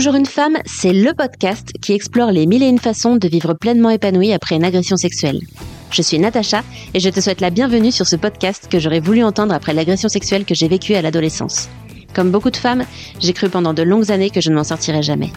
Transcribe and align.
Toujours 0.00 0.14
une 0.14 0.24
femme, 0.24 0.56
c'est 0.64 0.94
le 0.94 1.12
podcast 1.12 1.74
qui 1.82 1.92
explore 1.92 2.32
les 2.32 2.46
mille 2.46 2.62
et 2.62 2.68
une 2.68 2.78
façons 2.78 3.16
de 3.16 3.28
vivre 3.28 3.52
pleinement 3.52 3.90
épanouie 3.90 4.32
après 4.32 4.56
une 4.56 4.64
agression 4.64 4.96
sexuelle. 4.96 5.42
Je 5.90 6.00
suis 6.00 6.18
Natacha 6.18 6.62
et 6.94 7.00
je 7.00 7.10
te 7.10 7.20
souhaite 7.20 7.42
la 7.42 7.50
bienvenue 7.50 7.92
sur 7.92 8.06
ce 8.06 8.16
podcast 8.16 8.66
que 8.70 8.78
j'aurais 8.78 9.00
voulu 9.00 9.22
entendre 9.22 9.52
après 9.52 9.74
l'agression 9.74 10.08
sexuelle 10.08 10.46
que 10.46 10.54
j'ai 10.54 10.68
vécue 10.68 10.94
à 10.94 11.02
l'adolescence. 11.02 11.68
Comme 12.14 12.30
beaucoup 12.30 12.48
de 12.48 12.56
femmes, 12.56 12.86
j'ai 13.20 13.34
cru 13.34 13.50
pendant 13.50 13.74
de 13.74 13.82
longues 13.82 14.10
années 14.10 14.30
que 14.30 14.40
je 14.40 14.48
ne 14.48 14.54
m'en 14.54 14.64
sortirais 14.64 15.02
jamais. 15.02 15.32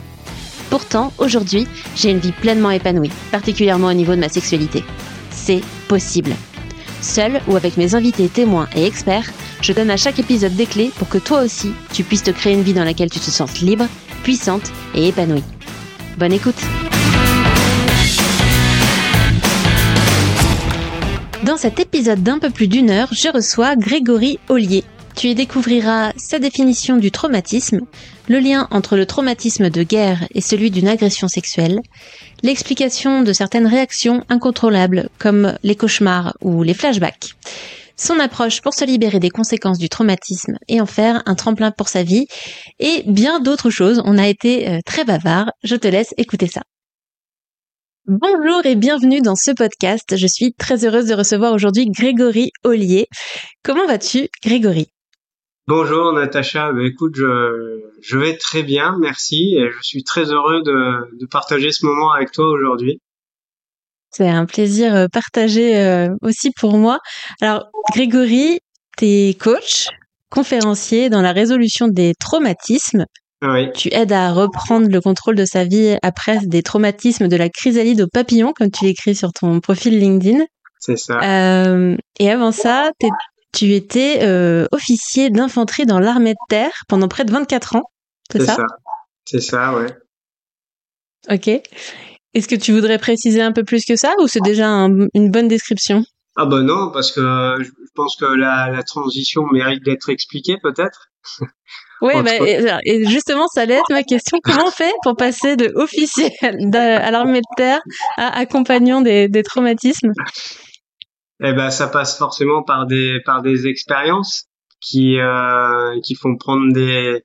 Pourtant, 0.70 1.11
aujourd'hui, 1.18 1.68
j'ai 1.98 2.11
une 2.11 2.20
vie 2.20 2.32
pleinement 2.32 2.71
épanouie, 2.71 3.11
particulièrement 3.32 3.88
au 3.88 3.93
niveau 3.93 4.16
de 4.16 4.21
ma 4.21 4.30
sexualité. 4.30 4.82
C'est 5.30 5.59
possible. 5.89 6.32
Seule 7.02 7.41
ou 7.50 7.57
avec 7.57 7.75
mes 7.75 7.95
invités 7.95 8.30
témoins 8.30 8.70
et 8.77 8.86
experts, 8.86 9.30
je 9.61 9.73
donne 9.73 9.91
à 9.91 9.98
chaque 9.98 10.20
épisode 10.20 10.55
des 10.55 10.68
clés 10.68 10.91
pour 10.95 11.09
que 11.09 11.18
toi 11.18 11.41
aussi, 11.41 11.73
tu 11.91 12.05
puisses 12.05 12.23
te 12.23 12.32
créer 12.32 12.54
une 12.54 12.64
vie 12.64 12.73
dans 12.73 12.86
laquelle 12.86 13.09
tu 13.09 13.19
te 13.19 13.29
sens 13.29 13.59
libre, 13.59 13.87
puissante 14.23 14.71
et 14.95 15.09
épanouie. 15.09 15.43
Bonne 16.18 16.33
écoute 16.33 16.55
Dans 21.43 21.57
cet 21.57 21.81
épisode 21.81 22.23
d'un 22.23 22.39
peu 22.39 22.50
plus 22.50 22.69
d'une 22.69 22.89
heure, 22.89 23.09
je 23.11 23.28
reçois 23.28 23.75
Grégory 23.75 24.39
Ollier. 24.47 24.86
Tu 25.15 25.28
y 25.28 25.36
découvriras 25.36 26.14
sa 26.15 26.39
définition 26.39 26.95
du 26.95 27.11
traumatisme, 27.11 27.81
le 28.29 28.39
lien 28.39 28.67
entre 28.71 28.95
le 28.95 29.05
traumatisme 29.05 29.69
de 29.69 29.83
guerre 29.83 30.25
et 30.33 30.42
celui 30.42 30.71
d'une 30.71 30.87
agression 30.87 31.28
sexuelle, 31.28 31.81
l'explication 32.42 33.22
de 33.23 33.33
certaines 33.33 33.67
réactions 33.67 34.23
incontrôlables 34.30 35.09
comme 35.19 35.58
les 35.64 35.75
cauchemars 35.75 36.36
ou 36.42 36.64
les 36.64 36.73
flashbacks, 36.73 37.36
son 37.95 38.20
approche 38.20 38.61
pour 38.61 38.73
se 38.73 38.86
libérer 38.86 39.20
des 39.20 39.30
conséquences 39.30 39.78
du 39.78 39.89
traumatisme 39.89 40.58
et 40.67 40.81
en 40.81 40.86
faire 40.86 41.22
un 41.25 41.36
tremplin 41.36 41.72
pour 41.72 41.88
sa 41.88 42.03
vie, 42.03 42.28
et 42.80 43.03
bien 43.06 43.39
d'autres 43.39 43.70
choses. 43.70 44.02
On 44.06 44.17
a 44.17 44.28
été 44.28 44.70
euh, 44.70 44.80
très 44.86 45.06
bavard. 45.06 45.52
Je 45.64 45.76
te 45.76 45.88
laisse 45.88 46.14
écouter 46.17 46.48
ça. 46.48 46.62
Bonjour 48.06 48.66
et 48.66 48.76
bienvenue 48.76 49.22
dans 49.22 49.36
ce 49.36 49.52
podcast. 49.52 50.17
Je 50.17 50.28
suis 50.28 50.54
très 50.54 50.86
heureuse 50.86 51.06
de 51.06 51.14
recevoir 51.14 51.54
aujourd'hui 51.54 51.86
Grégory 51.88 52.52
Ollier. 52.64 53.08
Comment 53.64 53.88
vas-tu, 53.88 54.28
Grégory? 54.44 54.88
Bonjour 55.67 56.12
Natacha, 56.12 56.73
bah, 56.73 56.84
écoute, 56.84 57.16
je, 57.16 58.17
vais 58.17 58.36
très 58.36 58.64
bien, 58.64 58.98
merci, 59.00 59.56
je 59.58 59.82
suis 59.82 60.04
très 60.04 60.34
heureux 60.34 60.62
de 60.62 61.26
partager 61.28 61.72
ce 61.72 61.86
moment 61.86 62.12
avec 62.12 62.34
toi 62.34 62.50
aujourd'hui. 62.50 63.00
C'est 64.14 64.30
un 64.30 64.45
plaisir 64.45 64.95
euh, 64.95 65.08
partagé 65.11 65.78
euh, 65.78 66.09
aussi 66.22 66.52
pour 66.52 66.78
moi. 66.78 67.00
Alors, 67.42 67.66
Grégory, 67.94 68.59
tu 68.97 69.05
es 69.05 69.33
coach, 69.33 69.88
conférencier 70.30 71.09
dans 71.09 71.22
la 71.22 71.31
résolution 71.31 71.88
des 71.88 72.14
traumatismes. 72.20 73.05
Oui. 73.42 73.72
Tu 73.73 73.94
aides 73.94 74.14
à 74.14 74.31
reprendre 74.31 74.88
le 74.88 75.02
contrôle 75.02 75.36
de 75.36 75.45
sa 75.45 75.66
vie 75.66 75.97
après 76.02 76.38
des 76.45 76.64
traumatismes 76.64 77.28
de 77.28 77.36
la 77.36 77.50
chrysalide 77.50 78.02
au 78.02 78.08
papillon, 78.08 78.53
comme 78.55 78.72
tu 78.72 78.86
l'écris 78.86 79.16
sur 79.16 79.33
ton 79.33 79.59
profil 79.59 80.00
LinkedIn. 80.00 80.45
C'est 80.80 80.98
ça. 80.98 81.20
Euh, 81.23 81.98
et 82.20 82.30
avant 82.30 82.52
ça, 82.52 82.92
tu 83.53 83.73
étais 83.73 84.20
euh, 84.22 84.67
officier 84.72 85.30
d'infanterie 85.30 85.86
dans 85.86 86.00
l'armée 86.00 86.33
de 86.33 86.48
terre 86.50 86.72
pendant 86.88 87.08
près 87.08 87.25
de 87.25 87.31
24 87.31 87.77
ans, 87.77 87.83
c'est 88.31 88.45
ça, 88.45 88.55
ça 88.55 88.66
C'est 89.25 89.42
ça, 89.42 89.73
ouais. 89.75 89.88
Ok. 91.30 91.50
Est-ce 92.34 92.48
que 92.48 92.56
tu 92.56 92.72
voudrais 92.72 92.98
préciser 92.98 93.42
un 93.42 93.52
peu 93.52 93.64
plus 93.64 93.86
que 93.86 93.95
ça 93.95 94.14
ou 94.20 94.28
c'est 94.28 94.42
déjà 94.44 94.67
une 94.67 95.31
bonne 95.31 95.48
description? 95.48 96.03
Ah 96.36 96.48
ben 96.48 96.64
non, 96.64 96.89
parce 96.92 97.12
que 97.12 97.22
je 97.59 97.70
pense 97.94 98.16
que 98.16 98.26
la, 98.26 98.70
la 98.72 98.81
transition 98.81 99.44
mérite 99.52 99.84
d'être 99.84 100.09
expliquée 100.09 100.58
peut-être. 100.61 101.09
Oui, 102.02 102.22
bah, 102.22 102.31
et, 102.84 103.06
justement, 103.06 103.48
ça 103.48 103.61
allait 103.61 103.76
être 103.76 103.89
ma 103.89 104.04
question. 104.04 104.38
Comment 104.44 104.67
on 104.67 104.72
fait 104.72 104.92
pour 105.04 105.16
passer 105.16 105.56
de 105.56 105.72
officier 105.76 106.31
à 106.42 107.11
l'armée 107.11 107.39
de 107.39 107.56
terre 107.56 107.80
à 108.17 108.38
accompagnant 108.38 109.00
des, 109.00 109.30
des 109.30 109.42
traumatismes? 109.42 110.11
Eh 111.42 111.54
ben, 111.54 111.70
ça 111.70 111.88
passe 111.88 112.17
forcément 112.17 112.61
par 112.61 112.88
des 112.88 113.20
par 113.26 113.42
des 113.42 113.67
expériences 113.67 114.48
qui 114.82 115.17
euh, 115.17 115.98
qui 116.04 116.15
font 116.15 116.36
prendre 116.36 116.73
des 116.73 117.23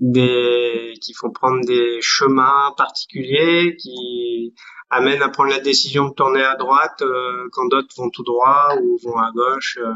des 0.00 0.94
qui 1.02 1.12
font 1.14 1.30
prendre 1.30 1.64
des 1.64 2.00
chemins 2.00 2.72
particuliers 2.76 3.76
qui 3.76 4.54
amènent 4.90 5.22
à 5.22 5.28
prendre 5.28 5.50
la 5.50 5.60
décision 5.60 6.08
de 6.08 6.14
tourner 6.14 6.42
à 6.42 6.56
droite 6.56 7.02
euh, 7.02 7.48
quand 7.52 7.66
d'autres 7.66 7.94
vont 7.96 8.10
tout 8.10 8.22
droit 8.22 8.74
ou 8.80 8.98
vont 9.02 9.18
à 9.18 9.30
gauche. 9.32 9.78
Euh. 9.80 9.92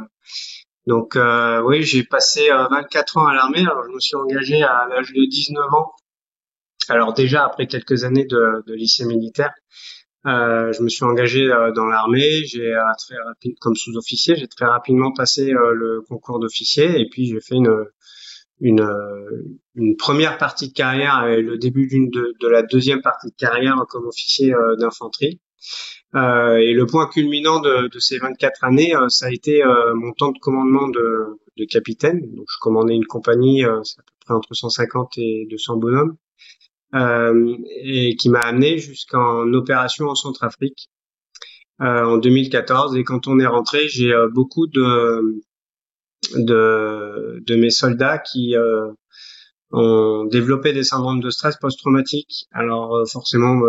Donc 0.86 1.16
euh, 1.16 1.62
oui, 1.62 1.82
j'ai 1.82 2.02
passé 2.02 2.48
24 2.48 3.18
ans 3.18 3.26
à 3.26 3.34
l'armée. 3.34 3.60
Alors 3.60 3.84
je 3.84 3.90
me 3.94 4.00
suis 4.00 4.16
engagé 4.16 4.62
à 4.62 4.86
l'âge 4.88 5.12
de 5.12 5.24
19 5.28 5.64
ans. 5.72 5.92
Alors 6.88 7.14
déjà 7.14 7.44
après 7.44 7.66
quelques 7.66 8.04
années 8.04 8.24
de, 8.24 8.64
de 8.66 8.74
lycée 8.74 9.04
militaire, 9.04 9.52
euh, 10.26 10.72
je 10.72 10.82
me 10.82 10.88
suis 10.88 11.04
engagé 11.04 11.50
euh, 11.50 11.72
dans 11.72 11.86
l'armée. 11.86 12.44
J'ai 12.44 12.74
euh, 12.74 12.80
très 12.98 13.16
rapide, 13.16 13.56
comme 13.60 13.74
sous-officier, 13.74 14.36
j'ai 14.36 14.46
très 14.46 14.66
rapidement 14.66 15.12
passé 15.12 15.50
le 15.50 16.00
concours 16.08 16.38
d'officier 16.38 17.00
et 17.00 17.08
puis 17.08 17.26
j'ai 17.26 17.40
fait 17.40 17.56
une 17.56 17.84
une, 18.62 18.88
une 19.74 19.96
première 19.96 20.38
partie 20.38 20.68
de 20.68 20.72
carrière 20.72 21.26
et 21.26 21.42
le 21.42 21.58
début 21.58 21.86
d'une 21.86 22.08
de, 22.08 22.34
de, 22.40 22.48
la 22.48 22.62
deuxième 22.62 23.02
partie 23.02 23.28
de 23.28 23.36
carrière 23.36 23.76
comme 23.90 24.06
officier 24.06 24.54
d'infanterie. 24.78 25.40
Euh, 26.14 26.56
et 26.56 26.72
le 26.72 26.86
point 26.86 27.06
culminant 27.06 27.60
de, 27.60 27.88
de 27.88 27.98
ces 27.98 28.18
24 28.18 28.64
années, 28.64 28.94
ça 29.08 29.26
a 29.26 29.30
été 29.30 29.62
mon 29.94 30.12
temps 30.12 30.32
de 30.32 30.38
commandement 30.38 30.88
de, 30.88 31.38
de 31.58 31.64
capitaine. 31.66 32.20
Donc, 32.34 32.46
je 32.48 32.58
commandais 32.60 32.94
une 32.94 33.06
compagnie, 33.06 33.64
c'est 33.82 34.00
à 34.00 34.02
peu 34.02 34.12
près 34.24 34.34
entre 34.34 34.54
150 34.54 35.18
et 35.18 35.46
200 35.50 35.76
bonhommes 35.76 36.16
euh, 36.94 37.56
et 37.82 38.16
qui 38.16 38.28
m'a 38.28 38.40
amené 38.40 38.78
jusqu'en 38.78 39.50
opération 39.54 40.06
en 40.06 40.14
Centrafrique 40.14 40.90
euh, 41.80 42.04
en 42.04 42.18
2014. 42.18 42.96
Et 42.96 43.04
quand 43.04 43.26
on 43.28 43.38
est 43.40 43.46
rentré, 43.46 43.88
j'ai 43.88 44.12
euh, 44.12 44.28
beaucoup 44.28 44.66
de, 44.66 45.42
de, 46.34 47.42
de 47.46 47.56
mes 47.56 47.70
soldats 47.70 48.18
qui 48.18 48.54
ont 49.70 50.24
développé 50.24 50.72
des 50.72 50.84
syndromes 50.84 51.20
de 51.20 51.30
stress 51.30 51.56
post-traumatique. 51.56 52.46
Alors 52.52 53.02
forcément, 53.08 53.60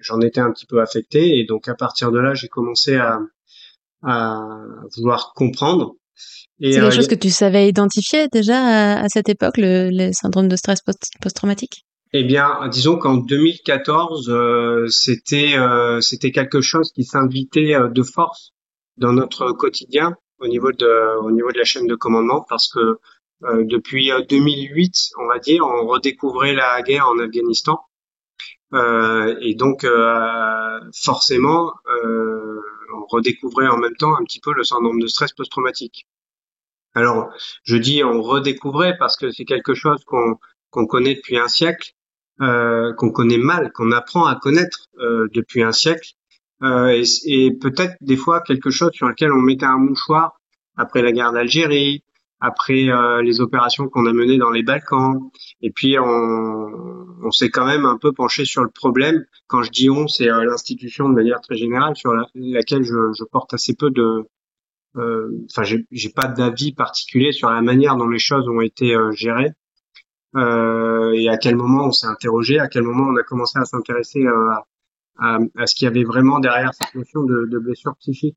j'en 0.00 0.20
étais 0.20 0.40
un 0.40 0.52
petit 0.52 0.66
peu 0.66 0.80
affecté 0.80 1.38
et 1.38 1.44
donc 1.44 1.68
à 1.68 1.74
partir 1.74 2.12
de 2.12 2.18
là, 2.18 2.34
j'ai 2.34 2.48
commencé 2.48 2.96
à, 2.96 3.18
à 4.02 4.40
vouloir 4.96 5.32
comprendre. 5.34 5.94
C'est 6.60 6.72
quelque 6.72 6.90
chose 6.90 7.08
que 7.08 7.14
tu 7.16 7.30
savais 7.30 7.68
identifier 7.68 8.28
déjà 8.28 9.00
à, 9.00 9.08
cette 9.08 9.28
époque, 9.28 9.56
le, 9.56 9.90
le 9.90 10.12
syndrome 10.12 10.48
de 10.48 10.56
stress 10.56 10.80
post-traumatique? 11.20 11.84
Eh 12.12 12.24
bien, 12.24 12.68
disons 12.70 12.98
qu'en 12.98 13.16
2014, 13.16 14.28
euh, 14.28 14.86
c'était 14.88 15.56
euh, 15.56 16.00
c'était 16.02 16.30
quelque 16.30 16.60
chose 16.60 16.92
qui 16.92 17.04
s'invitait 17.04 17.74
euh, 17.74 17.88
de 17.88 18.02
force 18.02 18.52
dans 18.98 19.14
notre 19.14 19.52
quotidien 19.52 20.14
au 20.42 20.48
niveau 20.48 20.72
de 20.72 21.18
au 21.20 21.30
niveau 21.30 21.50
de 21.52 21.58
la 21.58 21.64
chaîne 21.64 21.86
de 21.86 21.94
commandement 21.94 22.44
parce 22.48 22.68
que 22.72 22.98
depuis 23.42 24.12
2008, 24.28 25.10
on 25.18 25.26
va 25.26 25.38
dire, 25.38 25.66
on 25.66 25.86
redécouvrait 25.86 26.54
la 26.54 26.80
guerre 26.82 27.08
en 27.08 27.18
Afghanistan 27.18 27.80
et 28.72 29.54
donc 29.56 29.86
forcément, 30.94 31.72
on 32.94 33.06
redécouvrait 33.08 33.68
en 33.68 33.78
même 33.78 33.96
temps 33.96 34.14
un 34.16 34.24
petit 34.24 34.40
peu 34.40 34.52
le 34.54 34.62
syndrome 34.64 35.00
de 35.00 35.06
stress 35.08 35.32
post-traumatique. 35.32 36.06
Alors, 36.94 37.30
je 37.64 37.76
dis 37.76 38.04
on 38.04 38.22
redécouvrait 38.22 38.96
parce 38.98 39.16
que 39.16 39.30
c'est 39.30 39.44
quelque 39.44 39.74
chose 39.74 40.04
qu'on 40.04 40.36
qu'on 40.72 40.86
connaît 40.86 41.14
depuis 41.14 41.38
un 41.38 41.48
siècle, 41.48 41.92
euh, 42.40 42.92
qu'on 42.94 43.10
connaît 43.10 43.38
mal, 43.38 43.72
qu'on 43.72 43.92
apprend 43.92 44.26
à 44.26 44.34
connaître 44.34 44.88
euh, 44.98 45.28
depuis 45.32 45.62
un 45.62 45.70
siècle, 45.72 46.14
euh, 46.14 46.21
et, 46.62 47.02
et 47.26 47.52
peut-être 47.52 47.96
des 48.00 48.16
fois 48.16 48.40
quelque 48.40 48.70
chose 48.70 48.90
sur 48.92 49.08
lequel 49.08 49.32
on 49.32 49.40
mettait 49.40 49.66
un 49.66 49.78
mouchoir 49.78 50.38
après 50.76 51.02
la 51.02 51.12
guerre 51.12 51.32
d'Algérie, 51.32 52.02
après 52.40 52.88
les 53.22 53.40
opérations 53.40 53.88
qu'on 53.88 54.06
a 54.06 54.12
menées 54.12 54.38
dans 54.38 54.50
les 54.50 54.62
Balkans, 54.62 55.20
et 55.60 55.70
puis 55.70 55.96
on, 55.98 57.30
s'est 57.30 57.50
quand 57.50 57.66
même 57.66 57.84
un 57.84 57.98
peu 57.98 58.12
penché 58.12 58.44
sur 58.44 58.62
le 58.62 58.68
problème. 58.68 59.24
Quand 59.46 59.62
je 59.62 59.70
dis 59.70 59.90
on, 59.90 60.08
c'est 60.08 60.26
l'institution 60.26 61.08
de 61.08 61.14
manière 61.14 61.40
très 61.40 61.56
générale 61.56 61.96
sur 61.96 62.12
laquelle 62.34 62.84
je, 62.84 63.24
porte 63.30 63.54
assez 63.54 63.74
peu 63.74 63.90
de, 63.90 64.26
enfin 64.96 65.62
j'ai 65.62 66.10
pas 66.10 66.26
d'avis 66.26 66.72
particulier 66.72 67.32
sur 67.32 67.50
la 67.50 67.62
manière 67.62 67.96
dont 67.96 68.08
les 68.08 68.18
choses 68.18 68.48
ont 68.48 68.60
été 68.60 68.96
gérées 69.12 69.52
euh, 70.36 71.12
et 71.12 71.28
à 71.28 71.36
quel 71.36 71.56
moment 71.56 71.86
on 71.86 71.92
s'est 71.92 72.06
interrogé, 72.06 72.58
à 72.58 72.68
quel 72.68 72.82
moment 72.82 73.04
on 73.10 73.16
a 73.16 73.22
commencé 73.22 73.58
à 73.58 73.64
s'intéresser 73.64 74.24
euh, 74.24 74.54
à, 75.18 75.38
à, 75.56 75.66
ce 75.66 75.74
qu'il 75.74 75.86
y 75.86 75.88
avait 75.88 76.04
vraiment 76.04 76.38
derrière 76.38 76.72
cette 76.74 76.94
notion 76.94 77.22
de, 77.22 77.46
de 77.50 77.58
blessure 77.58 77.94
psychique. 77.96 78.36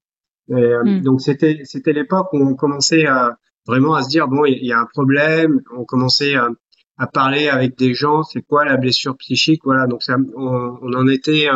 Et, 0.50 0.54
euh, 0.54 0.84
hmm. 0.84 1.02
Donc 1.02 1.22
c'était 1.22 1.62
c'était 1.64 1.94
l'époque 1.94 2.32
où 2.34 2.38
on 2.38 2.56
commençait 2.56 3.06
à, 3.06 3.38
vraiment 3.66 3.96
à 3.96 4.04
se 4.04 4.10
dire 4.10 4.28
bon 4.28 4.46
il 4.46 4.64
y, 4.64 4.72
a 4.72 4.80
un 4.80 4.86
problème, 4.86 5.62
on 5.76 5.86
commençait 5.86 6.36
à, 6.36 6.50
à 6.98 7.08
parler 7.08 7.50
avec 7.50 7.78
des 7.78 7.94
gens, 7.94 8.24
c'est 8.24 8.42
quoi 8.42 8.66
la 8.66 8.78
blessure 8.78 9.18
psychique, 9.18 9.62
voilà 9.64 9.88
donc 9.88 10.04
ça, 10.04 10.18
on, 10.36 10.78
on 10.82 10.94
en 10.94 11.08
était 11.08 11.48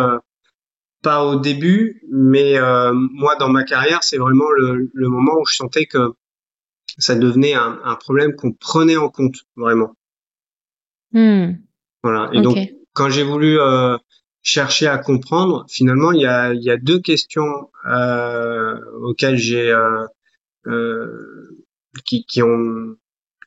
pas 1.03 1.23
au 1.23 1.39
début, 1.39 2.01
mais 2.11 2.57
euh, 2.57 2.91
moi 2.93 3.35
dans 3.35 3.49
ma 3.49 3.63
carrière 3.63 4.01
c'est 4.01 4.17
vraiment 4.17 4.49
le, 4.57 4.89
le, 4.91 5.07
moment 5.07 5.33
où 5.39 5.45
je 5.45 5.55
sentais 5.55 5.85
que 5.85 6.13
ça 6.97 7.15
devenait 7.15 7.53
un, 7.53 7.79
un 7.83 7.95
problème 7.95 8.35
qu'on 8.35 8.53
prenait 8.53 8.97
en 8.97 9.09
compte 9.09 9.37
vraiment. 9.55 9.95
Hmm. 11.11 11.53
Voilà. 12.03 12.29
Et 12.33 12.41
donc, 12.41 12.57
quand 12.93 13.09
j'ai 13.09 13.23
voulu 13.23 13.59
euh, 13.59 13.97
chercher 14.41 14.87
à 14.87 14.97
comprendre, 14.97 15.65
finalement, 15.69 16.11
il 16.11 16.21
y 16.21 16.25
a, 16.25 16.53
il 16.53 16.63
y 16.63 16.69
a 16.69 16.77
deux 16.77 16.99
questions 16.99 17.69
euh, 17.85 18.75
auxquelles 19.01 19.37
j'ai 19.37 19.71
euh, 19.71 20.05
euh, 20.67 21.59
qui, 22.05 22.25
qui 22.25 22.41
ont 22.41 22.95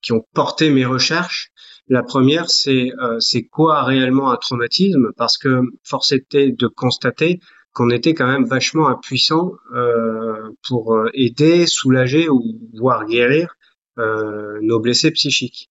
qui 0.03 0.13
ont 0.13 0.25
porté 0.35 0.71
mes 0.71 0.85
recherches. 0.85 1.51
La 1.89 2.03
première, 2.03 2.51
c'est 2.51 2.91
euh, 3.01 3.19
c'est 3.21 3.45
quoi 3.45 3.85
réellement 3.85 4.31
un 4.31 4.37
traumatisme? 4.37 5.13
Parce 5.17 5.39
que 5.39 5.61
force 5.85 6.13
était 6.13 6.51
de 6.51 6.67
constater 6.67 7.41
qu'on 7.73 7.91
était 7.91 8.15
quand 8.15 8.27
même 8.27 8.45
vachement 8.45 8.89
impuissant 8.89 9.53
euh, 9.75 10.51
pour 10.67 11.09
aider, 11.15 11.67
soulager 11.67 12.29
ou 12.29 12.43
voire 12.75 13.07
guérir 13.07 13.55
nos 13.97 14.81
blessés 14.81 15.11
psychiques. 15.11 15.69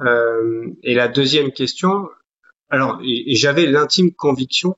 Euh, 0.00 0.68
et 0.82 0.94
la 0.94 1.08
deuxième 1.08 1.52
question, 1.52 2.08
alors 2.72 3.00
et, 3.04 3.36
j'avais 3.36 3.66
l'intime 3.66 4.12
conviction, 4.12 4.74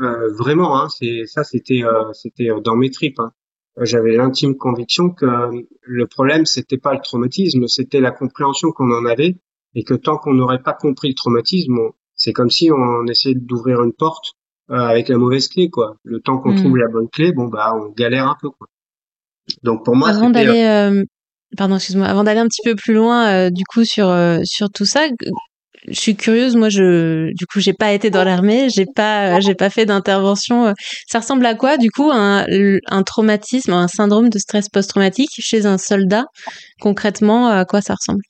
euh, 0.00 0.32
vraiment, 0.32 0.80
hein, 0.80 0.88
c'est 0.88 1.26
ça, 1.26 1.44
c'était 1.44 1.82
c'était 2.12 2.48
dans 2.64 2.76
mes 2.76 2.90
tripes. 2.90 3.20
Hein, 3.20 3.32
j'avais 3.80 4.16
l'intime 4.16 4.56
conviction 4.56 5.10
que 5.10 5.26
le 5.82 6.06
problème 6.06 6.46
c'était 6.46 6.78
pas 6.78 6.94
le 6.94 7.00
traumatisme, 7.00 7.68
c'était 7.68 8.00
la 8.00 8.10
compréhension 8.10 8.72
qu'on 8.72 8.90
en 8.90 9.04
avait 9.04 9.36
et 9.74 9.84
que 9.84 9.94
tant 9.94 10.16
qu'on 10.16 10.34
n'aurait 10.34 10.62
pas 10.62 10.72
compris 10.74 11.08
le 11.08 11.14
traumatisme, 11.14 11.78
c'est 12.14 12.32
comme 12.32 12.50
si 12.50 12.70
on 12.72 13.06
essayait 13.06 13.36
d'ouvrir 13.36 13.82
une 13.82 13.92
porte 13.92 14.32
euh, 14.70 14.76
avec 14.76 15.08
la 15.08 15.16
mauvaise 15.16 15.48
clé, 15.48 15.70
quoi. 15.70 15.96
Le 16.04 16.20
temps 16.20 16.38
qu'on 16.38 16.54
trouve 16.54 16.72
hmm. 16.72 16.76
la 16.76 16.88
bonne 16.88 17.08
clé, 17.08 17.32
bon 17.32 17.46
bah 17.46 17.72
on 17.74 17.90
galère 17.90 18.26
un 18.28 18.36
peu, 18.40 18.50
quoi. 18.50 18.66
Donc 19.62 19.84
pour 19.84 19.96
moi, 19.96 20.10
avant 20.10 20.28
d'aller, 20.28 20.64
euh, 20.64 21.04
pardon, 21.56 21.76
excuse-moi, 21.76 22.06
avant 22.06 22.24
d'aller 22.24 22.40
un 22.40 22.48
petit 22.48 22.60
peu 22.62 22.74
plus 22.74 22.92
loin, 22.92 23.28
euh, 23.28 23.50
du 23.50 23.64
coup 23.64 23.84
sur 23.84 24.14
sur 24.44 24.68
tout 24.70 24.84
ça, 24.84 25.08
je 25.86 25.98
suis 25.98 26.16
curieuse. 26.16 26.56
Moi, 26.56 26.68
je, 26.68 27.32
du 27.34 27.46
coup, 27.46 27.60
j'ai 27.60 27.72
pas 27.72 27.92
été 27.92 28.10
dans 28.10 28.24
l'armée, 28.24 28.68
j'ai 28.70 28.86
pas, 28.86 29.40
j'ai 29.40 29.54
pas 29.54 29.70
fait 29.70 29.86
d'intervention. 29.86 30.74
Ça 31.06 31.20
ressemble 31.20 31.46
à 31.46 31.54
quoi, 31.54 31.76
du 31.76 31.90
coup, 31.90 32.10
un, 32.12 32.44
un 32.86 33.02
traumatisme, 33.02 33.72
un 33.72 33.88
syndrome 33.88 34.28
de 34.28 34.38
stress 34.38 34.68
post-traumatique 34.68 35.30
chez 35.38 35.66
un 35.66 35.78
soldat? 35.78 36.26
Concrètement, 36.80 37.48
à 37.48 37.64
quoi 37.64 37.80
ça 37.80 37.94
ressemble? 37.94 38.22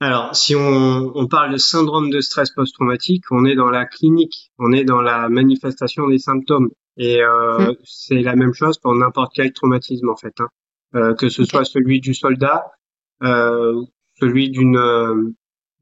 Alors, 0.00 0.34
si 0.34 0.56
on, 0.56 1.12
on, 1.14 1.28
parle 1.28 1.52
de 1.52 1.58
syndrome 1.58 2.10
de 2.10 2.20
stress 2.20 2.50
post-traumatique, 2.50 3.22
on 3.30 3.44
est 3.44 3.54
dans 3.54 3.70
la 3.70 3.86
clinique, 3.86 4.50
on 4.58 4.72
est 4.72 4.82
dans 4.82 5.00
la 5.00 5.28
manifestation 5.28 6.08
des 6.08 6.18
symptômes. 6.18 6.70
Et 6.96 7.22
euh, 7.22 7.70
mmh. 7.70 7.76
c'est 7.84 8.22
la 8.22 8.34
même 8.34 8.52
chose 8.52 8.78
pour 8.78 8.94
n'importe 8.94 9.30
quel 9.34 9.52
traumatisme, 9.52 10.08
en 10.08 10.16
fait. 10.16 10.34
Hein. 10.40 10.48
Euh, 10.94 11.14
que 11.14 11.30
ce 11.30 11.44
soit 11.44 11.64
celui 11.64 12.00
du 12.00 12.12
soldat, 12.12 12.66
euh, 13.22 13.80
celui 14.20 14.50
d'une 14.50 14.76
euh, 14.76 15.32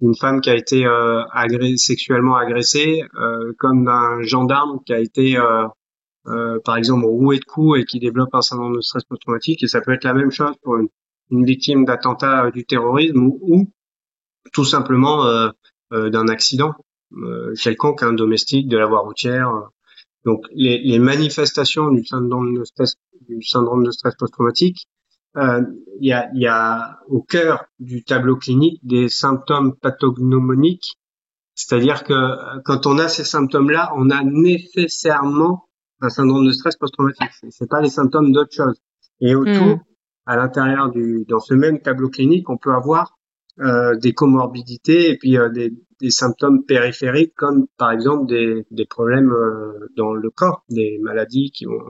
une 0.00 0.17
femme 0.17 0.41
qui 0.41 0.50
a 0.50 0.56
été 0.56 0.87
euh, 0.87 1.23
sexuellement 1.76 2.37
agressée, 2.37 3.02
euh, 3.14 3.52
comme 3.58 3.85
d'un 3.85 4.23
gendarme 4.23 4.81
qui 4.85 4.93
a 4.93 4.99
été, 4.99 5.37
par 6.64 6.76
exemple, 6.76 7.05
roué 7.05 7.38
de 7.38 7.44
coups 7.44 7.81
et 7.81 7.85
qui 7.85 7.99
développe 7.99 8.35
un 8.35 8.43
syndrome 8.43 8.76
de 8.76 8.81
stress 8.81 9.05
post-traumatique. 9.05 9.62
Et 9.62 9.67
ça 9.67 9.81
peut 9.81 9.93
être 9.93 10.05
la 10.05 10.14
même 10.14 10.31
chose 10.31 10.55
pour 10.62 10.76
une, 10.76 10.88
une 11.31 11.44
victime 11.44 11.85
d'attentat 11.85 12.50
du 12.50 12.64
terrorisme 12.64 13.25
ou 13.25 13.69
tout 14.52 14.64
simplement 14.64 15.26
euh, 15.26 15.50
euh, 15.93 16.11
d'un 16.11 16.29
accident 16.29 16.75
euh, 17.17 17.55
quelconque, 17.55 18.03
un 18.03 18.12
domestique, 18.12 18.69
de 18.69 18.76
la 18.76 18.87
voie 18.87 19.00
routière. 19.00 19.50
Donc 20.25 20.44
les, 20.53 20.79
les 20.79 20.99
manifestations 20.99 21.91
du 21.91 22.05
syndrome 22.05 22.58
de 22.58 22.64
stress, 22.64 22.94
du 23.29 23.43
syndrome 23.43 23.85
de 23.85 23.91
stress 23.91 24.14
post-traumatique, 24.17 24.87
il 25.37 26.06
y, 26.06 26.12
a, 26.12 26.29
y, 26.35 26.47
a, 26.47 26.99
au 27.09 27.23
cœur 27.23 27.65
du 27.79 28.03
tableau 28.03 28.37
clinique 28.37 28.81
des 28.82 29.09
symptômes 29.09 29.77
pathognomoniques, 29.77 30.99
c'est-à-dire 31.55 32.05
que 32.05 32.62
quand 32.65 32.87
on 32.87 32.99
a 32.99 33.09
ces 33.09 33.25
symptômes-là, 33.25 33.93
on 33.97 34.11
a 34.11 34.23
nécessairement 34.25 35.67
un 36.00 36.09
syndrome 36.09 36.47
de 36.47 36.53
stress 36.53 36.77
post-traumatique. 36.77 37.31
C'est 37.50 37.69
pas 37.69 37.81
les 37.81 37.91
symptômes 37.91 38.32
d'autre 38.32 38.53
chose. 38.53 38.81
Et 39.21 39.35
autour, 39.35 39.77
hmm. 39.77 39.82
à 40.27 40.37
l'intérieur 40.37 40.91
du, 40.91 41.25
dans 41.29 41.41
ce 41.41 41.55
même 41.55 41.81
tableau 41.81 42.09
clinique, 42.09 42.49
on 42.49 42.56
peut 42.56 42.73
avoir 42.73 43.19
euh, 43.61 43.97
des 43.97 44.15
comorbidités 44.15 45.11
et 45.11 45.19
puis 45.19 45.37
euh, 45.37 45.50
des, 45.50 45.75
des, 46.00 46.11
symptômes 46.11 46.65
périphériques 46.65 47.35
comme 47.35 47.67
par 47.77 47.91
exemple 47.93 48.27
des, 48.27 48.65
des 48.71 48.87
problèmes 48.87 49.31
euh, 49.32 49.91
dans 49.97 50.15
le 50.15 50.31
corps, 50.31 50.65
des 50.71 50.99
maladies 51.03 51.50
qui 51.50 51.67
vont 51.67 51.82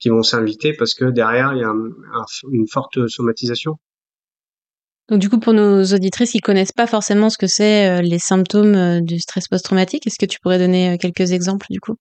qui 0.00 0.08
vont 0.08 0.22
s'inviter 0.22 0.74
parce 0.74 0.94
que 0.94 1.04
derrière 1.04 1.52
il 1.52 1.60
y 1.60 1.64
a 1.64 1.72
une 2.50 2.66
forte 2.66 3.06
somatisation. 3.08 3.78
Donc 5.08 5.20
du 5.20 5.28
coup 5.28 5.38
pour 5.38 5.52
nos 5.52 5.84
auditrices 5.84 6.32
qui 6.32 6.40
connaissent 6.40 6.72
pas 6.72 6.86
forcément 6.86 7.30
ce 7.30 7.38
que 7.38 7.46
c'est 7.46 8.02
les 8.02 8.18
symptômes 8.18 9.00
du 9.00 9.18
stress 9.18 9.48
post-traumatique, 9.48 10.06
est-ce 10.06 10.18
que 10.18 10.26
tu 10.26 10.38
pourrais 10.40 10.58
donner 10.58 10.98
quelques 10.98 11.32
exemples 11.32 11.66
du 11.70 11.80
coup? 11.80 11.96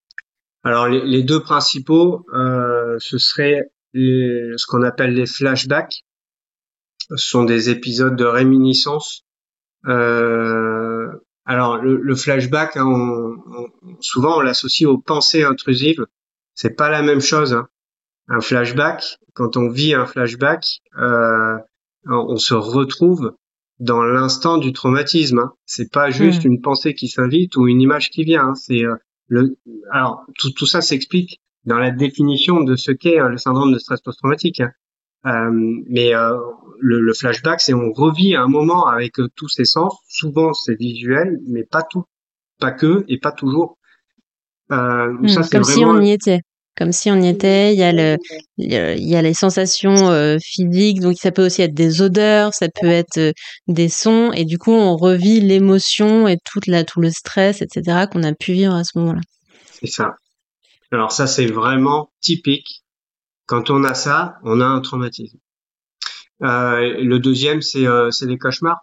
Alors 0.63 0.88
les, 0.88 1.06
les, 1.06 1.24
deux 1.24 1.42
principaux, 1.42 2.25
ce 2.34 3.18
serait 3.18 3.62
ce 3.94 4.66
qu'on 4.68 4.84
appelle 4.84 5.13
les 5.13 5.25
flashbacks 5.25 6.04
ce 7.10 7.16
sont 7.18 7.44
des 7.44 7.69
épisodes 7.69 8.16
de 8.16 8.25
réminiscence. 8.25 9.25
Euh, 9.88 11.07
alors 11.45 11.78
le, 11.78 12.16
flashback, 12.16 12.78
hein, 12.78 13.36
souvent 14.00 14.38
on 14.38 14.42
l'associe 14.42 14.88
aux 14.88 15.00
pensées 15.00 15.44
intrusives. 15.44 16.06
C'est 16.54 16.75
pas 16.75 16.90
la 16.90 17.02
même 17.02 17.22
chose. 17.22 17.54
Hein. 17.54 17.68
Un 18.30 18.42
flashback, 18.42 19.18
quand 19.34 19.58
on 19.58 19.70
vit 19.70 19.94
un 19.94 20.06
flashback, 20.06 20.64
euh, 20.98 21.58
on 22.06 22.38
se 22.38 22.54
retrouve 22.54 23.36
dans 23.80 24.04
l'instant 24.04 24.58
du 24.58 24.72
traumatisme. 24.72 25.40
Hein. 25.40 25.54
C'est 25.66 25.92
pas 25.92 26.10
juste 26.10 26.46
hmm. 26.46 26.54
une 26.54 26.62
pensée 26.62 26.94
qui 26.94 27.08
s'invite 27.08 27.56
ou 27.56 27.68
une 27.68 27.81
image 27.81 28.10
qui 28.10 28.24
vient. 28.24 28.50
Hein. 28.50 28.56
C'est 28.56 28.84
euh, 28.84 28.96
le. 29.28 29.58
Alors 29.92 30.26
tout, 30.38 30.52
tout 30.52 30.66
ça 30.66 30.81
s'explique 30.81 31.42
dans 31.66 31.80
la 31.80 31.92
définition 31.92 32.62
de 32.62 32.76
ce 32.76 32.92
qu'est 32.92 33.18
le 33.18 33.38
syndrome 33.38 33.74
de 33.74 33.80
stress 33.80 34.02
post-traumatique. 34.02 34.62
Hein. 34.62 34.72
Euh, 35.26 35.52
mais 35.90 36.16
euh, 36.16 36.38
le, 36.80 37.02
le, 37.02 37.14
flashback, 37.14 37.60
c'est 37.60 37.74
on 37.74 37.92
revit 37.92 38.36
un 38.36 38.48
moment 38.48 38.88
avec 38.88 39.20
euh, 39.20 39.28
tous 39.36 39.50
ses 39.50 39.66
sens. 39.66 39.98
Souvent, 40.08 40.54
c'est 40.54 40.76
visuel, 40.76 41.40
mais 41.48 41.64
pas 41.64 41.84
tout, 41.84 42.06
pas 42.60 42.72
que 42.72 43.04
et 43.10 43.20
pas 43.20 43.34
toujours. 43.34 43.78
Euh, 44.72 45.12
hmm, 45.12 45.28
ça, 45.28 45.42
comme 45.52 45.64
si 45.66 45.84
on 45.84 46.00
y 46.00 46.12
était. 46.12 46.40
Comme 46.80 46.92
si 46.92 47.12
on 47.12 47.22
y 47.22 47.28
était, 47.28 47.74
il 47.74 47.80
y 47.80 47.84
a 47.84 47.92
le, 47.92 48.18
il 48.58 48.72
y 48.74 49.16
a 49.16 49.22
les 49.22 49.34
sensations 49.36 50.10
euh, 50.10 50.38
physiques, 50.42 51.02
donc 51.02 51.18
ça 51.18 51.31
peut 51.31 51.46
aussi 51.46 51.62
être 51.62 51.76
des 51.76 52.02
odeurs, 52.02 52.54
ça 52.54 52.68
peut 52.70 52.88
être 52.88 53.34
des 53.68 53.90
sons, 53.90 54.31
et 54.31 54.45
du 54.45 54.57
coup 54.57 54.71
on 54.71 54.95
revit 54.95 55.42
l'émotion 55.42 56.28
et 56.28 56.38
toute 56.44 56.66
la, 56.66 56.83
tout 56.86 57.02
le 57.02 57.12
stress, 57.12 57.62
etc. 57.62 58.07
qu'on 58.12 58.24
a 58.24 58.33
pu 58.33 58.54
vivre 58.54 58.74
à 58.74 58.83
ce 58.83 58.98
moment-là. 58.98 59.21
C'est 59.71 59.88
ça. 59.88 60.16
Alors 60.92 61.12
ça 61.12 61.28
c'est 61.28 61.48
vraiment 61.48 62.12
typique 62.21 62.80
quand 63.45 63.71
on 63.71 63.83
a 63.83 63.94
ça, 63.94 64.36
on 64.44 64.62
a 64.62 64.66
un 64.66 64.80
traumatisme. 64.80 65.38
Euh, 66.44 67.02
le 67.02 67.19
deuxième, 67.19 67.62
c'est 67.62 67.86
euh, 67.86 68.09
les 68.21 68.38
cauchemars. 68.38 68.80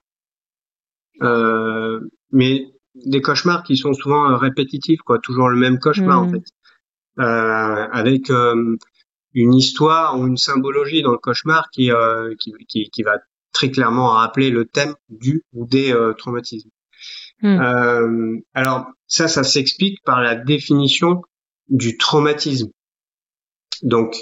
Euh, 1.23 2.01
mais 2.33 2.67
des 3.05 3.21
cauchemars 3.23 3.63
qui 3.63 3.77
sont 3.77 3.93
souvent 3.93 4.31
euh, 4.31 4.37
répétitifs, 4.37 5.01
quoi, 5.01 5.19
toujours 5.19 5.49
le 5.49 5.57
même 5.57 5.79
cauchemar 5.79 6.23
en 6.23 6.27
mmh. 6.27 6.33
fait, 6.33 6.37
euh, 6.37 6.56
avec 7.19 8.31
euh, 8.31 8.77
une 9.35 9.55
histoire 9.55 10.19
ou 10.19 10.27
une 10.27 10.37
symbologie 10.37 11.03
dans 11.03 11.13
le 11.13 11.19
cauchemar 11.19 11.71
qui, 11.71 11.91
qui, 12.39 12.53
qui, 12.69 12.91
qui, 12.91 13.03
va 13.03 13.19
très 13.53 13.71
clairement 13.71 14.11
rappeler 14.11 14.51
le 14.51 14.65
thème 14.65 14.95
du 15.09 15.43
ou 15.53 15.67
des 15.67 15.95
traumatismes. 16.19 16.71
Mmh. 17.43 18.39
alors 18.55 18.87
ça, 19.07 19.29
ça 19.29 19.45
s'explique 19.45 20.03
par 20.05 20.23
la 20.23 20.35
définition 20.35 21.21
du 21.69 21.99
traumatisme. 21.99 22.71
Donc, 23.83 24.17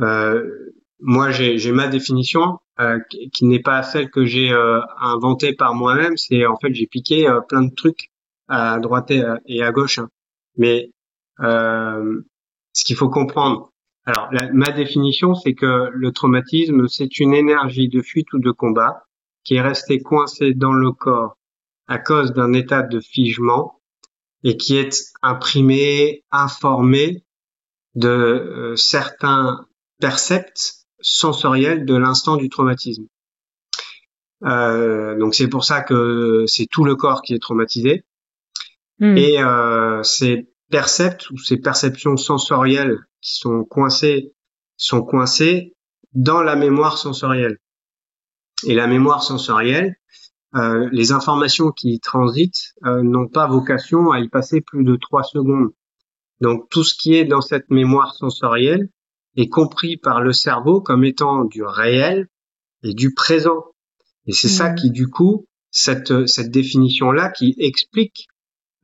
euh, 0.00 0.72
moi, 1.00 1.30
j'ai 1.30 1.72
ma 1.72 1.88
définition 1.88 2.58
euh, 2.80 2.98
qui 3.32 3.44
n'est 3.44 3.60
pas 3.60 3.82
celle 3.82 4.10
que 4.10 4.24
j'ai 4.24 4.50
euh, 4.52 4.80
inventée 4.98 5.54
par 5.54 5.74
moi-même. 5.74 6.16
C'est 6.16 6.46
en 6.46 6.56
fait, 6.56 6.72
j'ai 6.74 6.86
piqué 6.86 7.28
plein 7.48 7.62
de 7.62 7.74
trucs 7.74 8.10
à 8.48 8.78
droite 8.78 9.10
et 9.10 9.62
à, 9.62 9.72
gauche. 9.72 9.98
Hein. 9.98 10.08
Mais 10.56 10.90
ce 12.74 12.84
qu'il 12.84 12.96
faut 12.96 13.08
comprendre, 13.08 13.72
alors 14.04 14.28
ma 14.52 14.70
définition, 14.70 15.34
c'est 15.34 15.54
que 15.54 15.88
le 15.90 16.12
traumatisme, 16.12 16.86
c'est 16.88 17.18
une 17.18 17.32
énergie 17.32 17.88
de 17.88 18.02
fuite 18.02 18.30
ou 18.34 18.38
de 18.38 18.50
combat 18.50 19.06
qui 19.44 19.54
est 19.54 19.62
restée 19.62 20.00
coincée 20.00 20.52
dans 20.52 20.72
le 20.72 20.92
corps 20.92 21.38
à 21.86 21.98
cause 21.98 22.32
d'un 22.32 22.52
état 22.52 22.82
de 22.82 23.00
figement 23.00 23.80
et 24.42 24.56
qui 24.56 24.76
est 24.76 25.12
imprimé, 25.22 26.22
informé 26.30 27.24
de 27.94 28.74
certains 28.76 29.66
percepts 30.00 30.86
sensoriels 31.00 31.86
de 31.86 31.94
l'instant 31.94 32.36
du 32.36 32.48
traumatisme. 32.48 33.06
Euh, 34.44 35.16
donc 35.18 35.34
c'est 35.34 35.48
pour 35.48 35.64
ça 35.64 35.80
que 35.80 36.44
c'est 36.46 36.66
tout 36.66 36.84
le 36.84 36.96
corps 36.96 37.22
qui 37.22 37.34
est 37.34 37.38
traumatisé. 37.38 38.04
Hmm. 38.98 39.16
Et 39.16 39.42
euh, 39.42 40.02
ces 40.02 40.48
percepts 40.74 41.30
ou 41.30 41.38
ces 41.38 41.58
perceptions 41.58 42.16
sensorielles 42.16 42.98
qui 43.20 43.36
sont 43.36 43.62
coincées 43.62 44.32
sont 44.76 45.02
coincées 45.02 45.76
dans 46.14 46.42
la 46.42 46.56
mémoire 46.56 46.98
sensorielle. 46.98 47.58
Et 48.66 48.74
la 48.74 48.88
mémoire 48.88 49.22
sensorielle, 49.22 49.94
euh, 50.56 50.88
les 50.90 51.12
informations 51.12 51.70
qui 51.70 52.00
transitent 52.00 52.74
euh, 52.86 53.02
n'ont 53.04 53.28
pas 53.28 53.46
vocation 53.46 54.10
à 54.10 54.18
y 54.18 54.28
passer 54.28 54.62
plus 54.62 54.82
de 54.82 54.96
trois 54.96 55.22
secondes. 55.22 55.70
Donc 56.40 56.68
tout 56.70 56.82
ce 56.82 56.96
qui 56.96 57.14
est 57.14 57.24
dans 57.24 57.40
cette 57.40 57.70
mémoire 57.70 58.12
sensorielle 58.16 58.88
est 59.36 59.48
compris 59.48 59.96
par 59.96 60.22
le 60.22 60.32
cerveau 60.32 60.80
comme 60.80 61.04
étant 61.04 61.44
du 61.44 61.62
réel 61.62 62.26
et 62.82 62.94
du 62.94 63.14
présent. 63.14 63.62
Et 64.26 64.32
c'est 64.32 64.48
ça 64.48 64.72
mmh. 64.72 64.74
qui, 64.74 64.90
du 64.90 65.06
coup, 65.06 65.46
cette, 65.70 66.26
cette 66.26 66.50
définition-là 66.50 67.30
qui 67.30 67.54
explique 67.58 68.26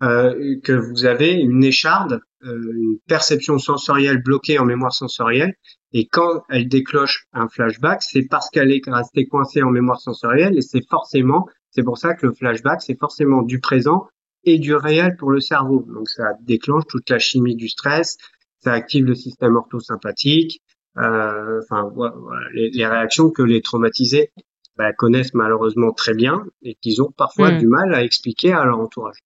que 0.01 0.73
vous 0.73 1.05
avez 1.05 1.33
une 1.33 1.63
écharde, 1.63 2.21
euh, 2.45 2.73
une 2.75 2.99
perception 3.07 3.59
sensorielle 3.59 4.23
bloquée 4.23 4.59
en 4.59 4.65
mémoire 4.65 4.95
sensorielle, 4.95 5.55
et 5.93 6.07
quand 6.07 6.43
elle 6.49 6.69
déclenche 6.69 7.27
un 7.33 7.49
flashback, 7.49 8.03
c'est 8.03 8.23
parce 8.23 8.49
qu'elle 8.49 8.73
est 8.73 8.81
restée 8.87 9.27
coincée 9.27 9.63
en 9.63 9.71
mémoire 9.71 10.01
sensorielle, 10.01 10.57
et 10.57 10.63
c'est 10.63 10.87
forcément, 10.89 11.47
c'est 11.71 11.83
pour 11.83 11.99
ça 11.99 12.15
que 12.15 12.27
le 12.27 12.33
flashback, 12.33 12.81
c'est 12.81 12.99
forcément 12.99 13.43
du 13.43 13.61
présent 13.61 14.07
et 14.45 14.59
du 14.59 14.75
réel 14.75 15.17
pour 15.17 15.31
le 15.31 15.41
cerveau. 15.41 15.85
Donc 15.87 16.09
ça 16.09 16.33
déclenche 16.41 16.85
toute 16.89 17.11
la 17.11 17.19
chimie 17.19 17.57
du 17.57 17.69
stress, 17.69 18.17
ça 18.61 18.73
active 18.73 19.05
le 19.05 19.15
système 19.15 19.57
orthosympathique, 19.57 20.63
euh, 20.97 21.61
enfin 21.63 21.91
voilà, 21.95 22.15
les, 22.55 22.71
les, 22.71 22.87
réactions 22.87 23.31
que 23.31 23.43
les 23.43 23.61
traumatisés 23.61 24.33
bah, 24.77 24.93
connaissent 24.93 25.35
malheureusement 25.35 25.93
très 25.93 26.15
bien 26.15 26.43
et 26.63 26.75
qu'ils 26.75 27.03
ont 27.03 27.13
parfois 27.17 27.53
hmm. 27.53 27.59
du 27.59 27.67
mal 27.67 27.95
à 27.95 28.03
expliquer 28.03 28.53
à 28.53 28.65
leur 28.65 28.81
entourage. 28.81 29.19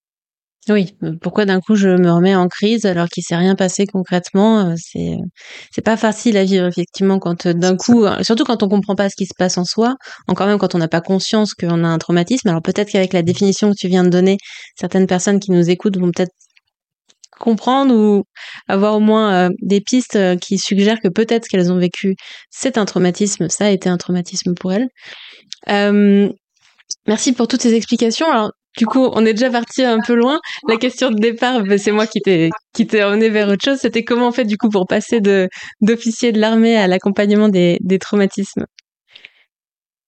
Oui, 0.71 0.97
pourquoi 1.21 1.44
d'un 1.44 1.61
coup 1.61 1.75
je 1.76 1.88
me 1.88 2.11
remets 2.11 2.35
en 2.35 2.49
crise 2.49 2.87
alors 2.87 3.09
qu'il 3.09 3.23
s'est 3.23 3.37
rien 3.37 3.54
passé 3.54 3.87
concrètement 3.87 4.71
euh, 4.71 4.75
C'est 4.78 5.16
c'est 5.71 5.83
pas 5.83 5.99
facile 5.99 6.38
à 6.38 6.44
vivre 6.44 6.66
effectivement 6.66 7.18
quand 7.18 7.47
euh, 7.47 7.52
d'un 7.52 7.76
coup, 7.76 8.04
euh, 8.06 8.23
surtout 8.23 8.44
quand 8.44 8.62
on 8.62 8.68
comprend 8.68 8.94
pas 8.94 9.11
ce 9.11 9.16
qui 9.16 9.26
se 9.26 9.35
passe 9.37 9.59
en 9.59 9.64
soi, 9.64 9.94
encore 10.26 10.47
même 10.47 10.59
quand 10.59 10.75
on 10.75 10.78
n'a 10.78 10.88
pas 10.88 11.02
conscience 11.02 11.52
qu'on 11.52 11.85
a 11.85 11.88
un 11.88 11.99
traumatisme. 11.99 12.49
Alors 12.49 12.62
peut-être 12.62 12.90
qu'avec 12.90 13.12
la 13.12 13.23
définition 13.23 13.71
que 13.71 13.76
tu 13.76 13.88
viens 13.88 14.04
de 14.04 14.09
donner, 14.09 14.38
certaines 14.78 15.06
personnes 15.06 15.38
qui 15.38 15.50
nous 15.50 15.68
écoutent 15.68 15.99
vont 15.99 16.11
peut-être 16.11 16.33
comprendre 17.40 17.94
ou 17.94 18.25
avoir 18.68 18.94
au 18.94 19.00
moins 19.00 19.50
des 19.61 19.80
pistes 19.80 20.18
qui 20.38 20.56
suggèrent 20.56 21.00
que 21.00 21.09
peut-être 21.09 21.49
qu'elles 21.49 21.73
ont 21.73 21.78
vécu, 21.78 22.14
c'est 22.50 22.78
un 22.78 22.85
traumatisme, 22.85 23.49
ça 23.49 23.66
a 23.66 23.71
été 23.71 23.88
un 23.88 23.99
traumatisme 23.99 24.54
pour 24.54 24.73
elles. 24.73 24.88
Euh, 25.68 26.28
merci 27.06 27.33
pour 27.33 27.49
toutes 27.49 27.62
ces 27.62 27.75
explications. 27.75 28.30
Alors, 28.30 28.52
du 28.76 28.87
coup, 28.87 29.09
on 29.12 29.25
est 29.25 29.35
déjà 29.35 29.50
parti 29.50 29.85
un 29.85 29.99
peu 30.04 30.14
loin. 30.14 30.40
La 30.69 30.76
question 30.76 31.11
de 31.11 31.19
départ, 31.19 31.62
ben, 31.62 31.78
c'est 31.78 31.93
moi 31.93 32.07
qui 32.07 32.21
t'ai 32.21 32.50
qui 32.75 32.87
t'ai 32.87 33.04
emmené 33.04 33.28
vers 33.31 33.49
autre 33.49 33.64
chose. 33.64 33.78
C'était 33.78 34.04
comment 34.04 34.28
on 34.28 34.33
fait 34.33 34.45
du 34.45 34.57
coup 34.57 34.69
pour 34.69 34.87
passer 34.87 35.21
de 35.21 35.49
d'officier 35.81 36.33
de 36.33 36.40
l'armée 36.40 36.76
à 36.76 36.88
l'accompagnement 36.88 37.49
des, 37.49 37.78
des 37.81 37.99
traumatismes? 37.99 38.66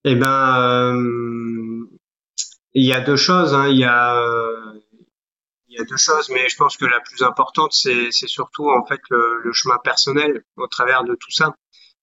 Eh 0.04 0.14
ben, 0.14 0.60
euh, 0.60 1.84
il 2.74 2.84
y 2.84 2.92
a 2.92 3.00
deux 3.00 3.16
choses. 3.16 3.54
Hein. 3.54 3.68
Il 3.68 3.78
y 3.78 3.84
a 3.84 4.20
il 5.68 5.78
y 5.78 5.80
a 5.80 5.84
deux 5.84 5.96
choses, 5.96 6.30
mais 6.30 6.48
je 6.48 6.56
pense 6.56 6.76
que 6.76 6.86
la 6.86 7.00
plus 7.00 7.22
importante, 7.22 7.72
c'est 7.72 8.08
c'est 8.10 8.28
surtout 8.28 8.68
en 8.70 8.84
fait 8.86 9.00
le, 9.10 9.40
le, 9.44 9.52
chemin 9.52 9.76
personnel 9.84 10.42
au 10.56 10.66
travers 10.66 11.04
de 11.04 11.14
tout 11.14 11.30
ça. 11.30 11.54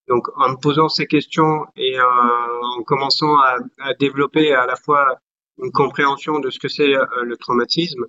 Donc, 0.07 0.27
en 0.35 0.49
me 0.49 0.55
posant 0.57 0.89
ces 0.89 1.07
questions 1.07 1.65
et 1.75 1.97
euh, 1.97 2.03
en 2.03 2.83
commençant 2.83 3.35
à, 3.37 3.57
à 3.79 3.93
développer 3.93 4.53
à 4.53 4.65
la 4.65 4.75
fois 4.75 5.17
une 5.61 5.71
compréhension 5.71 6.39
de 6.39 6.49
ce 6.49 6.59
que 6.59 6.67
c'est 6.67 6.95
euh, 6.95 7.05
le 7.23 7.37
traumatisme, 7.37 8.05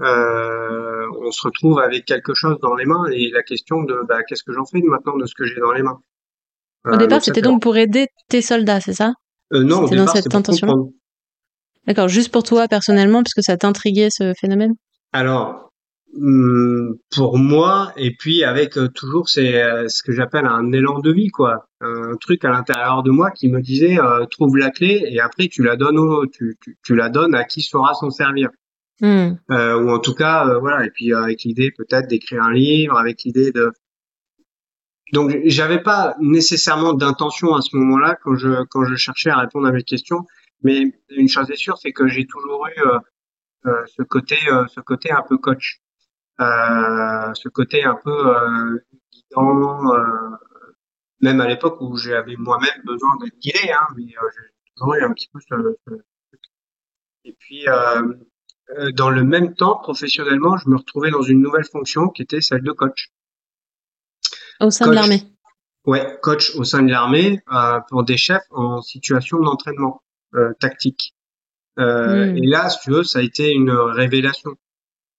euh, 0.00 1.06
on 1.20 1.30
se 1.30 1.42
retrouve 1.42 1.78
avec 1.78 2.06
quelque 2.06 2.32
chose 2.32 2.56
dans 2.62 2.74
les 2.74 2.86
mains 2.86 3.04
et 3.12 3.30
la 3.30 3.42
question 3.42 3.82
de 3.82 4.00
bah, 4.08 4.22
qu'est-ce 4.22 4.42
que 4.42 4.52
j'en 4.52 4.64
fais 4.64 4.80
maintenant 4.80 5.16
de 5.16 5.26
ce 5.26 5.34
que 5.34 5.44
j'ai 5.44 5.60
dans 5.60 5.72
les 5.72 5.82
mains? 5.82 6.00
Au 6.90 6.96
départ, 6.96 7.22
c'était 7.22 7.42
donc 7.42 7.60
pour 7.60 7.76
aider 7.76 8.06
tes 8.28 8.40
soldats, 8.40 8.80
c'est 8.80 8.94
ça? 8.94 9.12
Euh, 9.52 9.62
Non, 9.62 9.84
c'était 9.84 9.96
dans 9.96 10.06
cette 10.06 10.34
intention. 10.34 10.92
D'accord, 11.86 12.08
juste 12.08 12.32
pour 12.32 12.42
toi 12.42 12.68
personnellement, 12.68 13.22
puisque 13.22 13.42
ça 13.42 13.56
t'intriguait 13.56 14.08
ce 14.10 14.32
phénomène? 14.38 14.74
Alors, 15.12 15.69
pour 17.10 17.38
moi 17.38 17.92
et 17.96 18.14
puis 18.16 18.42
avec 18.42 18.76
euh, 18.76 18.88
toujours 18.88 19.28
c'est 19.28 19.62
euh, 19.62 19.86
ce 19.88 20.02
que 20.02 20.12
j'appelle 20.12 20.44
un 20.44 20.72
élan 20.72 20.98
de 20.98 21.12
vie 21.12 21.28
quoi. 21.28 21.68
Un 21.80 22.16
truc 22.16 22.44
à 22.44 22.50
l'intérieur 22.50 23.02
de 23.02 23.10
moi 23.10 23.30
qui 23.30 23.48
me 23.48 23.60
disait 23.60 23.98
euh, 23.98 24.26
trouve 24.26 24.56
la 24.56 24.70
clé 24.70 25.02
et 25.06 25.20
après 25.20 25.46
tu 25.46 25.62
la 25.62 25.76
donnes 25.76 25.98
au, 25.98 26.26
tu, 26.26 26.56
tu, 26.60 26.76
tu 26.82 26.96
la 26.96 27.08
donnes 27.10 27.34
à 27.34 27.44
qui 27.44 27.62
saura 27.62 27.94
s'en 27.94 28.10
servir. 28.10 28.50
Mmh. 29.02 29.36
ou 29.48 29.90
en 29.90 29.98
tout 29.98 30.12
cas 30.14 30.58
voilà. 30.58 30.84
Et 30.84 30.90
puis 30.90 31.14
avec 31.14 31.42
l'idée 31.44 31.70
peut-être 31.70 32.06
d'écrire 32.08 32.42
un 32.42 32.52
livre 32.52 32.98
avec 32.98 33.22
l'idée 33.22 33.50
de 33.50 33.72
donc 35.12 35.34
j'avais 35.46 35.80
pas 35.80 36.16
nécessairement 36.20 36.92
d'intention 36.92 37.54
à 37.54 37.62
ce 37.62 37.76
moment-là 37.76 38.18
quand 38.22 38.34
je 38.34 38.64
quand 38.64 38.84
je 38.84 38.96
cherchais 38.96 39.30
à 39.30 39.38
répondre 39.38 39.66
à 39.68 39.72
mes 39.72 39.84
questions. 39.84 40.26
Mais 40.62 40.92
une 41.08 41.28
chose 41.28 41.50
est 41.50 41.56
sûre 41.56 41.78
c'est 41.78 41.92
que 41.92 42.08
j'ai 42.08 42.26
toujours 42.26 42.66
eu 42.66 42.80
ce 43.86 44.02
côté 44.02 44.36
ce 44.68 44.80
côté 44.80 45.10
un 45.12 45.22
peu 45.26 45.38
coach 45.38 45.80
ce 46.40 47.48
côté 47.48 47.84
un 47.84 47.96
peu 48.02 48.36
euh, 48.36 48.78
guidant, 49.12 49.94
euh, 49.94 50.02
même 51.20 51.40
à 51.40 51.46
l'époque 51.46 51.80
où 51.80 51.96
j'avais 51.96 52.36
moi-même 52.36 52.82
besoin 52.84 53.16
d'être 53.22 53.38
guidé, 53.38 53.70
hein, 53.72 53.86
mais 53.96 54.06
j'ai 54.08 54.72
toujours 54.76 54.94
eu 54.94 55.02
un 55.02 55.12
petit 55.12 55.28
peu 55.32 55.40
ce, 55.40 55.76
ce... 55.86 55.94
Et 57.24 57.36
puis, 57.38 57.66
dans 58.94 59.10
le 59.10 59.24
même 59.24 59.54
temps, 59.54 59.76
professionnellement, 59.76 60.56
je 60.56 60.68
me 60.68 60.76
retrouvais 60.76 61.10
dans 61.10 61.22
une 61.22 61.42
nouvelle 61.42 61.66
fonction 61.66 62.08
qui 62.08 62.22
était 62.22 62.40
celle 62.40 62.62
de 62.62 62.72
coach. 62.72 63.10
Au 64.60 64.70
sein 64.70 64.88
de 64.88 64.92
l'armée. 64.92 65.22
Ouais, 65.86 66.18
coach 66.22 66.54
au 66.56 66.64
sein 66.64 66.82
de 66.82 66.90
l'armée 66.90 67.40
euh, 67.52 67.80
pour 67.88 68.04
des 68.04 68.18
chefs 68.18 68.44
en 68.50 68.82
situation 68.82 69.40
d'entraînement 69.40 70.02
euh, 70.34 70.52
tactique. 70.60 71.14
Euh, 71.78 72.26
hmm. 72.26 72.36
Et 72.36 72.46
là, 72.46 72.68
si 72.68 72.80
tu 72.80 72.90
veux, 72.90 73.02
ça 73.02 73.20
a 73.20 73.22
été 73.22 73.50
une 73.52 73.70
révélation. 73.70 74.56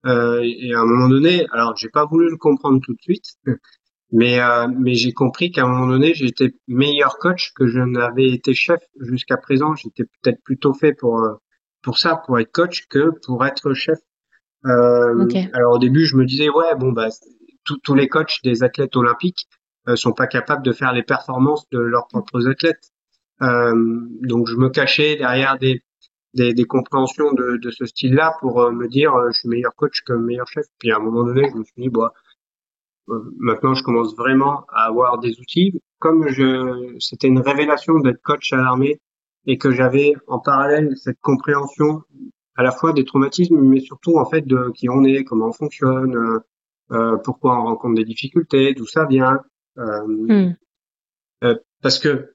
Euh, 0.06 0.42
et 0.44 0.74
à 0.74 0.80
un 0.80 0.86
moment 0.86 1.10
donné, 1.10 1.46
alors 1.52 1.76
j'ai 1.78 1.90
pas 1.90 2.06
voulu 2.06 2.30
le 2.30 2.38
comprendre 2.38 2.80
tout 2.82 2.94
de 2.94 3.02
suite, 3.02 3.36
mais 4.12 4.40
euh, 4.42 4.68
mais 4.68 4.96
j'ai 4.96 5.14
compris 5.14 5.52
qu'à 5.52 5.64
un 5.64 5.68
moment 5.68 5.88
donné, 5.88 6.14
j'étais 6.14 6.54
meilleur 6.68 7.18
coach 7.18 7.52
que 7.56 7.68
je 7.68 7.80
n'avais 7.80 8.30
été 8.32 8.54
chef 8.54 8.82
jusqu'à 9.00 9.38
présent. 9.38 9.76
J'étais 9.76 10.04
peut-être 10.04 10.42
plutôt 10.44 10.74
fait 10.74 10.94
pour 10.94 11.20
euh, 11.20 11.36
pour 11.84 11.98
ça, 11.98 12.22
pour 12.26 12.40
être 12.40 12.52
coach, 12.52 12.88
que 12.90 13.12
pour 13.26 13.46
être 13.46 13.74
chef. 13.74 14.00
Euh, 14.66 15.28
Alors 15.54 15.76
au 15.76 15.80
début, 15.80 16.06
je 16.06 16.16
me 16.16 16.26
disais 16.26 16.50
ouais, 16.50 16.76
bon 16.78 16.92
bah 16.92 17.10
tous 17.84 17.94
les 17.94 18.08
coachs 18.08 18.38
des 18.44 18.64
athlètes 18.64 18.96
olympiques 18.96 19.48
euh, 19.88 19.96
sont 19.96 20.14
pas 20.14 20.28
capables 20.28 20.64
de 20.64 20.72
faire 20.72 20.94
les 20.94 21.04
performances 21.04 21.68
de 21.72 21.80
leurs 21.80 22.08
propres 22.08 22.48
athlètes. 22.48 22.92
Euh, 23.42 23.74
donc 24.22 24.48
je 24.48 24.56
me 24.56 24.70
cachais 24.70 25.16
derrière 25.16 25.58
des 25.58 25.82
des, 26.34 26.54
des 26.54 26.66
compréhensions 26.66 27.34
de, 27.34 27.58
de 27.58 27.72
ce 27.72 27.86
style-là 27.86 28.36
pour 28.40 28.62
euh, 28.62 28.72
me 28.72 28.88
dire 28.88 29.14
euh, 29.14 29.30
je 29.32 29.40
suis 29.40 29.50
meilleur 29.50 29.76
coach 29.76 30.02
que 30.06 30.14
meilleur 30.14 30.48
chef. 30.48 30.66
Puis 30.80 30.92
à 30.92 30.98
un 30.98 31.00
moment 31.00 31.24
donné, 31.24 31.50
je 31.50 31.58
me 31.58 31.64
suis 31.64 31.82
dit 31.82 31.90
bah 31.90 32.14
euh, 33.10 33.34
maintenant 33.38 33.74
je 33.74 33.84
commence 33.84 34.16
vraiment 34.16 34.66
à 34.70 34.86
avoir 34.86 35.20
des 35.20 35.40
outils. 35.40 35.82
Comme 36.00 36.28
je 36.30 36.96
c'était 37.00 37.28
une 37.28 37.40
révélation 37.40 38.00
d'être 38.00 38.22
coach 38.22 38.54
à 38.54 38.58
l'armée 38.58 39.00
et 39.46 39.58
que 39.58 39.72
j'avais 39.72 40.14
en 40.28 40.40
parallèle 40.40 40.96
cette 40.98 41.20
compréhension 41.22 42.04
à 42.56 42.64
la 42.64 42.72
fois 42.72 42.94
des 42.94 43.06
traumatismes, 43.06 43.60
mais 43.60 43.80
surtout 43.80 44.18
en 44.18 44.26
fait 44.30 44.46
de 44.46 44.72
qui 44.76 44.90
on 44.90 45.04
est, 45.04 45.24
comment 45.24 45.48
on 45.48 45.54
fonctionne, 45.54 46.42
euh, 46.92 47.18
pourquoi 47.24 47.60
on 47.60 47.64
rencontre 47.64 47.96
des 47.96 48.04
difficultés, 48.04 48.74
d'où 48.74 48.86
ça 48.86 49.06
vient. 49.06 49.40
Euh, 49.78 50.06
hmm. 50.06 51.56
parce 51.82 51.98
que 51.98 52.34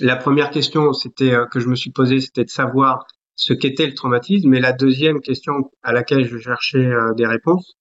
la 0.00 0.16
première 0.16 0.50
question 0.50 0.92
c'était 0.92 1.32
euh, 1.32 1.46
que 1.46 1.60
je 1.60 1.68
me 1.68 1.74
suis 1.74 1.90
posée, 1.90 2.20
c'était 2.20 2.44
de 2.44 2.50
savoir 2.50 3.06
ce 3.34 3.52
qu'était 3.52 3.86
le 3.86 3.94
traumatisme. 3.94 4.52
Et 4.54 4.60
la 4.60 4.72
deuxième 4.72 5.20
question 5.20 5.70
à 5.82 5.92
laquelle 5.92 6.26
je 6.26 6.38
cherchais 6.38 6.86
euh, 6.86 7.14
des 7.14 7.26
réponses, 7.26 7.74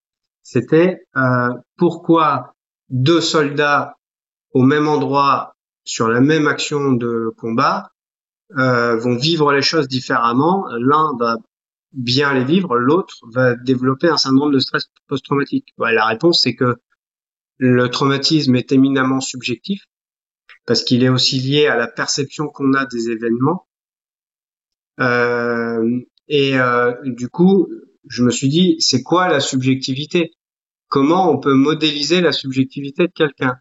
c'était 0.43 1.01
euh, 1.15 1.49
pourquoi 1.77 2.53
deux 2.89 3.21
soldats 3.21 3.95
au 4.53 4.63
même 4.63 4.87
endroit 4.87 5.55
sur 5.83 6.09
la 6.09 6.19
même 6.21 6.47
action 6.47 6.93
de 6.93 7.33
combat 7.37 7.89
vont 8.53 9.15
vivre 9.15 9.53
les 9.53 9.61
choses 9.61 9.87
différemment? 9.87 10.65
L'un 10.77 11.13
va 11.17 11.37
bien 11.93 12.33
les 12.33 12.43
vivre, 12.43 12.75
l'autre 12.75 13.15
va 13.33 13.55
développer 13.55 14.09
un 14.09 14.17
syndrome 14.17 14.51
de 14.51 14.59
stress 14.59 14.87
post-traumatique. 15.07 15.73
la 15.77 16.05
réponse, 16.05 16.41
c'est 16.43 16.55
que 16.55 16.75
le 17.57 17.89
traumatisme 17.89 18.55
est 18.55 18.73
éminemment 18.73 19.21
subjectif 19.21 19.85
parce 20.65 20.83
qu'il 20.83 21.03
est 21.03 21.09
aussi 21.09 21.39
lié 21.39 21.67
à 21.67 21.75
la 21.75 21.87
perception 21.87 22.47
qu'on 22.47 22.73
a 22.73 22.85
des 22.85 23.09
événements. 23.09 23.67
Euh, 24.99 25.99
et 26.27 26.59
euh, 26.59 26.93
du 27.03 27.29
coup, 27.29 27.67
je 28.07 28.23
me 28.23 28.31
suis 28.31 28.49
dit, 28.49 28.75
c'est 28.79 29.03
quoi 29.03 29.27
la 29.27 29.39
subjectivité? 29.39 30.31
Comment 30.87 31.31
on 31.31 31.39
peut 31.39 31.53
modéliser 31.53 32.21
la 32.21 32.31
subjectivité 32.31 33.07
de 33.07 33.13
quelqu'un? 33.13 33.57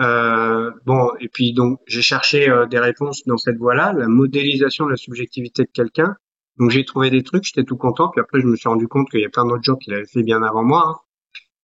Euh, 0.00 0.70
Bon, 0.86 1.10
et 1.20 1.28
puis 1.28 1.52
donc 1.52 1.80
j'ai 1.86 2.02
cherché 2.02 2.48
euh, 2.48 2.66
des 2.66 2.78
réponses 2.78 3.24
dans 3.26 3.36
cette 3.36 3.56
voie-là, 3.58 3.92
la 3.92 4.08
modélisation 4.08 4.86
de 4.86 4.90
la 4.90 4.96
subjectivité 4.96 5.64
de 5.64 5.70
quelqu'un. 5.72 6.16
Donc 6.58 6.70
j'ai 6.70 6.84
trouvé 6.84 7.10
des 7.10 7.22
trucs, 7.22 7.44
j'étais 7.44 7.64
tout 7.64 7.76
content. 7.76 8.10
Puis 8.10 8.20
après, 8.20 8.40
je 8.40 8.46
me 8.46 8.56
suis 8.56 8.68
rendu 8.68 8.88
compte 8.88 9.10
qu'il 9.10 9.20
y 9.20 9.24
a 9.24 9.28
plein 9.28 9.44
d'autres 9.44 9.62
gens 9.62 9.76
qui 9.76 9.90
l'avaient 9.90 10.06
fait 10.06 10.22
bien 10.22 10.42
avant 10.42 10.64
moi. 10.64 10.84
Hein, 10.86 10.96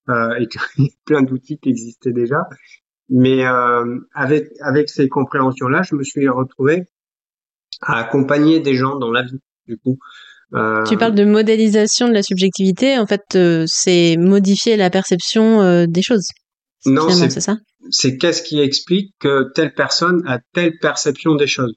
euh, 0.09 0.35
et 0.41 0.49
qu'il 0.49 0.61
y 0.85 0.87
a 0.87 0.91
plein 1.05 1.23
d'outils 1.23 1.59
qui 1.59 1.69
existaient 1.71 2.13
déjà. 2.13 2.49
Mais 3.11 3.47
euh, 3.47 3.99
avec 4.15 4.49
avec 4.61 4.89
ces 4.91 5.09
compréhensions-là, 5.09 5.83
je 5.83 5.95
me 5.95 6.03
suis 6.03 6.29
retrouvé 6.29 6.89
à 7.81 7.99
accompagner 7.99 8.61
des 8.61 8.75
gens 8.75 8.97
dans 8.97 9.11
la 9.11 9.23
vie. 9.23 9.41
du 9.67 9.79
coup. 9.79 9.99
Euh, 10.55 10.83
tu 10.85 10.97
parles 10.97 11.15
de 11.15 11.25
modélisation 11.25 12.09
de 12.09 12.15
la 12.15 12.23
subjectivité. 12.23 12.99
En 12.99 13.07
fait, 13.07 13.23
euh, 13.35 13.65
c'est 13.67 14.17
modifier 14.17 14.77
la 14.77 14.89
perception 14.91 15.61
euh, 15.61 15.87
des 15.87 16.03
choses. 16.03 16.29
Non, 16.87 17.11
c'est 17.11 17.41
ça? 17.41 17.59
C'est 17.91 18.17
qu'est-ce 18.17 18.43
qui 18.43 18.61
explique 18.61 19.15
que 19.19 19.51
telle 19.55 19.75
personne 19.75 20.23
a 20.27 20.39
telle 20.55 20.79
perception 20.79 21.35
des 21.35 21.47
choses? 21.47 21.75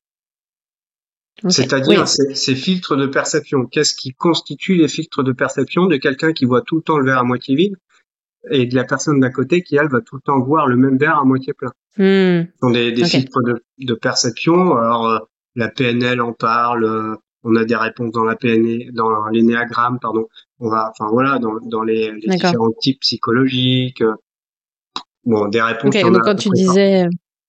C'est-à-dire 1.49 2.07
ces, 2.07 2.55
filtres 2.55 2.95
de 2.95 3.07
perception. 3.07 3.65
Qu'est-ce 3.65 3.95
qui 3.95 4.11
constitue 4.11 4.75
les 4.75 4.87
filtres 4.87 5.23
de 5.23 5.31
perception 5.31 5.87
de 5.87 5.97
quelqu'un 5.97 6.33
qui 6.33 6.45
voit 6.45 6.61
tout 6.61 6.75
le 6.77 6.81
temps 6.83 6.97
le 6.97 7.05
verre 7.05 7.17
à 7.17 7.23
moitié 7.23 7.55
vide? 7.55 7.75
Et 8.49 8.65
de 8.65 8.75
la 8.75 8.83
personne 8.83 9.19
d'à 9.19 9.29
côté 9.29 9.61
qui 9.61 9.75
elle 9.75 9.89
va 9.89 10.01
tout 10.01 10.15
le 10.15 10.21
temps 10.21 10.39
voir 10.39 10.67
le 10.67 10.75
même 10.75 10.97
verre 10.97 11.19
à 11.19 11.23
moitié 11.25 11.53
plein. 11.53 11.71
Hmm. 11.97 12.47
Ce 12.47 12.59
sont 12.61 12.71
des, 12.71 12.91
des 12.91 13.05
filtres 13.05 13.41
de, 13.43 13.63
de, 13.79 13.93
perception. 13.93 14.75
Alors 14.77 15.27
la 15.55 15.69
PNL 15.69 16.21
en 16.21 16.33
parle, 16.33 17.17
on 17.43 17.55
a 17.55 17.65
des 17.65 17.75
réponses 17.75 18.11
dans 18.11 18.23
la 18.23 18.35
PNE, 18.35 18.91
dans 18.93 19.27
l'énéagramme, 19.27 19.99
pardon. 19.99 20.27
On 20.59 20.69
va, 20.69 20.91
enfin 20.91 21.09
voilà, 21.11 21.39
dans, 21.39 21.57
dans 21.63 21.83
les, 21.83 22.11
les 22.11 22.27
différents 22.27 22.71
types 22.79 22.99
psychologiques. 23.01 24.01
Euh, 24.01 24.13
bon, 25.25 25.47
des 25.47 25.61
réponses. 25.61 25.95
donc 25.95 26.21
quand 26.23 26.35
tu 26.35 26.49
disais, 26.49 27.07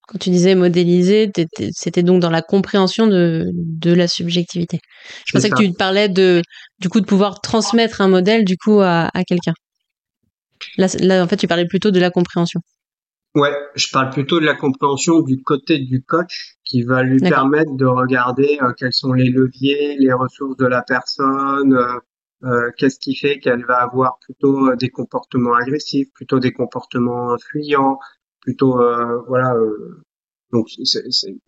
quand 0.08 0.18
tu 0.18 0.30
disais 0.30 0.54
modéliser, 0.54 1.30
c'était 1.72 2.02
donc 2.02 2.20
dans 2.20 2.30
la 2.30 2.42
compréhension 2.42 3.06
de, 3.06 3.50
de 3.54 3.92
la 3.92 4.08
subjectivité. 4.08 4.80
Je 5.26 5.32
pensais 5.32 5.50
que 5.50 5.62
tu 5.62 5.72
parlais 5.72 6.08
de, 6.08 6.42
du 6.80 6.88
coup, 6.88 7.00
de 7.00 7.06
pouvoir 7.06 7.40
transmettre 7.40 8.00
un 8.00 8.08
modèle, 8.08 8.44
du 8.44 8.56
coup, 8.56 8.80
à, 8.80 9.10
à 9.12 9.24
quelqu'un. 9.24 9.54
Là, 10.76 10.86
là, 11.00 11.22
en 11.22 11.28
fait, 11.28 11.36
tu 11.36 11.46
parlais 11.46 11.66
plutôt 11.66 11.90
de 11.90 12.00
la 12.00 12.10
compréhension. 12.10 12.60
Ouais, 13.34 13.52
je 13.74 13.90
parle 13.90 14.10
plutôt 14.10 14.40
de 14.40 14.44
la 14.44 14.54
compréhension 14.54 15.22
du 15.22 15.42
côté 15.42 15.78
du 15.78 16.02
coach 16.02 16.56
qui 16.64 16.82
va 16.82 17.02
lui 17.02 17.18
permettre 17.18 17.72
de 17.74 17.86
regarder 17.86 18.58
euh, 18.60 18.72
quels 18.76 18.92
sont 18.92 19.14
les 19.14 19.30
leviers, 19.30 19.96
les 19.98 20.12
ressources 20.12 20.58
de 20.58 20.66
la 20.66 20.82
personne, 20.82 21.72
euh, 21.72 21.98
euh 22.44 22.70
qu'est-ce 22.76 22.98
qui 22.98 23.16
fait 23.16 23.38
qu'elle 23.38 23.64
va 23.64 23.76
avoir 23.76 24.18
plutôt 24.18 24.74
des 24.76 24.90
comportements 24.90 25.54
agressifs, 25.54 26.12
plutôt 26.12 26.40
des 26.40 26.52
comportements 26.52 27.34
fuyants, 27.38 27.98
plutôt 28.40 28.82
voilà. 29.28 29.54
donc 30.52 30.66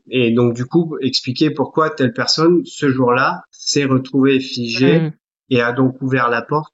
et 0.09 0.31
donc 0.33 0.55
du 0.55 0.65
coup 0.65 0.97
expliquer 1.03 1.51
pourquoi 1.51 1.91
telle 1.91 2.15
personne 2.15 2.63
ce 2.65 2.89
jour-là 2.89 3.43
s'est 3.51 3.85
retrouvée 3.85 4.41
figée 4.41 5.01
mmh. 5.01 5.13
et 5.51 5.61
a 5.61 5.73
donc 5.73 6.01
ouvert 6.01 6.31
la 6.31 6.41
porte 6.41 6.73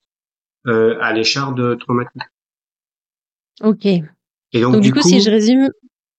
à 0.66 1.12
l'écharpe 1.12 1.56
de 1.56 1.74
traumatisme. 1.74 2.24
Ok. 3.62 3.86
Et 3.86 4.60
donc, 4.60 4.80
du, 4.80 4.92
coup, 4.92 5.02
si 5.02 5.20
je 5.20 5.30
résume, 5.30 5.70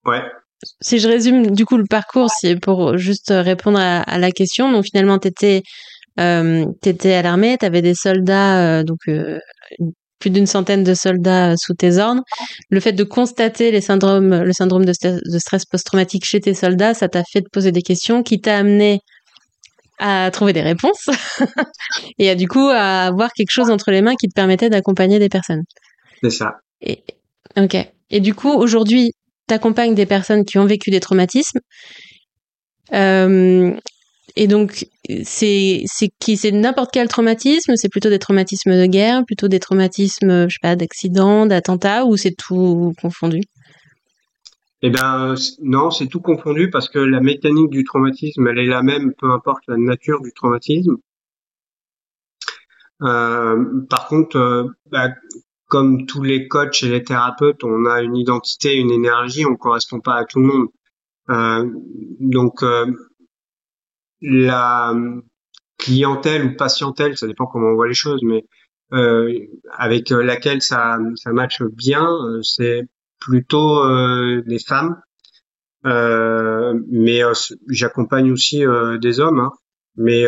ouais. 0.05 0.21
Si 0.79 0.99
je 0.99 1.07
résume 1.07 1.51
du 1.51 1.65
coup 1.65 1.77
le 1.77 1.85
parcours, 1.85 2.29
c'est 2.29 2.55
pour 2.55 2.97
juste 2.97 3.33
répondre 3.35 3.79
à, 3.79 4.17
la 4.17 4.31
question. 4.31 4.71
Donc 4.71 4.85
finalement, 4.85 5.17
t'étais 5.17 5.63
euh, 6.19 6.65
t'étais 6.81 7.13
à 7.13 7.21
l'armée, 7.21 7.57
t'avais 7.57 7.81
des 7.81 7.95
soldats, 7.95 8.79
euh, 8.79 8.83
donc 8.83 8.99
euh, 9.07 9.39
plus 10.19 10.29
d'une 10.29 10.45
centaine 10.45 10.83
de 10.83 10.93
soldats 10.93 11.55
sous 11.57 11.73
tes 11.73 11.97
ordres. 11.97 12.21
Le 12.69 12.79
fait 12.79 12.91
de 12.93 13.03
constater 13.03 13.71
les 13.71 13.81
syndromes, 13.81 14.43
le 14.43 14.53
syndrome 14.53 14.85
de, 14.85 14.93
de 15.01 15.39
stress 15.39 15.65
post-traumatique 15.65 16.25
chez 16.25 16.39
tes 16.39 16.53
soldats, 16.53 16.93
ça 16.93 17.09
t'a 17.09 17.23
fait 17.23 17.41
te 17.41 17.49
poser 17.49 17.71
des 17.71 17.81
questions, 17.81 18.21
qui 18.21 18.39
t'a 18.39 18.57
amené 18.57 18.99
à 20.01 20.31
trouver 20.31 20.51
des 20.51 20.61
réponses 20.61 21.09
et 22.17 22.29
à 22.29 22.35
du 22.35 22.47
coup 22.47 22.67
à 22.67 23.03
avoir 23.03 23.31
quelque 23.33 23.51
chose 23.51 23.69
entre 23.69 23.91
les 23.91 24.01
mains 24.01 24.15
qui 24.19 24.27
te 24.27 24.33
permettait 24.33 24.69
d'accompagner 24.69 25.19
des 25.19 25.29
personnes. 25.29 25.61
C'est 26.23 26.31
ça. 26.31 26.55
Et, 26.81 27.03
ok. 27.55 27.77
Et 28.09 28.19
du 28.19 28.33
coup, 28.33 28.49
aujourd'hui, 28.49 29.13
tu 29.47 29.53
accompagnes 29.53 29.93
des 29.93 30.07
personnes 30.07 30.43
qui 30.43 30.57
ont 30.57 30.65
vécu 30.65 30.89
des 30.89 30.99
traumatismes. 30.99 31.59
Euh, 32.93 33.71
et 34.35 34.47
donc, 34.47 34.87
c'est 35.23 35.83
qui 36.19 36.35
c'est 36.35 36.51
n'importe 36.51 36.89
quel 36.91 37.07
traumatisme, 37.07 37.75
c'est 37.75 37.89
plutôt 37.89 38.09
des 38.09 38.19
traumatismes 38.19 38.71
de 38.71 38.85
guerre, 38.87 39.23
plutôt 39.25 39.47
des 39.47 39.59
traumatismes, 39.59 40.49
je 40.49 40.53
sais 40.53 40.59
pas, 40.61 40.75
d'accidents, 40.75 41.45
d'attentats, 41.45 42.05
ou 42.05 42.17
c'est 42.17 42.35
tout 42.35 42.93
confondu? 42.99 43.41
Eh 44.83 44.89
ben 44.89 45.35
non, 45.61 45.91
c'est 45.91 46.07
tout 46.07 46.21
confondu 46.21 46.69
parce 46.71 46.89
que 46.89 46.97
la 46.99 47.19
mécanique 47.21 47.69
du 47.69 47.83
traumatisme, 47.83 48.47
elle 48.47 48.59
est 48.59 48.65
la 48.65 48.81
même, 48.81 49.13
peu 49.13 49.29
importe 49.31 49.63
la 49.67 49.77
nature 49.77 50.21
du 50.21 50.33
traumatisme. 50.33 50.97
Euh, 53.03 53.81
par 53.89 54.07
contre, 54.07 54.37
euh, 54.37 54.63
bah, 54.91 55.09
comme 55.67 56.05
tous 56.05 56.23
les 56.23 56.47
coachs 56.47 56.83
et 56.83 56.89
les 56.89 57.03
thérapeutes, 57.03 57.63
on 57.63 57.85
a 57.85 58.01
une 58.01 58.15
identité, 58.15 58.75
une 58.75 58.91
énergie, 58.91 59.45
on 59.45 59.55
correspond 59.55 59.99
pas 59.99 60.15
à 60.15 60.25
tout 60.25 60.39
le 60.39 60.47
monde. 60.47 60.67
Euh, 61.29 61.65
donc 62.19 62.63
la 64.21 64.93
clientèle 65.77 66.45
ou 66.45 66.55
patientèle, 66.55 67.17
ça 67.17 67.27
dépend 67.27 67.45
comment 67.45 67.69
on 67.69 67.75
voit 67.75 67.87
les 67.87 67.93
choses, 67.93 68.21
mais 68.23 68.45
avec 69.77 70.09
laquelle 70.09 70.61
ça 70.61 70.97
ça 71.15 71.31
matche 71.31 71.63
bien, 71.63 72.07
c'est 72.43 72.87
plutôt 73.21 73.87
des 74.41 74.59
femmes. 74.59 75.01
mais 75.85 77.21
j'accompagne 77.69 78.31
aussi 78.31 78.63
des 78.99 79.19
hommes, 79.21 79.39
hein. 79.39 79.51
mais 79.95 80.25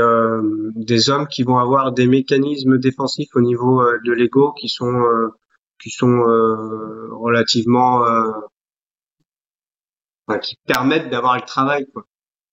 des 0.76 1.10
hommes 1.10 1.28
qui 1.28 1.44
vont 1.44 1.58
avoir 1.58 1.92
des 1.92 2.08
mécanismes 2.08 2.78
défensifs 2.78 3.36
au 3.36 3.42
niveau 3.42 3.84
de 4.06 4.14
l'ego 4.14 4.54
qui 4.54 4.70
sont 4.70 5.04
qui 5.84 5.90
sont 5.90 6.08
euh, 6.08 7.10
relativement 7.12 8.06
euh, 8.06 8.32
enfin, 10.28 10.40
qui 10.40 10.58
permettent 10.66 11.10
d'avoir 11.10 11.36
le 11.36 11.42
travail 11.42 11.86
quoi. 11.92 12.06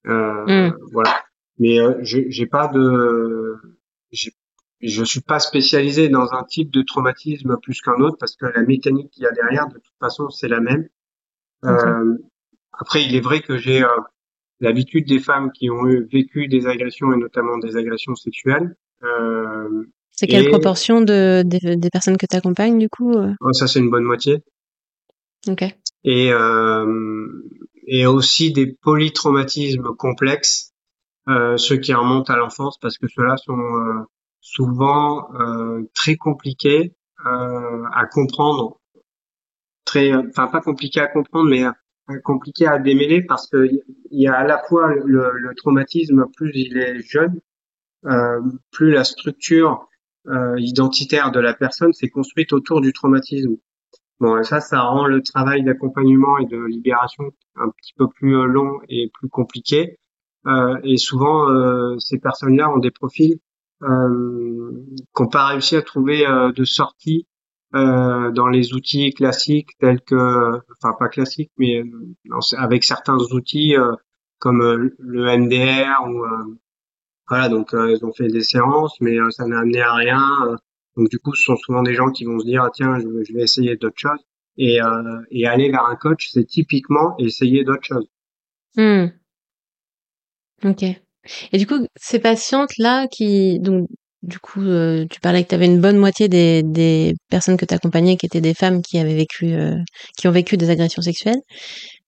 Euh, 0.06 0.68
mm. 0.68 0.76
Voilà. 0.92 1.22
Mais 1.58 1.78
j'ai 2.02 2.46
pas 2.46 2.68
de 2.68 3.56
je 4.80 5.04
suis 5.04 5.20
pas 5.20 5.38
spécialisé 5.38 6.08
dans 6.08 6.32
un 6.32 6.44
type 6.44 6.70
de 6.70 6.82
traumatisme 6.82 7.56
plus 7.62 7.80
qu'un 7.80 8.00
autre 8.00 8.16
parce 8.18 8.36
que 8.36 8.46
la 8.46 8.62
mécanique 8.62 9.10
qu'il 9.10 9.24
y 9.24 9.26
a 9.26 9.32
derrière, 9.32 9.68
de 9.68 9.74
toute 9.74 9.98
façon, 10.00 10.30
c'est 10.30 10.48
la 10.48 10.60
même. 10.60 10.88
Euh, 11.64 12.16
après, 12.72 13.04
il 13.04 13.14
est 13.14 13.20
vrai 13.20 13.40
que 13.40 13.58
j'ai 13.58 13.84
l'habitude 14.60 15.06
des 15.06 15.18
femmes 15.18 15.50
qui 15.52 15.70
ont 15.70 15.86
eu, 15.86 16.06
vécu 16.10 16.48
des 16.48 16.66
agressions 16.66 17.12
et 17.12 17.16
notamment 17.16 17.58
des 17.58 17.76
agressions 17.76 18.14
sexuelles. 18.14 18.76
Euh, 19.02 19.84
c'est 20.12 20.26
quelle 20.26 20.50
proportion 20.50 21.00
de, 21.00 21.42
des 21.42 21.90
personnes 21.90 22.18
que 22.18 22.26
tu 22.26 22.36
accompagnes 22.36 22.78
du 22.78 22.90
coup 22.90 23.14
euh? 23.14 23.32
Oh, 23.40 23.52
Ça 23.52 23.66
c'est 23.66 23.78
une 23.78 23.90
bonne 23.90 24.04
moitié. 24.04 24.42
Ok. 25.48 25.64
Et 26.04 26.30
euh, 26.32 27.26
et 27.86 28.04
aussi 28.04 28.52
des 28.52 28.66
polytraumatismes 28.66 29.94
complexes, 29.96 30.74
euh, 31.28 31.56
ceux 31.56 31.78
qui 31.78 31.94
remontent 31.94 32.30
à 32.32 32.36
l'enfance 32.36 32.78
parce 32.80 32.98
que 32.98 33.06
ceux-là 33.08 33.36
sont 33.38 33.58
euh, 33.58 34.02
souvent 34.40 35.32
euh, 35.34 35.82
très 35.94 36.16
compliqués 36.16 36.94
euh, 37.26 37.84
à 37.92 38.06
comprendre, 38.06 38.80
très, 39.84 40.14
enfin 40.14 40.46
pas 40.48 40.60
compliqués 40.60 41.00
à 41.00 41.08
comprendre, 41.08 41.50
mais 41.50 41.64
compliqués 42.24 42.66
à 42.66 42.78
démêler 42.78 43.22
parce 43.22 43.46
que 43.48 43.68
il 44.10 44.20
y 44.20 44.26
a 44.26 44.34
à 44.34 44.44
la 44.44 44.58
fois 44.68 44.92
le, 44.94 45.30
le 45.32 45.54
traumatisme 45.54 46.26
plus 46.36 46.50
il 46.54 46.76
est 46.76 47.00
jeune, 47.00 47.40
plus 48.72 48.90
la 48.90 49.04
structure 49.04 49.86
euh, 50.28 50.54
identitaire 50.58 51.30
de 51.32 51.40
la 51.40 51.54
personne 51.54 51.92
s'est 51.92 52.08
construite 52.08 52.52
autour 52.52 52.80
du 52.80 52.92
traumatisme. 52.92 53.56
Bon, 54.20 54.42
ça, 54.42 54.60
ça 54.60 54.82
rend 54.82 55.06
le 55.06 55.22
travail 55.22 55.62
d'accompagnement 55.62 56.38
et 56.38 56.46
de 56.46 56.58
libération 56.58 57.24
un 57.56 57.70
petit 57.70 57.94
peu 57.96 58.06
plus 58.08 58.36
euh, 58.36 58.44
long 58.44 58.78
et 58.88 59.10
plus 59.14 59.28
compliqué. 59.28 59.98
Euh, 60.46 60.78
et 60.84 60.98
souvent, 60.98 61.50
euh, 61.50 61.98
ces 61.98 62.18
personnes-là 62.18 62.70
ont 62.70 62.78
des 62.78 62.90
profils 62.90 63.38
euh, 63.82 64.84
qui 64.96 65.22
n'ont 65.22 65.28
pas 65.28 65.46
réussi 65.46 65.76
à 65.76 65.82
trouver 65.82 66.26
euh, 66.26 66.52
de 66.52 66.64
sortie 66.64 67.26
dans 67.72 68.48
les 68.48 68.74
outils 68.74 69.12
classiques 69.12 69.78
tels 69.78 70.00
que, 70.00 70.60
enfin 70.72 70.92
pas 70.98 71.08
classiques, 71.08 71.52
mais 71.56 71.84
avec 72.56 72.82
certains 72.82 73.16
outils 73.30 73.76
comme 74.40 74.90
le 74.98 75.38
MDR 75.38 76.04
ou 76.08 76.24
voilà, 77.30 77.48
donc 77.48 77.72
euh, 77.74 77.96
ils 77.96 78.04
ont 78.04 78.12
fait 78.12 78.26
des 78.26 78.42
séances, 78.42 79.00
mais 79.00 79.16
euh, 79.16 79.30
ça 79.30 79.46
n'a 79.46 79.60
amené 79.60 79.80
à 79.80 79.94
rien. 79.94 80.20
Euh. 80.48 80.56
donc 80.96 81.08
du 81.08 81.20
coup, 81.20 81.32
ce 81.32 81.44
sont 81.44 81.56
souvent 81.56 81.84
des 81.84 81.94
gens 81.94 82.10
qui 82.10 82.24
vont 82.24 82.40
se 82.40 82.44
dire 82.44 82.64
ah, 82.64 82.70
tiens, 82.74 82.98
je, 82.98 83.32
vais 83.32 83.42
essayer 83.42 83.76
d'autres 83.76 83.98
choses. 83.98 84.18
Et, 84.58 84.78
et 85.30 85.46
aller 85.46 85.70
vers 85.70 85.86
un 85.86 85.96
coach, 85.96 86.28
c'est 86.32 86.44
typiquement 86.44 87.14
essayer 87.18 87.64
d'autres 87.64 87.84
choses. 87.84 88.06
Hmm. 88.76 89.06
Ok. 90.64 90.84
Et 91.52 91.58
du 91.58 91.66
coup, 91.66 91.86
ces 91.96 92.18
patientes 92.18 92.76
là 92.78 93.06
qui 93.08 93.58
donc 93.60 93.88
du 94.22 94.38
coup, 94.38 94.60
tu 94.60 95.20
parlais 95.20 95.42
que 95.44 95.48
tu 95.48 95.54
avais 95.54 95.64
une 95.64 95.80
bonne 95.80 95.96
moitié 95.96 96.28
des, 96.28 96.62
des 96.62 97.14
personnes 97.30 97.56
que 97.56 97.64
tu 97.64 97.72
accompagnais 97.72 98.18
qui 98.18 98.26
étaient 98.26 98.42
des 98.42 98.52
femmes 98.52 98.82
qui 98.82 98.98
avaient 98.98 99.14
vécu, 99.14 99.54
qui 100.18 100.28
ont 100.28 100.30
vécu 100.30 100.58
des 100.58 100.68
agressions 100.68 101.00
sexuelles. 101.00 101.40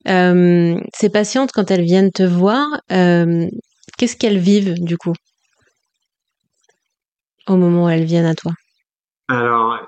Euh, 0.08 0.78
ces 0.94 1.08
patientes, 1.08 1.52
quand 1.52 1.70
elles 1.70 1.84
viennent 1.84 2.12
te 2.12 2.22
voir, 2.22 2.66
euh, 2.90 3.46
Qu'est-ce 3.98 4.16
qu'elles 4.16 4.38
vivent 4.38 4.82
du 4.82 4.96
coup? 4.96 5.12
Au 7.46 7.56
moment 7.56 7.84
où 7.84 7.88
elles 7.88 8.04
viennent 8.04 8.26
à 8.26 8.34
toi? 8.34 8.52
Alors, 9.28 9.78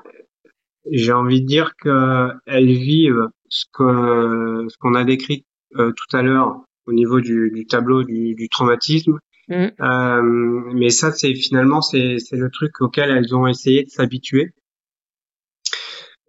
j'ai 0.90 1.12
envie 1.12 1.42
de 1.42 1.46
dire 1.46 1.72
qu'elles 1.76 2.66
vivent 2.66 3.28
ce 3.48 3.64
que 3.72 4.66
ce 4.68 4.76
qu'on 4.78 4.94
a 4.94 5.04
décrit 5.04 5.44
euh, 5.76 5.92
tout 5.92 6.16
à 6.16 6.22
l'heure 6.22 6.64
au 6.86 6.92
niveau 6.92 7.20
du, 7.20 7.66
tableau 7.68 8.02
du, 8.02 8.48
traumatisme, 8.50 9.18
Mm. 9.48 9.66
Euh, 9.80 10.22
mais 10.74 10.90
ça, 10.90 11.12
c'est 11.12 11.34
finalement 11.34 11.82
c'est 11.82 12.16
le 12.32 12.50
truc 12.50 12.80
auquel 12.80 13.10
elles 13.10 13.34
ont 13.34 13.46
essayé 13.46 13.84
de 13.84 13.90
s'habituer. 13.90 14.52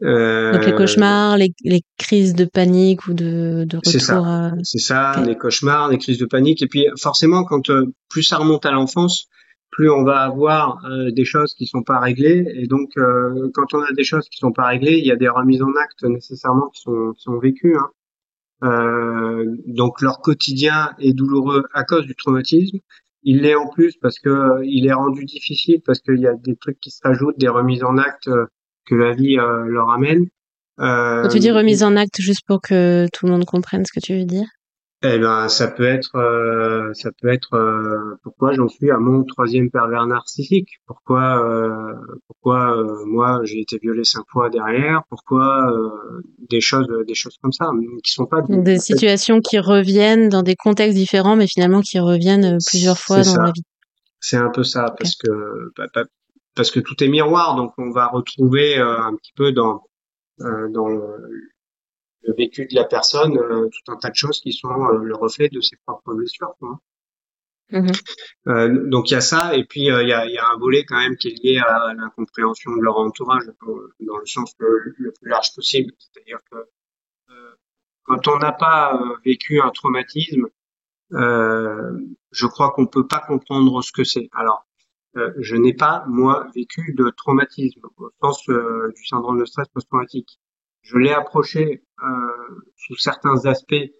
Euh, 0.04 0.52
Donc 0.52 0.66
les 0.66 0.76
cauchemars, 0.76 1.38
les, 1.38 1.54
les, 1.64 1.82
crises 1.98 2.36
de 2.36 2.44
panique 2.44 3.08
ou 3.08 3.14
de, 3.14 3.64
de 3.66 3.78
retour. 3.78 3.92
C'est 3.92 4.00
ça, 4.00 4.52
c'est 4.64 4.80
ça 4.80 5.24
les 5.26 5.38
cauchemars, 5.38 5.90
les 5.90 5.98
crises 5.98 6.18
de 6.18 6.26
panique. 6.26 6.62
Et 6.62 6.68
puis 6.68 6.86
forcément, 7.00 7.46
quand 7.46 7.70
euh, 7.70 7.94
plus 8.10 8.24
ça 8.24 8.38
remonte 8.38 8.66
à 8.66 8.72
l'enfance, 8.72 9.28
plus 9.72 9.90
on 9.90 10.04
va 10.04 10.20
avoir 10.20 10.86
euh, 10.86 11.12
des 11.12 11.24
choses 11.24 11.54
qui 11.54 11.66
sont 11.66 11.82
pas 11.82 12.00
réglées. 12.00 12.46
Et 12.56 12.68
donc, 12.68 12.90
euh, 12.98 13.50
quand 13.54 13.74
on 13.74 13.80
a 13.80 13.94
des 13.94 14.04
choses 14.04 14.28
qui 14.28 14.38
sont 14.38 14.52
pas 14.52 14.68
réglées, 14.68 14.98
il 14.98 15.06
y 15.06 15.12
a 15.12 15.16
des 15.16 15.30
remises 15.30 15.62
en 15.62 15.72
acte 15.82 16.04
nécessairement 16.04 16.68
qui 16.72 16.82
sont, 16.82 17.14
qui 17.16 17.22
sont 17.22 17.40
vécues. 17.40 17.78
Hein. 17.78 17.88
Euh, 18.64 19.46
donc, 19.68 20.02
leur 20.02 20.22
quotidien 20.22 20.94
est 21.00 21.14
douloureux 21.14 21.64
à 21.74 21.84
cause 21.84 22.06
du 22.06 22.16
traumatisme. 22.16 22.78
Il 23.24 23.42
l'est 23.42 23.56
en 23.56 23.68
plus 23.68 23.96
parce 24.02 24.20
que 24.20 24.64
il 24.64 24.86
est 24.86 24.94
rendu 24.94 25.26
difficile 25.26 25.82
parce 25.86 26.00
qu'il 26.00 26.20
y 26.20 26.28
a 26.28 26.36
des 26.36 26.56
trucs 26.56 26.80
qui 26.80 26.92
se 26.92 27.00
rajoutent, 27.04 27.38
des 27.40 27.48
remises 27.48 27.84
en 27.84 27.98
acte 27.98 28.30
que 28.86 28.96
la 28.96 29.14
vie 29.14 29.36
leur 29.36 29.90
amène. 29.90 30.26
Quand 30.78 31.28
tu 31.32 31.40
dis 31.40 31.50
remise 31.50 31.82
en 31.82 31.96
acte, 31.96 32.22
juste 32.22 32.44
pour 32.46 32.62
que 32.62 33.08
tout 33.12 33.26
le 33.26 33.32
monde 33.32 33.46
comprenne 33.46 33.84
ce 33.84 33.92
que 33.92 34.06
tu 34.06 34.16
veux 34.16 34.26
dire 34.26 34.46
eh 35.04 35.20
ben, 35.20 35.50
ça 35.50 35.68
peut 35.68 35.86
être, 35.86 36.16
euh, 36.16 36.94
ça 36.94 37.12
peut 37.22 37.28
être 37.28 37.54
euh, 37.54 38.16
pourquoi 38.24 38.54
j'en 38.54 38.68
suis 38.68 38.90
à 38.90 38.98
mon 38.98 39.24
troisième 39.24 39.70
pervers 39.70 40.08
narcissique? 40.08 40.70
Pourquoi, 40.88 41.46
euh, 41.46 41.94
pourquoi 42.28 42.82
moi 43.06 43.42
j'ai 43.44 43.60
été 43.60 43.78
violé 43.78 44.04
cinq 44.04 44.24
fois 44.32 44.50
derrière? 44.50 45.04
Pourquoi 45.10 45.72
des 46.50 46.62
choses, 46.62 46.88
des 47.08 47.14
choses 47.14 47.38
comme 47.42 47.52
ça, 47.52 47.70
qui 48.04 48.12
sont 48.12 48.26
pas 48.26 48.42
des, 48.48 48.80
situations 48.80 49.42
qui 49.42 49.60
reviennent 49.60 50.30
dans 50.30 50.44
des 50.44 50.56
contextes 50.56 50.98
différents, 50.98 51.36
mais 51.36 51.48
finalement 51.48 51.82
qui 51.82 52.00
reviennent 52.00 52.58
plusieurs 52.66 52.98
fois 52.98 53.22
dans 53.22 53.42
la 53.44 53.52
vie. 53.52 53.64
C'est 54.22 54.38
un 54.38 54.50
peu 54.50 54.64
ça, 54.64 54.96
parce 54.98 55.16
que 55.16 55.30
bah, 55.78 55.86
bah, 55.94 56.04
parce 56.56 56.72
que 56.72 56.80
tout 56.80 57.04
est 57.04 57.10
miroir, 57.10 57.56
donc 57.58 57.74
on 57.78 57.92
va 57.92 58.08
retrouver 58.08 58.78
un 58.78 59.14
petit 59.16 59.34
peu 59.36 59.52
dans 59.52 59.84
dans 60.40 60.88
le, 60.88 61.55
le 62.28 62.34
vécu 62.34 62.66
de 62.66 62.76
la 62.76 62.86
personne, 62.86 63.38
euh, 63.38 63.70
tout 63.70 63.92
un 63.92 63.98
tas 63.98 64.10
de 64.10 64.16
choses 64.16 64.40
qui 64.42 64.54
sont 64.54 64.70
euh, 64.70 65.04
le 65.04 65.16
reflet 65.16 65.50
de 65.50 65.62
ses 65.62 65.78
propres 65.86 66.14
blessures. 66.14 66.56
Mmh 66.60 66.76
euh, 68.48 68.88
donc 68.90 69.10
il 69.10 69.16
y 69.16 69.18
a 69.18 69.22
ça, 69.22 69.56
et 69.56 69.64
puis 69.66 69.82
il 69.82 69.88
y, 69.88 70.14
a, 70.14 70.28
y, 70.28 70.38
a, 70.38 70.48
un 70.54 70.58
volet 70.60 70.86
quand 70.86 71.00
même 71.00 71.18
qui 71.18 71.30
est 71.30 71.44
lié 71.44 71.58
à 71.58 71.96
l'incompréhension 71.96 72.76
de 72.76 72.82
leur 72.82 72.98
entourage, 72.98 73.46
dans 74.02 74.18
le 74.18 74.26
sens 74.28 74.54
le, 74.60 74.94
le 75.00 75.12
plus 75.12 75.28
large 75.28 75.52
possible. 75.56 75.92
C'est-à-dire 75.98 76.38
que 76.52 76.58
quand 78.04 78.28
on 78.28 78.38
n'a 78.38 78.52
pas 78.52 79.02
vécu 79.26 79.60
un 79.60 79.72
traumatisme, 79.72 80.46
je 81.10 82.46
crois 82.46 82.70
qu'on 82.70 82.86
peut 82.86 83.08
pas 83.08 83.20
comprendre 83.20 83.82
ce 83.82 83.92
que 83.92 84.04
c'est. 84.04 84.30
Alors, 84.34 84.68
je 85.16 85.56
n'ai 85.56 85.74
pas 85.74 86.06
moi 86.08 86.46
vécu 86.54 86.94
de 86.94 87.10
traumatisme 87.10 87.82
au 87.98 88.12
sens 88.22 88.48
du 88.48 89.06
syndrome 89.08 89.40
de 89.40 89.46
stress 89.46 89.68
post-traumatique 89.70 90.40
je 90.86 90.98
l'ai 90.98 91.12
approché 91.12 91.84
sous 92.78 92.96
certains 92.98 93.46
aspects 93.46 93.92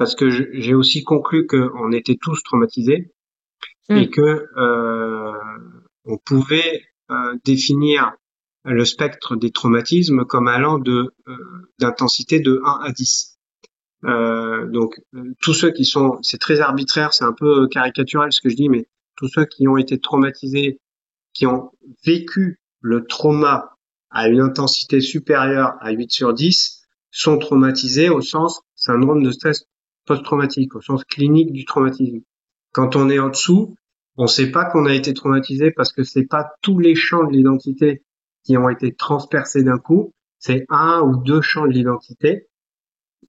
parce 0.00 0.14
que 0.14 0.30
j'ai 0.30 0.72
aussi 0.72 1.04
conclu 1.04 1.46
qu'on 1.46 1.92
était 1.92 2.16
tous 2.18 2.42
traumatisés 2.42 3.12
hmm. 3.90 3.96
et 3.98 4.08
que 4.08 4.46
euh, 4.56 5.32
on 6.06 6.16
pouvait 6.16 6.80
euh, 7.10 7.36
définir 7.44 8.12
le 8.64 8.86
spectre 8.86 9.36
des 9.36 9.50
traumatismes 9.50 10.24
comme 10.24 10.48
allant 10.48 10.78
de 10.78 11.14
d'intensité 11.78 12.40
de 12.40 12.62
1 12.64 12.80
à 12.82 12.92
10. 12.92 13.38
donc 14.72 14.98
tous 15.42 15.52
ceux 15.52 15.70
qui 15.70 15.84
sont, 15.84 16.18
c'est 16.22 16.38
très 16.38 16.60
arbitraire, 16.60 17.12
c'est 17.12 17.24
un 17.24 17.34
peu 17.34 17.68
caricatural 17.68 18.32
ce 18.32 18.40
que 18.40 18.48
je 18.48 18.56
dis, 18.56 18.68
mais 18.70 18.86
tous 19.16 19.28
ceux 19.28 19.44
qui 19.44 19.68
ont 19.68 19.76
été 19.76 19.98
traumatisés, 19.98 20.78
qui 21.34 21.46
ont 21.46 21.72
vécu 22.06 22.60
le 22.80 23.04
trauma 23.04 23.76
à 24.10 24.28
une 24.28 24.40
intensité 24.40 25.02
supérieure 25.02 25.74
à 25.80 25.90
8 25.92 26.10
sur 26.10 26.32
10 26.32 26.79
sont 27.10 27.38
traumatisés 27.38 28.08
au 28.08 28.20
sens 28.20 28.62
syndrome 28.74 29.22
de 29.22 29.30
stress 29.30 29.64
post-traumatique, 30.06 30.74
au 30.74 30.80
sens 30.80 31.04
clinique 31.04 31.52
du 31.52 31.64
traumatisme. 31.64 32.20
Quand 32.72 32.96
on 32.96 33.08
est 33.08 33.18
en 33.18 33.28
dessous, 33.28 33.76
on 34.16 34.24
ne 34.24 34.28
sait 34.28 34.50
pas 34.50 34.64
qu'on 34.64 34.86
a 34.86 34.94
été 34.94 35.14
traumatisé 35.14 35.70
parce 35.70 35.92
que 35.92 36.04
c'est 36.04 36.26
pas 36.26 36.50
tous 36.62 36.78
les 36.78 36.94
champs 36.94 37.24
de 37.24 37.32
l'identité 37.32 38.04
qui 38.44 38.56
ont 38.56 38.68
été 38.68 38.94
transpercés 38.94 39.62
d'un 39.62 39.78
coup, 39.78 40.14
c'est 40.38 40.64
un 40.68 41.00
ou 41.02 41.16
deux 41.16 41.42
champs 41.42 41.66
de 41.66 41.72
l'identité. 41.72 42.48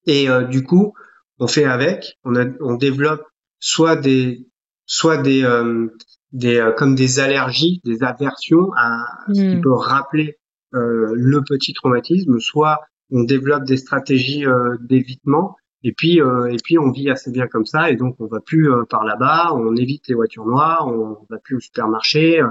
Et 0.06 0.30
euh, 0.30 0.44
du 0.44 0.64
coup, 0.64 0.94
on 1.40 1.48
fait 1.48 1.66
avec, 1.66 2.18
on, 2.24 2.36
a, 2.36 2.46
on 2.62 2.76
développe 2.76 3.24
soit 3.60 3.96
des, 3.96 4.48
soit 4.86 5.18
des, 5.18 5.44
euh, 5.44 5.88
des 6.32 6.58
euh, 6.58 6.72
comme 6.72 6.96
des 6.96 7.20
allergies, 7.20 7.82
des 7.84 8.04
aversions 8.04 8.72
à 8.78 9.06
ce 9.30 9.34
qui 9.34 9.56
hmm. 9.56 9.62
peut 9.62 9.74
rappeler 9.74 10.38
euh, 10.74 11.12
le 11.14 11.42
petit 11.42 11.74
traumatisme, 11.74 12.40
soit 12.40 12.80
on 13.12 13.24
développe 13.24 13.66
des 13.66 13.78
stratégies 13.78 14.46
euh, 14.46 14.78
d'évitement. 14.82 15.56
Et 15.84 15.94
puis 15.94 16.22
euh, 16.22 16.52
et 16.52 16.58
puis 16.64 16.78
on 16.78 16.92
vit 16.92 17.10
assez 17.10 17.32
bien 17.32 17.48
comme 17.48 17.66
ça. 17.66 17.90
Et 17.90 17.96
donc 17.96 18.16
on 18.20 18.28
va 18.28 18.40
plus 18.40 18.70
par 18.90 19.04
là-bas, 19.04 19.52
on 19.54 19.76
évite 19.76 20.08
les 20.08 20.16
voitures 20.16 20.46
noires, 20.46 20.88
on 20.88 21.26
va 21.30 21.38
plus 21.40 21.56
au 21.56 21.60
supermarché, 21.60 22.42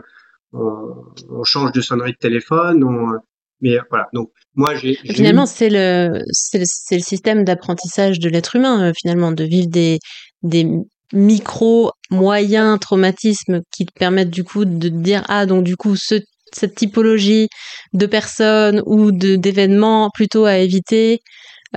on, 0.53 0.95
on 1.31 1.45
change 1.45 1.71
de 1.73 1.81
sonnerie 1.81 2.13
de 2.13 2.19
téléphone, 2.19 2.83
on, 2.83 3.21
mais 3.61 3.79
voilà. 3.89 4.09
Donc 4.13 4.31
moi 4.55 4.75
j'ai 4.75 4.95
finalement 4.95 5.47
c'est 5.47 5.71
le 5.71 6.23
c'est 6.33 6.59
le, 6.59 6.65
le, 6.97 7.03
système 7.03 7.45
d'apprentissage 7.45 8.19
de 8.19 8.29
l'être 8.29 8.57
humain 8.57 8.93
finalement 9.01 9.31
de 9.33 9.45
vivre 9.45 9.69
des 9.69 10.01
des 10.43 10.67
micro 11.13 11.93
moyens 12.11 12.79
traumatismes 12.79 13.63
qui 13.73 13.87
te 13.87 13.93
permettent 13.93 14.31
du 14.31 14.45
coup 14.45 14.65
de 14.65 14.89
dire 14.89 15.25
ah 15.29 15.47
donc 15.47 15.65
du 15.65 15.77
coup 15.77 15.97
ce 15.97 16.17
cette 16.55 16.75
typologie 16.75 17.49
de 17.93 18.07
personnes 18.07 18.83
ou 18.87 19.13
d'événements 19.13 20.11
plutôt 20.11 20.45
à 20.45 20.59
éviter. 20.59 21.21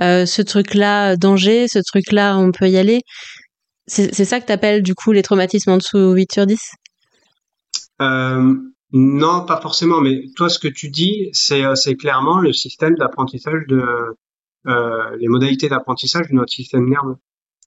Euh, 0.00 0.26
ce 0.26 0.42
truc-là, 0.42 1.16
danger, 1.16 1.68
ce 1.68 1.78
truc-là, 1.78 2.36
on 2.36 2.50
peut 2.50 2.68
y 2.68 2.76
aller. 2.76 3.00
C'est 3.86 4.24
ça 4.24 4.40
que 4.40 4.46
tu 4.46 4.52
appelles 4.52 4.82
du 4.82 4.94
coup 4.94 5.12
les 5.12 5.22
traumatismes 5.22 5.70
en 5.70 5.76
dessous 5.76 6.12
8 6.12 6.32
sur 6.32 6.46
10 6.46 6.58
euh, 8.00 8.54
Non, 8.92 9.44
pas 9.44 9.60
forcément, 9.60 10.00
mais 10.00 10.22
toi 10.36 10.48
ce 10.48 10.58
que 10.58 10.68
tu 10.68 10.88
dis, 10.88 11.28
c'est 11.32 11.64
euh, 11.64 11.74
clairement 11.98 12.38
le 12.38 12.52
système 12.54 12.94
d'apprentissage 12.94 13.66
de 13.68 13.82
les 15.18 15.28
modalités 15.28 15.68
d'apprentissage 15.68 16.28
de 16.30 16.34
notre 16.34 16.52
système 16.52 16.88
nerveux. 16.88 17.16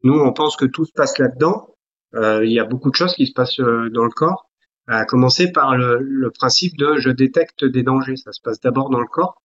Nous, 0.03 0.19
on 0.19 0.33
pense 0.33 0.55
que 0.55 0.65
tout 0.65 0.85
se 0.85 0.91
passe 0.91 1.19
là-dedans. 1.19 1.67
Il 2.15 2.51
y 2.51 2.59
a 2.59 2.65
beaucoup 2.65 2.89
de 2.89 2.95
choses 2.95 3.13
qui 3.13 3.27
se 3.27 3.33
passent 3.33 3.59
dans 3.59 4.03
le 4.03 4.09
corps 4.09 4.46
à 4.87 5.05
commencer 5.05 5.51
par 5.51 5.75
le, 5.77 6.31
principe 6.31 6.77
de 6.77 6.97
je 6.97 7.09
détecte 7.09 7.65
des 7.65 7.83
dangers. 7.83 8.15
Ça 8.15 8.31
se 8.31 8.41
passe 8.41 8.59
d'abord 8.59 8.89
dans 8.89 8.99
le 8.99 9.07
corps. 9.07 9.41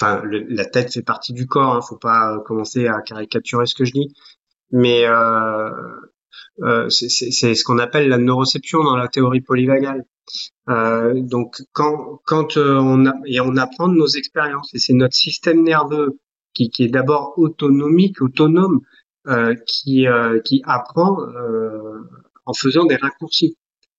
Enfin, 0.00 0.22
la 0.24 0.64
tête 0.64 0.92
fait 0.92 1.02
partie 1.02 1.32
du 1.32 1.46
corps. 1.46 1.74
Hein, 1.74 1.80
faut 1.80 1.96
pas 1.96 2.38
commencer 2.46 2.88
à 2.88 3.00
caricaturer 3.00 3.66
ce 3.66 3.74
que 3.74 3.84
je 3.84 3.92
dis. 3.92 4.14
Mais 4.72 5.06
euh, 5.06 5.70
euh, 6.62 6.88
c'est 6.88 7.54
ce 7.54 7.64
qu'on 7.64 7.78
appelle 7.78 8.08
la 8.08 8.18
neuroception 8.18 8.82
dans 8.82 8.96
la 8.96 9.08
théorie 9.08 9.40
polyvagale. 9.40 10.04
Euh, 10.68 11.20
donc 11.20 11.60
quand 11.72 12.20
quand 12.24 12.56
euh, 12.56 12.76
on 12.76 13.06
a, 13.06 13.12
et 13.26 13.40
on 13.40 13.56
apprend 13.56 13.88
de 13.88 13.94
nos 13.94 14.06
expériences 14.06 14.72
et 14.74 14.78
c'est 14.78 14.94
notre 14.94 15.14
système 15.14 15.62
nerveux 15.62 16.18
qui, 16.54 16.70
qui 16.70 16.84
est 16.84 16.88
d'abord 16.88 17.34
autonomique, 17.36 18.22
autonome, 18.22 18.80
euh, 19.26 19.54
qui 19.66 20.06
euh, 20.06 20.40
qui 20.40 20.62
apprend 20.64 21.18
en 22.46 22.54
faisant 22.54 22.84
des 22.84 22.96
raccourcis. 22.96 23.56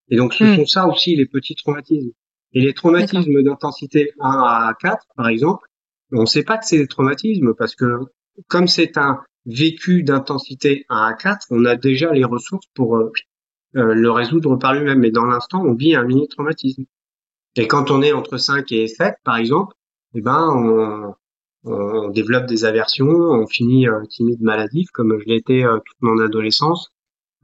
Et 0.09 0.17
donc, 0.17 0.33
ce 0.33 0.43
hmm. 0.43 0.55
sont 0.57 0.65
ça 0.65 0.87
aussi 0.87 1.15
les 1.15 1.25
petits 1.25 1.55
traumatismes. 1.55 2.11
Et 2.53 2.61
les 2.61 2.73
traumatismes 2.73 3.43
d'intensité 3.43 4.13
1 4.19 4.29
à 4.29 4.73
4, 4.79 4.97
par 5.17 5.27
exemple, 5.27 5.67
on 6.11 6.21
ne 6.21 6.25
sait 6.25 6.43
pas 6.43 6.57
que 6.57 6.65
c'est 6.65 6.77
des 6.77 6.87
traumatismes 6.87 7.53
parce 7.53 7.75
que 7.75 7.99
comme 8.47 8.67
c'est 8.67 8.97
un 8.97 9.21
vécu 9.45 10.03
d'intensité 10.03 10.85
1 10.89 10.95
à 10.95 11.13
4, 11.13 11.47
on 11.49 11.65
a 11.65 11.75
déjà 11.75 12.11
les 12.11 12.23
ressources 12.23 12.67
pour 12.73 12.95
euh, 12.95 13.11
euh, 13.75 13.93
le 13.93 14.11
résoudre 14.11 14.55
par 14.55 14.73
lui-même. 14.73 14.99
Mais 14.99 15.11
dans 15.11 15.25
l'instant, 15.25 15.63
on 15.63 15.73
vit 15.73 15.95
un 15.95 16.03
mini-traumatisme. 16.03 16.85
Et 17.57 17.67
quand 17.67 17.91
on 17.91 18.01
est 18.01 18.13
entre 18.13 18.37
5 18.37 18.71
et 18.71 18.87
7, 18.87 19.15
par 19.23 19.37
exemple, 19.37 19.73
eh 20.13 20.21
ben, 20.21 20.49
on, 20.49 21.13
on 21.69 22.09
développe 22.09 22.45
des 22.45 22.63
aversions, 22.63 23.07
on 23.07 23.47
finit 23.47 23.87
euh, 23.87 24.03
timide 24.09 24.41
maladif, 24.41 24.89
comme 24.91 25.19
je 25.19 25.25
l'ai 25.25 25.37
été 25.37 25.63
toute 25.63 25.97
mon 26.01 26.19
adolescence. 26.19 26.94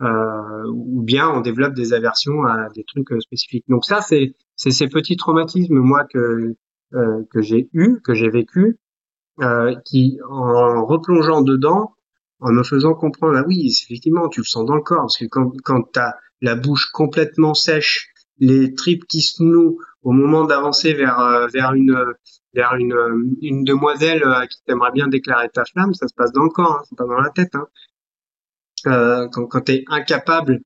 Euh, 0.01 0.63
ou 0.67 1.03
bien 1.03 1.29
on 1.29 1.41
développe 1.41 1.75
des 1.75 1.93
aversions 1.93 2.43
à 2.43 2.69
des 2.73 2.83
trucs 2.83 3.11
euh, 3.11 3.19
spécifiques. 3.19 3.65
Donc 3.67 3.85
ça, 3.85 4.01
c'est 4.01 4.33
ces 4.55 4.87
petits 4.87 5.15
traumatismes 5.15 5.77
moi 5.77 6.05
que 6.05 6.55
euh, 6.93 7.23
que 7.29 7.41
j'ai 7.41 7.69
eu, 7.73 8.01
que 8.03 8.13
j'ai 8.15 8.29
vécu, 8.29 8.79
qui 9.85 10.19
en 10.29 10.85
replongeant 10.85 11.41
dedans, 11.41 11.95
en 12.39 12.51
me 12.51 12.63
faisant 12.63 12.93
comprendre, 12.93 13.37
ah 13.37 13.43
oui, 13.47 13.67
effectivement, 13.67 14.27
tu 14.27 14.41
le 14.41 14.45
sens 14.45 14.65
dans 14.65 14.75
le 14.75 14.81
corps, 14.81 15.01
parce 15.01 15.17
que 15.17 15.25
quand, 15.25 15.51
quand 15.63 15.83
tu 15.93 15.99
as 15.99 16.15
la 16.41 16.55
bouche 16.55 16.87
complètement 16.91 17.53
sèche, 17.53 18.09
les 18.39 18.73
tripes 18.73 19.05
qui 19.07 19.21
se 19.21 19.41
nouent 19.41 19.77
au 20.03 20.11
moment 20.11 20.45
d'avancer 20.45 20.93
vers, 20.93 21.47
vers 21.51 21.73
une, 21.73 21.97
vers 22.53 22.75
une, 22.75 23.35
une 23.41 23.63
demoiselle 23.63 24.23
à 24.25 24.45
qui 24.47 24.61
t'aimerais 24.65 24.91
bien 24.91 25.07
déclarer 25.07 25.49
ta 25.49 25.63
flamme, 25.65 25.93
ça 25.93 26.07
se 26.07 26.13
passe 26.13 26.31
dans 26.33 26.43
le 26.43 26.49
corps, 26.49 26.79
hein, 26.79 26.83
c'est 26.89 26.97
pas 26.97 27.05
dans 27.05 27.21
la 27.21 27.29
tête. 27.29 27.55
Hein. 27.55 27.67
Euh, 28.87 29.27
quand, 29.31 29.45
quand 29.45 29.61
tu 29.61 29.73
es 29.73 29.83
incapable 29.87 30.61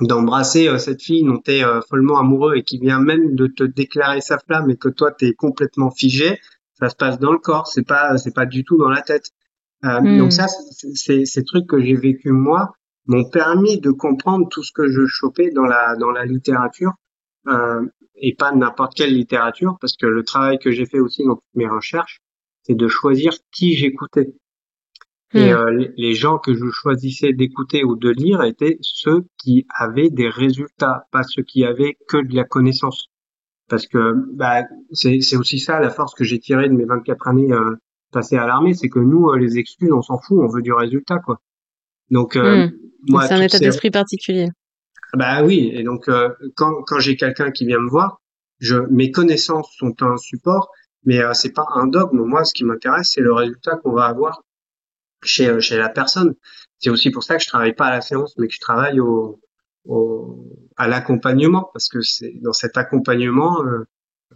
d'embrasser 0.00 0.68
euh, 0.68 0.78
cette 0.78 1.02
fille 1.02 1.24
dont 1.24 1.38
tu 1.38 1.52
es 1.52 1.64
euh, 1.64 1.80
follement 1.88 2.18
amoureux 2.18 2.56
et 2.56 2.62
qui 2.62 2.78
vient 2.78 3.00
même 3.00 3.34
de 3.34 3.46
te 3.46 3.64
déclarer 3.64 4.20
sa 4.20 4.38
flamme 4.38 4.70
et 4.70 4.76
que 4.76 4.88
toi 4.88 5.12
tu 5.12 5.26
es 5.26 5.32
complètement 5.34 5.90
figé, 5.90 6.38
ça 6.78 6.88
se 6.88 6.96
passe 6.96 7.18
dans 7.18 7.32
le 7.32 7.38
corps, 7.38 7.66
c'est 7.66 7.86
pas 7.86 8.16
c'est 8.18 8.34
pas 8.34 8.46
du 8.46 8.64
tout 8.64 8.78
dans 8.78 8.88
la 8.88 9.02
tête. 9.02 9.30
Euh, 9.84 10.00
hmm. 10.00 10.18
Donc 10.18 10.32
ça, 10.32 10.46
c'est 10.48 11.24
ces 11.24 11.44
trucs 11.44 11.66
que 11.66 11.80
j'ai 11.80 11.94
vécu 11.94 12.32
moi 12.32 12.72
m'ont 13.06 13.28
permis 13.28 13.80
de 13.80 13.90
comprendre 13.90 14.48
tout 14.48 14.62
ce 14.62 14.72
que 14.72 14.88
je 14.88 15.06
chopais 15.06 15.50
dans 15.50 15.64
la 15.64 15.96
dans 15.96 16.10
la 16.10 16.24
littérature 16.24 16.92
euh, 17.48 17.86
et 18.16 18.34
pas 18.34 18.52
n'importe 18.52 18.94
quelle 18.94 19.14
littérature 19.14 19.76
parce 19.80 19.96
que 19.96 20.06
le 20.06 20.22
travail 20.24 20.58
que 20.58 20.70
j'ai 20.70 20.86
fait 20.86 21.00
aussi 21.00 21.24
dans 21.24 21.42
mes 21.54 21.68
recherches, 21.68 22.20
c'est 22.62 22.74
de 22.74 22.88
choisir 22.88 23.32
qui 23.52 23.74
j'écoutais. 23.74 24.34
Et 25.32 25.52
hmm. 25.52 25.56
euh, 25.56 25.88
les 25.96 26.14
gens 26.14 26.38
que 26.38 26.54
je 26.54 26.66
choisissais 26.70 27.32
d'écouter 27.32 27.84
ou 27.84 27.96
de 27.96 28.10
lire 28.10 28.42
étaient 28.42 28.78
ceux 28.80 29.26
qui 29.38 29.64
avaient 29.76 30.10
des 30.10 30.28
résultats, 30.28 31.06
pas 31.12 31.22
ceux 31.22 31.42
qui 31.42 31.64
avaient 31.64 31.96
que 32.08 32.16
de 32.16 32.34
la 32.34 32.44
connaissance. 32.44 33.10
Parce 33.68 33.86
que 33.86 34.14
bah, 34.34 34.64
c'est 34.92 35.36
aussi 35.36 35.60
ça 35.60 35.78
la 35.78 35.90
force 35.90 36.14
que 36.14 36.24
j'ai 36.24 36.40
tirée 36.40 36.68
de 36.68 36.74
mes 36.74 36.84
24 36.84 37.28
années 37.28 37.52
euh, 37.52 37.76
passées 38.10 38.36
à 38.36 38.46
l'armée, 38.46 38.74
c'est 38.74 38.88
que 38.88 38.98
nous, 38.98 39.30
euh, 39.30 39.38
les 39.38 39.58
excuses, 39.58 39.92
on 39.92 40.02
s'en 40.02 40.18
fout, 40.18 40.38
on 40.40 40.48
veut 40.48 40.62
du 40.62 40.72
résultat, 40.72 41.20
quoi. 41.20 41.40
Donc, 42.10 42.34
euh, 42.34 42.66
hmm. 42.66 42.72
moi, 43.08 43.28
c'est 43.28 43.34
un 43.34 43.42
état 43.42 43.60
d'esprit 43.60 43.92
particulier. 43.92 44.48
Bah 45.14 45.44
oui, 45.44 45.70
et 45.74 45.82
donc 45.82 46.08
quand, 46.54 46.82
quand 46.86 46.98
j'ai 47.00 47.16
quelqu'un 47.16 47.50
qui 47.50 47.66
vient 47.66 47.80
me 47.80 47.88
voir, 47.88 48.20
je, 48.60 48.76
mes 48.90 49.10
connaissances 49.10 49.72
sont 49.76 49.94
un 50.02 50.16
support, 50.16 50.70
mais 51.04 51.18
c'est 51.34 51.52
pas 51.52 51.66
un 51.74 51.88
dogme. 51.88 52.22
Moi, 52.22 52.44
ce 52.44 52.54
qui 52.54 52.64
m'intéresse, 52.64 53.10
c'est 53.14 53.20
le 53.20 53.32
résultat 53.32 53.76
qu'on 53.82 53.92
va 53.92 54.04
avoir 54.04 54.44
chez, 55.22 55.48
euh, 55.48 55.60
chez 55.60 55.76
la 55.76 55.88
personne. 55.88 56.34
C'est 56.78 56.90
aussi 56.90 57.10
pour 57.10 57.22
ça 57.22 57.36
que 57.36 57.42
je 57.42 57.48
travaille 57.48 57.74
pas 57.74 57.86
à 57.86 57.90
la 57.90 58.00
séance, 58.00 58.34
mais 58.38 58.48
que 58.48 58.54
je 58.54 58.60
travaille 58.60 59.00
au, 59.00 59.40
au 59.84 60.46
à 60.76 60.88
l'accompagnement, 60.88 61.70
parce 61.72 61.88
que 61.88 62.00
c'est 62.00 62.32
dans 62.40 62.52
cet 62.52 62.76
accompagnement, 62.76 63.62
euh, 63.64 63.86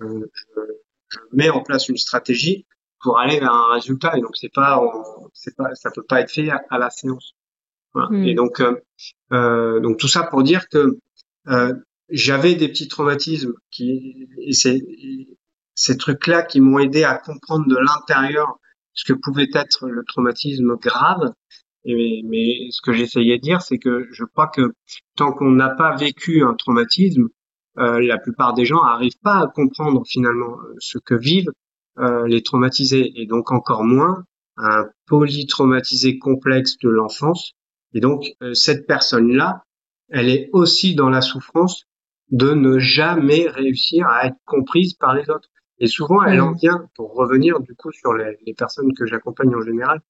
euh 0.02 0.26
je, 0.34 0.60
je, 1.08 1.18
mets 1.32 1.48
en 1.48 1.62
place 1.62 1.88
une 1.88 1.96
stratégie 1.96 2.66
pour 3.00 3.18
aller 3.18 3.40
vers 3.40 3.52
un 3.52 3.72
résultat. 3.72 4.16
Et 4.16 4.20
donc 4.20 4.36
c'est 4.36 4.52
pas, 4.52 4.80
c'est 5.32 5.56
pas, 5.56 5.74
ça 5.74 5.90
peut 5.90 6.02
pas 6.02 6.20
être 6.20 6.30
fait 6.30 6.50
à, 6.50 6.78
la 6.78 6.90
séance. 6.90 7.34
Voilà. 7.94 8.08
Hmm. 8.10 8.24
Et 8.24 8.34
donc, 8.34 8.60
euh, 8.60 8.80
euh, 9.32 9.80
donc 9.80 9.98
tout 9.98 10.08
ça 10.08 10.24
pour 10.24 10.42
dire 10.42 10.68
que 10.68 10.98
j'avais 12.10 12.54
des 12.54 12.68
petits 12.68 12.88
traumatismes 12.88 13.54
qui, 13.70 14.28
et 14.38 14.52
c'est 14.52 14.82
ces 15.74 15.96
trucs-là 15.96 16.42
qui 16.42 16.60
m'ont 16.60 16.78
aidé 16.78 17.04
à 17.04 17.16
comprendre 17.16 17.66
de 17.66 17.76
l'intérieur 17.76 18.58
ce 18.94 19.12
que 19.12 19.18
pouvait 19.18 19.48
être 19.52 19.88
le 19.88 20.04
traumatisme 20.04 20.76
grave. 20.76 21.32
Mais 21.84 22.68
ce 22.70 22.80
que 22.82 22.92
j'essayais 22.92 23.36
de 23.36 23.42
dire, 23.42 23.60
c'est 23.60 23.78
que 23.78 24.08
je 24.10 24.24
crois 24.24 24.48
que 24.48 24.72
tant 25.16 25.32
qu'on 25.32 25.50
n'a 25.50 25.68
pas 25.68 25.94
vécu 25.96 26.42
un 26.42 26.54
traumatisme, 26.54 27.28
euh, 27.78 28.00
la 28.00 28.18
plupart 28.18 28.54
des 28.54 28.64
gens 28.64 28.82
n'arrivent 28.84 29.18
pas 29.22 29.40
à 29.40 29.46
comprendre 29.48 30.02
finalement 30.06 30.56
euh, 30.60 30.74
ce 30.78 30.98
que 30.98 31.14
vivent 31.14 31.50
euh, 31.98 32.26
les 32.26 32.42
traumatisés, 32.42 33.12
et 33.20 33.26
donc 33.26 33.50
encore 33.50 33.84
moins 33.84 34.24
un 34.56 34.86
polytraumatisé 35.06 36.18
complexe 36.18 36.78
de 36.78 36.88
l'enfance. 36.88 37.52
Et 37.92 38.00
donc 38.00 38.26
cette 38.54 38.86
personne-là, 38.86 39.62
elle 40.08 40.28
est 40.28 40.48
aussi 40.52 40.94
dans 40.94 41.08
la 41.08 41.20
souffrance 41.20 41.84
de 42.30 42.52
ne 42.52 42.78
jamais 42.78 43.48
réussir 43.48 44.06
à 44.08 44.26
être 44.26 44.36
comprise 44.44 44.94
par 44.94 45.14
les 45.14 45.28
autres. 45.30 45.48
Et 45.78 45.86
souvent, 45.86 46.22
elle 46.22 46.40
en 46.40 46.52
vient, 46.52 46.88
pour 46.94 47.14
revenir 47.14 47.60
du 47.60 47.74
coup 47.74 47.90
sur 47.92 48.14
les, 48.14 48.38
les 48.46 48.54
personnes 48.54 48.92
que 48.94 49.06
j'accompagne 49.06 49.54
en 49.54 49.62
général, 49.62 50.00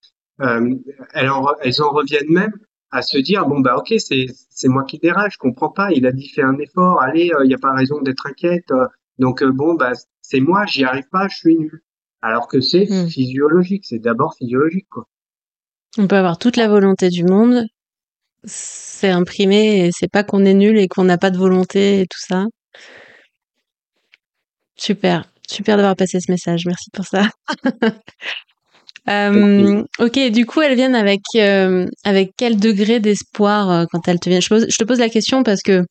euh, 0.40 0.74
elles, 1.12 1.30
en, 1.30 1.46
elles 1.62 1.82
en 1.82 1.90
reviennent 1.90 2.30
même 2.30 2.52
à 2.90 3.02
se 3.02 3.18
dire 3.18 3.46
bon 3.46 3.60
bah 3.60 3.76
ok 3.76 3.94
c'est 3.98 4.68
moi 4.68 4.84
qui 4.84 4.98
dérange, 4.98 5.32
je 5.34 5.38
comprends 5.38 5.70
pas, 5.70 5.90
il 5.92 6.06
a 6.06 6.12
dit 6.12 6.28
fait 6.28 6.42
un 6.42 6.58
effort, 6.58 7.00
allez, 7.02 7.26
il 7.26 7.34
euh, 7.34 7.46
n'y 7.46 7.54
a 7.54 7.58
pas 7.58 7.72
raison 7.72 8.00
d'être 8.00 8.26
inquiète, 8.26 8.70
euh, 8.70 8.86
donc 9.18 9.42
bon 9.44 9.74
bah 9.74 9.92
c'est 10.22 10.40
moi, 10.40 10.64
j'y 10.66 10.84
arrive 10.84 11.08
pas, 11.10 11.28
je 11.28 11.36
suis 11.36 11.56
nul. 11.56 11.82
Alors 12.20 12.48
que 12.48 12.60
c'est 12.60 12.86
mm. 12.88 13.08
physiologique, 13.08 13.84
c'est 13.86 13.98
d'abord 13.98 14.34
physiologique 14.34 14.88
quoi. 14.90 15.06
On 15.98 16.08
peut 16.08 16.16
avoir 16.16 16.38
toute 16.38 16.56
la 16.56 16.66
volonté 16.66 17.08
du 17.08 17.24
monde, 17.24 17.64
c'est 18.42 19.10
imprimé, 19.10 19.86
et 19.86 19.90
c'est 19.92 20.10
pas 20.10 20.24
qu'on 20.24 20.44
est 20.44 20.54
nul 20.54 20.78
et 20.78 20.88
qu'on 20.88 21.04
n'a 21.04 21.18
pas 21.18 21.30
de 21.30 21.38
volonté 21.38 22.00
et 22.00 22.06
tout 22.06 22.18
ça. 22.18 22.46
Super. 24.76 25.30
Super 25.50 25.76
d'avoir 25.76 25.96
passé 25.96 26.20
ce 26.20 26.30
message. 26.30 26.64
Merci 26.66 26.90
pour 26.90 27.04
ça. 27.04 27.28
euh, 29.08 29.82
ok, 29.98 30.30
du 30.30 30.46
coup, 30.46 30.62
elles 30.62 30.74
viennent 30.76 30.94
avec 30.94 31.20
euh, 31.36 31.86
avec 32.04 32.32
quel 32.36 32.58
degré 32.58 33.00
d'espoir 33.00 33.70
euh, 33.70 33.84
quand 33.90 34.08
elles 34.08 34.20
te 34.20 34.28
viennent? 34.28 34.42
Je, 34.42 34.48
pose, 34.48 34.66
je, 34.68 34.76
te 34.76 34.84
pose 34.84 34.98
la 34.98 35.08
question 35.08 35.42
parce 35.42 35.62
que 35.62 35.84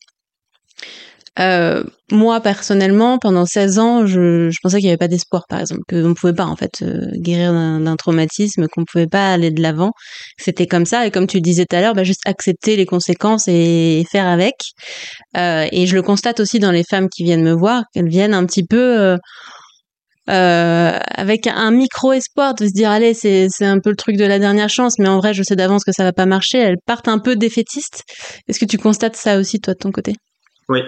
euh, 1.40 1.82
moi 2.12 2.40
personnellement, 2.40 3.18
pendant 3.18 3.44
16 3.44 3.78
ans, 3.78 4.06
je, 4.06 4.50
je 4.50 4.58
pensais 4.62 4.76
qu'il 4.76 4.86
n'y 4.86 4.90
avait 4.90 4.98
pas 4.98 5.08
d'espoir, 5.08 5.44
par 5.48 5.60
exemple, 5.60 5.82
qu'on 5.88 6.08
ne 6.08 6.14
pouvait 6.14 6.32
pas 6.32 6.44
en 6.44 6.54
fait 6.54 6.82
euh, 6.82 7.10
guérir 7.16 7.52
d'un 7.52 7.96
traumatisme, 7.96 8.68
qu'on 8.68 8.82
ne 8.82 8.86
pouvait 8.86 9.08
pas 9.08 9.32
aller 9.32 9.50
de 9.50 9.60
l'avant. 9.60 9.92
C'était 10.38 10.66
comme 10.66 10.86
ça, 10.86 11.06
et 11.06 11.10
comme 11.10 11.26
tu 11.26 11.38
le 11.38 11.42
disais 11.42 11.64
tout 11.68 11.74
à 11.74 11.80
l'heure, 11.80 11.94
bah, 11.94 12.04
juste 12.04 12.22
accepter 12.26 12.76
les 12.76 12.86
conséquences 12.86 13.48
et, 13.48 14.04
faire 14.10 14.26
avec. 14.26 14.54
Euh, 15.36 15.66
et 15.72 15.86
je 15.86 15.94
le 15.96 16.02
constate 16.02 16.38
aussi 16.40 16.60
dans 16.60 16.70
les 16.70 16.84
femmes 16.88 17.08
qui 17.08 17.24
viennent 17.24 17.42
me 17.42 17.52
voir, 17.52 17.82
qu'elles 17.92 18.08
viennent 18.08 18.34
un 18.34 18.46
petit 18.46 18.64
peu 18.64 19.00
euh, 19.00 19.16
euh, 20.30 20.98
avec 21.16 21.46
un 21.48 21.70
micro 21.70 22.12
espoir 22.12 22.54
de 22.54 22.66
se 22.66 22.72
dire 22.72 22.90
allez 22.90 23.12
c'est 23.12 23.48
c'est 23.50 23.66
un 23.66 23.78
peu 23.78 23.90
le 23.90 23.96
truc 23.96 24.16
de 24.16 24.24
la 24.24 24.38
dernière 24.38 24.70
chance 24.70 24.98
mais 24.98 25.06
en 25.08 25.18
vrai 25.18 25.34
je 25.34 25.42
sais 25.42 25.54
d'avance 25.54 25.84
que 25.84 25.92
ça 25.92 26.04
va 26.04 26.12
pas 26.12 26.26
marcher. 26.26 26.58
Elles 26.58 26.78
partent 26.86 27.08
un 27.08 27.18
peu 27.18 27.36
défaitistes. 27.36 28.04
Est-ce 28.48 28.58
que 28.58 28.64
tu 28.64 28.78
constates 28.78 29.16
ça 29.16 29.38
aussi 29.38 29.60
toi 29.60 29.74
de 29.74 29.78
ton 29.78 29.90
côté? 29.90 30.14
Oui 30.68 30.80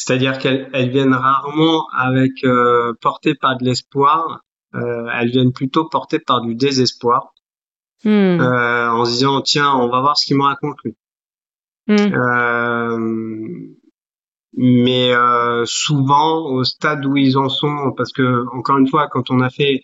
c'est-à-dire 0.00 0.38
qu'elles 0.38 0.70
elles 0.72 0.88
viennent 0.88 1.12
rarement 1.12 1.86
avec 1.92 2.42
euh, 2.44 2.94
portées 3.02 3.34
par 3.34 3.58
de 3.58 3.64
l'espoir, 3.66 4.40
euh, 4.74 5.06
elles 5.12 5.30
viennent 5.30 5.52
plutôt 5.52 5.84
portées 5.90 6.18
par 6.18 6.40
du 6.40 6.54
désespoir, 6.54 7.34
hmm. 8.04 8.08
euh, 8.08 8.90
en 8.90 9.04
se 9.04 9.10
disant 9.10 9.42
tiens 9.42 9.74
on 9.74 9.90
va 9.90 10.00
voir 10.00 10.16
ce 10.16 10.24
qu'il 10.24 10.38
me 10.38 10.44
raconte 10.44 10.76
lui. 10.84 10.96
Euh, 11.90 12.98
mais 14.56 15.12
euh, 15.12 15.64
souvent 15.66 16.46
au 16.46 16.64
stade 16.64 17.04
où 17.04 17.16
ils 17.18 17.36
en 17.36 17.50
sont, 17.50 17.92
parce 17.94 18.12
que 18.12 18.46
encore 18.56 18.78
une 18.78 18.88
fois 18.88 19.08
quand 19.08 19.30
on 19.30 19.40
a 19.40 19.50
fait 19.50 19.82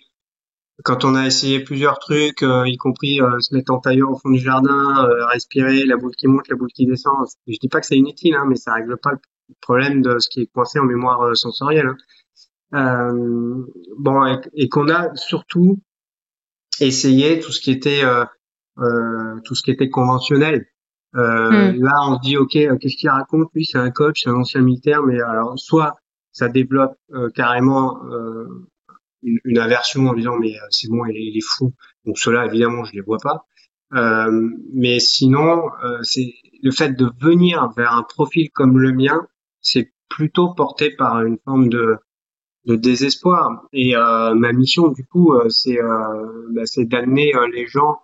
quand 0.82 1.04
on 1.04 1.14
a 1.14 1.26
essayé 1.26 1.60
plusieurs 1.60 1.98
trucs, 1.98 2.42
euh, 2.42 2.66
y 2.66 2.76
compris 2.78 3.20
euh, 3.20 3.38
se 3.40 3.54
mettre 3.54 3.72
en 3.72 3.80
tailleur 3.80 4.10
au 4.10 4.18
fond 4.18 4.30
du 4.30 4.38
jardin, 4.38 5.06
euh, 5.08 5.26
respirer, 5.26 5.84
la 5.84 5.96
boule 5.96 6.14
qui 6.14 6.26
monte, 6.26 6.48
la 6.48 6.56
boule 6.56 6.72
qui 6.72 6.86
descend. 6.86 7.26
Je 7.46 7.56
dis 7.60 7.68
pas 7.68 7.80
que 7.80 7.86
c'est 7.86 7.96
inutile, 7.96 8.34
hein, 8.34 8.44
mais 8.46 8.56
ça 8.56 8.74
règle 8.74 8.96
pas 8.98 9.12
le 9.12 9.18
problème 9.60 10.02
de 10.02 10.18
ce 10.18 10.28
qui 10.28 10.42
est 10.42 10.46
coincé 10.46 10.78
en 10.78 10.84
mémoire 10.84 11.22
euh, 11.22 11.34
sensorielle. 11.34 11.86
Hein. 11.86 11.96
Euh, 12.74 13.66
bon, 13.98 14.38
et, 14.54 14.68
qu'on 14.68 14.88
a 14.88 15.14
surtout 15.14 15.80
essayé 16.80 17.38
tout 17.38 17.52
ce 17.52 17.60
qui 17.60 17.70
était 17.70 18.02
euh, 18.04 18.24
tout 19.44 19.54
ce 19.54 19.62
qui 19.62 19.70
était 19.70 19.88
conventionnel. 19.88 20.66
Hmm. 21.12 21.72
Là, 21.80 21.92
on 22.08 22.16
se 22.16 22.20
dit 22.20 22.36
ok, 22.36 22.50
qu'est-ce 22.50 22.96
qu'il 22.96 23.08
raconte 23.08 23.48
Lui, 23.54 23.64
c'est 23.64 23.78
un 23.78 23.90
coach, 23.90 24.22
c'est 24.24 24.30
un 24.30 24.34
ancien 24.34 24.60
militaire, 24.60 25.02
mais 25.02 25.20
alors 25.20 25.58
soit 25.58 25.94
ça 26.32 26.48
développe 26.48 26.98
carrément 27.34 28.02
une, 29.22 29.38
une, 29.44 29.58
aversion 29.58 30.08
en 30.08 30.12
disant 30.12 30.36
mais 30.38 30.52
c'est 30.68 30.88
bon, 30.90 31.06
il 31.06 31.16
est, 31.16 31.24
il 31.24 31.38
est 31.38 31.46
fou. 31.46 31.72
Donc 32.04 32.18
cela, 32.18 32.44
évidemment, 32.44 32.84
je 32.84 32.92
les 32.92 33.00
vois 33.00 33.18
pas. 33.22 33.46
Euh, 33.94 34.50
mais 34.74 34.98
sinon, 34.98 35.70
euh, 35.84 35.98
c'est 36.02 36.34
le 36.62 36.70
fait 36.70 36.90
de 36.90 37.10
venir 37.20 37.70
vers 37.76 37.92
un 37.92 38.02
profil 38.02 38.50
comme 38.50 38.78
le 38.78 38.92
mien, 38.92 39.26
c'est 39.66 39.92
plutôt 40.08 40.54
porté 40.54 40.90
par 40.92 41.22
une 41.22 41.38
forme 41.44 41.68
de, 41.68 41.98
désespoir. 42.66 43.66
Et 43.72 43.96
euh, 43.96 44.34
ma 44.34 44.52
mission, 44.52 44.88
du 44.88 45.04
coup, 45.04 45.34
euh, 45.34 45.48
c'est 45.48 45.80
euh, 45.80 46.46
bah, 46.50 46.62
d'amener 46.78 47.34
euh, 47.34 47.48
les 47.48 47.66
gens, 47.66 48.00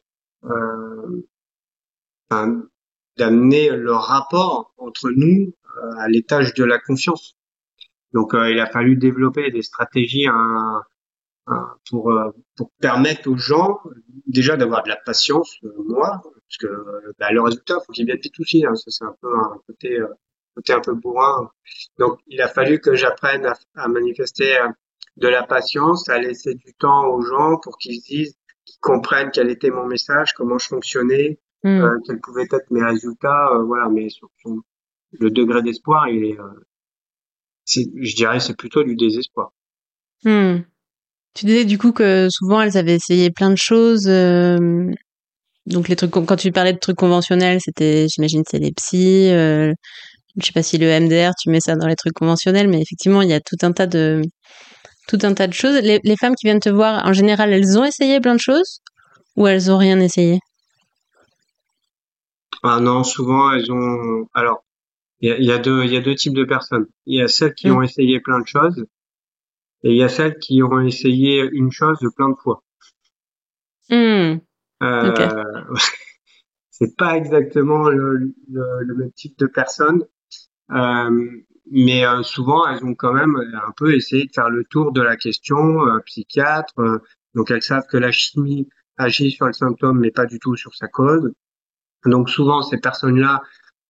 d'amener 3.16 3.70
le 3.70 3.92
rapport 3.92 4.72
entre 4.76 5.10
nous 5.10 5.54
à 5.98 6.08
l'étage 6.08 6.54
de 6.54 6.64
la 6.64 6.78
confiance. 6.78 7.36
Donc, 8.12 8.32
il 8.34 8.58
a 8.58 8.66
fallu 8.66 8.96
développer 8.96 9.50
des 9.50 9.62
stratégies 9.62 10.26
un, 10.26 10.82
pour, 11.88 12.12
pour 12.56 12.70
permettre 12.80 13.30
aux 13.30 13.36
gens 13.36 13.80
déjà 14.26 14.56
d'avoir 14.56 14.82
de 14.82 14.88
la 14.88 14.96
patience, 14.96 15.58
moi, 15.88 16.22
parce 16.22 16.58
que 16.58 17.12
bah, 17.18 17.30
le 17.30 17.40
résultat, 17.40 17.78
faut 17.86 17.92
qu'il 17.92 18.06
vienne 18.06 18.18
vite 18.20 18.38
aussi. 18.40 18.66
Hein, 18.66 18.74
c'est 18.74 19.04
un 19.04 19.14
peu 19.20 19.32
un 19.34 19.60
côté 19.66 19.98
côté 20.54 20.72
un 20.72 20.80
peu 20.80 20.94
bourrin. 20.94 21.50
Donc, 21.98 22.18
il 22.26 22.40
a 22.40 22.48
fallu 22.48 22.80
que 22.80 22.94
j'apprenne 22.94 23.50
à, 23.74 23.88
manifester 23.88 24.58
euh, 24.58 24.68
de 25.16 25.28
la 25.28 25.42
patience, 25.42 26.08
à 26.08 26.18
laisser 26.18 26.54
du 26.54 26.74
temps 26.74 27.06
aux 27.06 27.22
gens 27.22 27.58
pour 27.62 27.78
qu'ils 27.78 28.00
se 28.00 28.06
disent, 28.06 28.36
qu'ils 28.64 28.80
comprennent 28.80 29.30
quel 29.32 29.50
était 29.50 29.70
mon 29.70 29.86
message, 29.86 30.32
comment 30.34 30.58
je 30.58 30.68
fonctionnais, 30.68 31.38
hmm. 31.64 31.68
euh, 31.68 31.98
quels 32.06 32.20
pouvaient 32.20 32.48
être 32.50 32.70
mes 32.70 32.84
résultats, 32.84 33.50
euh, 33.52 33.64
voilà. 33.64 33.88
Mais 33.88 34.08
sur, 34.08 34.28
le 35.12 35.30
degré 35.30 35.62
d'espoir, 35.62 36.08
il 36.08 36.24
est, 36.24 36.38
je 37.66 38.16
dirais, 38.16 38.40
c'est 38.40 38.56
plutôt 38.56 38.82
du 38.82 38.96
désespoir. 38.96 39.52
Hmm. 40.24 40.60
Tu 41.34 41.46
disais 41.46 41.64
du 41.64 41.78
coup 41.78 41.92
que 41.92 42.28
souvent 42.30 42.60
elles 42.60 42.76
avaient 42.76 42.94
essayé 42.94 43.30
plein 43.30 43.50
de 43.50 43.56
choses 43.56 44.06
donc 45.66 45.88
les 45.88 45.96
trucs 45.96 46.10
quand 46.10 46.36
tu 46.36 46.50
parlais 46.50 46.72
de 46.72 46.78
trucs 46.78 46.96
conventionnels, 46.96 47.58
c'était 47.60 48.06
j'imagine 48.08 48.42
c'est 48.48 48.58
les 48.58 48.72
psys. 48.72 49.30
Je 50.38 50.46
sais 50.46 50.52
pas 50.52 50.62
si 50.62 50.78
le 50.78 50.86
MDR 51.00 51.32
tu 51.40 51.50
mets 51.50 51.60
ça 51.60 51.76
dans 51.76 51.86
les 51.86 51.96
trucs 51.96 52.14
conventionnels, 52.14 52.68
mais 52.68 52.80
effectivement 52.80 53.22
il 53.22 53.28
y 53.28 53.34
a 53.34 53.40
tout 53.40 53.56
un 53.62 53.72
tas 53.72 53.86
de 53.86 54.22
tout 55.08 55.18
un 55.22 55.34
tas 55.34 55.46
de 55.46 55.52
choses. 55.52 55.80
Les, 55.82 56.00
les 56.04 56.16
femmes 56.16 56.34
qui 56.34 56.46
viennent 56.46 56.60
te 56.60 56.70
voir, 56.70 57.04
en 57.04 57.12
général, 57.12 57.52
elles 57.52 57.78
ont 57.78 57.84
essayé 57.84 58.20
plein 58.20 58.34
de 58.34 58.40
choses 58.40 58.80
ou 59.36 59.46
elles 59.46 59.70
ont 59.70 59.78
rien 59.78 59.98
essayé? 60.00 60.38
Ah 62.62 62.80
non, 62.80 63.02
souvent 63.02 63.52
elles 63.52 63.70
ont. 63.72 64.28
Alors, 64.34 64.64
il 65.20 65.44
y 65.44 65.52
a, 65.52 65.58
deux, 65.58 65.84
il 65.84 65.92
y 65.92 65.96
a 65.96 66.00
deux 66.00 66.14
types 66.14 66.34
de 66.34 66.44
personnes. 66.44 66.86
Il 67.06 67.18
y 67.18 67.22
a 67.22 67.28
celles 67.28 67.54
qui 67.54 67.68
mm. 67.68 67.76
ont 67.76 67.82
essayé 67.82 68.20
plein 68.20 68.40
de 68.40 68.46
choses, 68.46 68.84
et 69.82 69.90
il 69.90 69.96
y 69.96 70.02
a 70.02 70.08
celles 70.08 70.38
qui 70.38 70.62
ont 70.62 70.80
essayé 70.80 71.48
une 71.52 71.70
chose 71.70 71.98
plein 72.16 72.30
de 72.30 72.36
fois. 72.36 72.62
Mmh. 73.90 74.40
Euh, 74.82 75.34
c'est 76.70 76.96
pas 76.96 77.16
exactement 77.16 77.88
le, 77.88 78.32
le, 78.50 78.94
même 78.94 79.12
type 79.12 79.38
de 79.38 79.46
personne, 79.46 80.04
mais 81.70 82.06
euh, 82.06 82.22
souvent 82.22 82.66
elles 82.66 82.84
ont 82.84 82.94
quand 82.94 83.12
même 83.12 83.36
un 83.36 83.72
peu 83.76 83.94
essayé 83.94 84.26
de 84.26 84.32
faire 84.32 84.50
le 84.50 84.64
tour 84.64 84.92
de 84.92 85.02
la 85.02 85.16
question 85.16 85.86
euh, 85.86 85.98
psychiatre. 86.00 86.74
Euh, 86.78 86.98
donc 87.34 87.50
elles 87.50 87.62
savent 87.62 87.86
que 87.88 87.96
la 87.96 88.12
chimie 88.12 88.68
agit 88.98 89.30
sur 89.30 89.46
le 89.46 89.52
symptôme, 89.52 89.98
mais 89.98 90.10
pas 90.10 90.26
du 90.26 90.38
tout 90.38 90.56
sur 90.56 90.74
sa 90.74 90.88
cause. 90.88 91.32
Donc 92.04 92.28
souvent 92.28 92.62
ces 92.62 92.78
personnes-là, 92.78 93.42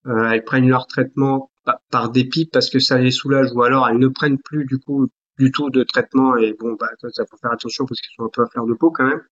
elles 0.04 0.44
prennent 0.44 0.68
leur 0.68 0.86
traitement 0.86 1.50
par 1.90 2.10
dépit 2.10 2.46
parce 2.46 2.70
que 2.70 2.78
ça 2.78 2.98
les 2.98 3.10
soulage, 3.10 3.48
ou 3.54 3.62
alors 3.62 3.88
elles 3.88 3.98
ne 3.98 4.08
prennent 4.08 4.38
plus 4.38 4.64
du 4.66 4.78
coup 4.78 5.08
du 5.38 5.50
tout 5.50 5.70
de 5.70 5.82
traitement 5.82 6.36
et 6.36 6.54
bon 6.58 6.76
bah 6.78 6.88
ça 7.10 7.24
faut 7.26 7.36
faire 7.38 7.52
attention 7.52 7.86
parce 7.86 8.00
qu'ils 8.00 8.14
sont 8.16 8.24
un 8.24 8.30
peu 8.32 8.42
à 8.42 8.46
fleur 8.46 8.66
de 8.66 8.74
peau 8.74 8.90
quand 8.90 9.06
même. 9.06 9.22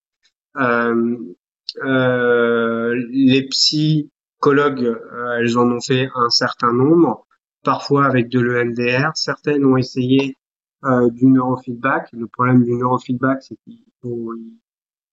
Euh, 0.57 1.17
euh, 1.85 2.95
les 3.11 3.47
psychologues, 3.49 4.85
euh, 4.85 5.39
elles 5.39 5.59
en 5.59 5.71
ont 5.71 5.81
fait 5.81 6.09
un 6.15 6.31
certain 6.31 6.73
nombre, 6.73 7.27
parfois 7.63 8.07
avec 8.07 8.29
de 8.29 8.41
l'EMDR. 8.41 9.11
Certaines 9.15 9.65
ont 9.65 9.77
essayé 9.77 10.37
euh, 10.85 11.11
du 11.11 11.27
neurofeedback. 11.27 12.09
Le 12.13 12.27
problème 12.27 12.65
du 12.65 12.73
neurofeedback, 12.73 13.43
c'est 13.43 13.57
qu'il 13.65 13.85
faut 14.03 14.33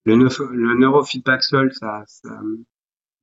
le, 0.05 0.75
neurofeedback 0.75 1.43
seul, 1.43 1.73
ça, 1.73 2.03
ça, 2.07 2.29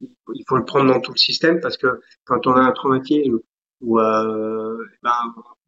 il 0.01 0.45
faut 0.47 0.57
le 0.57 0.65
prendre 0.65 0.93
dans 0.93 1.01
tout 1.01 1.13
le 1.13 1.19
système 1.19 1.61
parce 1.61 1.77
que 1.77 2.01
quand 2.25 2.47
on 2.47 2.53
a 2.53 2.61
un 2.61 2.73
traumatisme 2.73 3.39
ou 3.81 3.99
euh, 3.99 4.77
ben, 5.03 5.13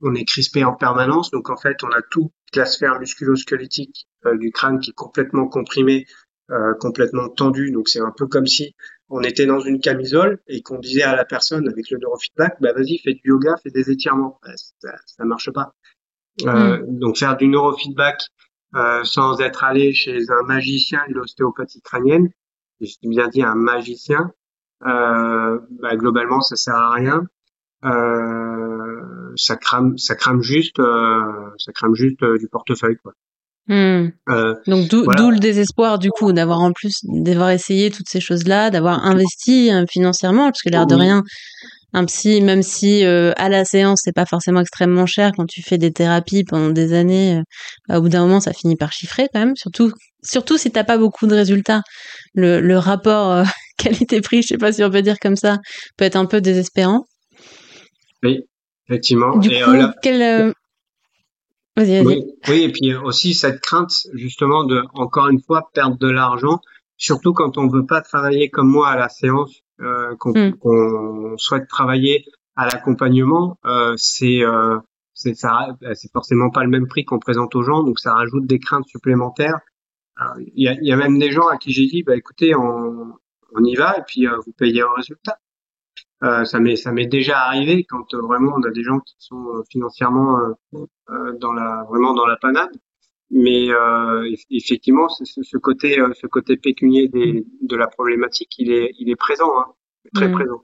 on 0.02 0.14
est 0.14 0.24
crispé 0.24 0.64
en 0.64 0.74
permanence, 0.74 1.30
donc 1.30 1.50
en 1.50 1.56
fait 1.56 1.82
on 1.82 1.90
a 1.90 2.02
toute 2.10 2.32
la 2.54 2.66
sphère 2.66 2.98
musculo-squelettique 2.98 4.06
euh, 4.26 4.36
du 4.36 4.50
crâne 4.50 4.78
qui 4.78 4.90
est 4.90 4.94
complètement 4.94 5.48
comprimée 5.48 6.06
euh, 6.50 6.74
complètement 6.80 7.28
tendu. 7.28 7.72
Donc 7.72 7.88
c'est 7.88 8.00
un 8.00 8.12
peu 8.16 8.26
comme 8.26 8.46
si 8.46 8.74
on 9.08 9.22
était 9.22 9.46
dans 9.46 9.60
une 9.60 9.80
camisole 9.80 10.40
et 10.48 10.62
qu'on 10.62 10.78
disait 10.78 11.02
à 11.02 11.14
la 11.14 11.24
personne 11.24 11.68
avec 11.68 11.90
le 11.90 11.98
neurofeedback, 11.98 12.56
bah 12.60 12.72
vas-y, 12.72 12.98
fais 12.98 13.14
du 13.14 13.20
yoga, 13.24 13.54
fais 13.62 13.70
des 13.70 13.90
étirements. 13.90 14.38
Bah, 14.42 14.52
ça, 14.56 14.90
ça 15.06 15.24
marche 15.24 15.50
pas. 15.52 15.74
Euh, 16.44 16.78
mm. 16.78 16.98
Donc 16.98 17.16
faire 17.18 17.36
du 17.36 17.48
neurofeedback 17.48 18.20
euh, 18.74 19.04
sans 19.04 19.40
être 19.40 19.64
allé 19.64 19.94
chez 19.94 20.18
un 20.30 20.42
magicien 20.42 21.00
de 21.08 21.14
l'ostéopathie 21.14 21.80
crânienne, 21.82 22.28
je 22.80 22.92
dis 23.02 23.08
bien 23.08 23.28
dit 23.28 23.42
un 23.42 23.54
magicien, 23.54 24.32
euh, 24.86 25.58
bah, 25.70 25.96
globalement 25.96 26.40
ça 26.40 26.56
sert 26.56 26.74
à 26.74 26.92
rien. 26.92 27.22
Euh, 27.84 29.32
ça 29.36 29.56
crame, 29.56 29.96
ça 29.98 30.16
crame 30.16 30.42
juste, 30.42 30.76
ça 30.78 31.72
crame 31.72 31.94
juste 31.94 32.24
du 32.24 32.48
portefeuille 32.48 32.96
quoi. 32.96 33.12
Hmm. 33.68 34.10
Euh, 34.28 34.54
Donc 34.68 34.88
d'où 34.88 35.30
le 35.30 35.38
désespoir 35.40 35.98
du 35.98 36.10
coup 36.10 36.32
d'avoir 36.32 36.60
en 36.60 36.70
plus 36.70 37.00
d'avoir 37.02 37.50
essayé 37.50 37.90
toutes 37.90 38.08
ces 38.08 38.20
choses-là, 38.20 38.70
d'avoir 38.70 39.04
investi 39.04 39.72
euh, 39.72 39.84
financièrement 39.90 40.44
parce 40.44 40.62
que 40.62 40.68
l'air 40.68 40.86
de 40.86 40.94
rien 40.94 41.24
un 41.92 42.04
psy 42.04 42.42
même 42.42 42.62
si 42.62 43.04
euh, 43.04 43.32
à 43.36 43.48
la 43.48 43.64
séance 43.64 44.02
c'est 44.04 44.14
pas 44.14 44.26
forcément 44.26 44.60
extrêmement 44.60 45.06
cher 45.06 45.32
quand 45.36 45.46
tu 45.46 45.62
fais 45.62 45.78
des 45.78 45.92
thérapies 45.92 46.44
pendant 46.44 46.70
des 46.70 46.92
années 46.92 47.40
bah, 47.88 47.98
au 47.98 48.02
bout 48.02 48.08
d'un 48.08 48.20
moment 48.20 48.38
ça 48.38 48.52
finit 48.52 48.76
par 48.76 48.92
chiffrer 48.92 49.28
quand 49.32 49.40
même 49.40 49.56
surtout 49.56 49.92
surtout 50.22 50.58
si 50.58 50.70
t'as 50.70 50.84
pas 50.84 50.98
beaucoup 50.98 51.26
de 51.26 51.34
résultats 51.34 51.82
le, 52.34 52.60
le 52.60 52.78
rapport 52.78 53.44
qualité-prix 53.78 54.42
je 54.42 54.48
sais 54.48 54.58
pas 54.58 54.72
si 54.72 54.84
on 54.84 54.90
peut 54.90 55.02
dire 55.02 55.18
comme 55.20 55.36
ça 55.36 55.58
peut 55.96 56.04
être 56.04 56.16
un 56.16 56.26
peu 56.26 56.40
désespérant. 56.40 57.04
Oui 58.22 58.44
effectivement. 58.88 59.36
Du 59.38 59.50
coup, 59.50 59.72
quel, 60.02 60.52
oui, 61.76 62.24
oui, 62.48 62.62
et 62.62 62.72
puis 62.72 62.94
aussi 62.94 63.34
cette 63.34 63.60
crainte 63.60 64.06
justement 64.14 64.64
de, 64.64 64.82
encore 64.94 65.28
une 65.28 65.40
fois, 65.40 65.70
perdre 65.74 65.98
de 65.98 66.08
l'argent, 66.08 66.60
surtout 66.96 67.32
quand 67.32 67.58
on 67.58 67.68
veut 67.68 67.84
pas 67.84 68.00
travailler 68.00 68.48
comme 68.48 68.68
moi 68.68 68.88
à 68.88 68.96
la 68.96 69.08
séance, 69.08 69.60
euh, 69.80 70.14
hmm. 70.24 70.52
qu'on 70.52 71.34
souhaite 71.36 71.68
travailler 71.68 72.24
à 72.56 72.66
l'accompagnement, 72.66 73.58
euh, 73.66 73.94
c'est 73.96 74.42
euh, 74.42 74.78
c'est 75.12 75.34
forcément 76.12 76.50
pas 76.50 76.62
le 76.62 76.70
même 76.70 76.86
prix 76.88 77.04
qu'on 77.04 77.18
présente 77.18 77.54
aux 77.54 77.62
gens, 77.62 77.82
donc 77.82 77.98
ça 77.98 78.12
rajoute 78.12 78.46
des 78.46 78.58
craintes 78.58 78.86
supplémentaires. 78.86 79.60
Il 80.38 80.62
y 80.62 80.68
a, 80.68 80.74
y 80.80 80.92
a, 80.92 80.96
même 80.96 81.18
des 81.18 81.30
gens 81.30 81.46
à 81.48 81.58
qui 81.58 81.72
j'ai 81.72 81.86
dit, 81.86 82.02
bah 82.02 82.16
écoutez, 82.16 82.54
on, 82.54 83.12
on 83.54 83.64
y 83.64 83.74
va 83.74 83.98
et 83.98 84.02
puis 84.06 84.26
euh, 84.26 84.36
vous 84.44 84.52
payez 84.52 84.82
au 84.82 84.92
résultat. 84.92 85.38
Euh, 86.24 86.44
ça 86.44 86.60
m'est 86.60 86.76
ça 86.76 86.92
m'est 86.92 87.06
déjà 87.06 87.40
arrivé 87.40 87.84
quand 87.84 88.14
euh, 88.14 88.22
vraiment 88.22 88.54
on 88.56 88.62
a 88.62 88.70
des 88.70 88.82
gens 88.82 89.00
qui 89.00 89.16
sont 89.18 89.48
euh, 89.54 89.62
financièrement 89.70 90.38
dans 91.40 91.52
la 91.52 91.84
vraiment 91.88 92.14
dans 92.14 92.26
la 92.26 92.36
panade. 92.36 92.70
Mais 93.30 93.68
effectivement, 94.50 95.08
ce, 95.08 95.56
côté 95.56 95.96
ce 96.14 96.28
côté 96.28 96.56
pécunier 96.56 97.08
des, 97.08 97.44
de 97.60 97.76
la 97.76 97.88
problématique, 97.88 98.54
il 98.58 98.70
est 98.70 98.92
il 99.00 99.10
est 99.10 99.16
présent, 99.16 99.50
hein, 99.58 99.66
très 100.14 100.28
mmh. 100.28 100.32
présent. 100.32 100.62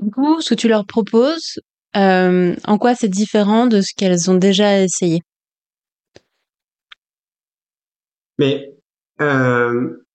Du 0.00 0.10
coup, 0.10 0.40
ce 0.40 0.54
que 0.54 0.60
tu 0.60 0.68
leur 0.68 0.86
proposes, 0.86 1.60
en 1.94 2.78
quoi 2.80 2.94
c'est 2.94 3.08
différent 3.08 3.66
de 3.66 3.82
ce 3.82 3.92
qu'elles 3.94 4.30
ont 4.30 4.36
déjà 4.36 4.80
essayé? 4.80 5.20
Mais 8.38 8.74
euh, 9.20 10.05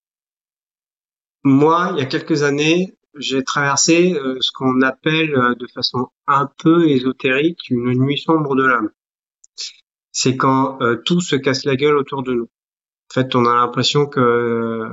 moi, 1.44 1.92
il 1.94 2.00
y 2.00 2.02
a 2.02 2.06
quelques 2.06 2.44
années, 2.44 2.96
j'ai 3.16 3.44
traversé 3.44 4.14
euh, 4.14 4.38
ce 4.42 4.52
qu'on 4.52 4.82
appelle 4.82 5.36
euh, 5.36 5.56
de 5.56 5.68
façon 5.68 6.08
un 6.28 6.50
peu 6.60 6.88
ésotérique 6.90 7.70
une 7.70 7.94
nuit 7.94 8.18
sombre 8.18 8.56
de 8.56 8.64
l'âme. 8.64 8.92
C'est 10.12 10.38
quand 10.38 10.82
euh, 10.82 10.98
tout 11.06 11.22
se 11.22 11.36
casse 11.36 11.66
la 11.66 11.76
gueule 11.76 11.98
autour 11.98 12.24
de 12.24 12.34
nous. 12.34 12.50
En 13.10 13.14
fait, 13.14 13.36
on 13.36 13.46
a 13.46 13.56
l'impression 13.56 14.06
que 14.06 14.88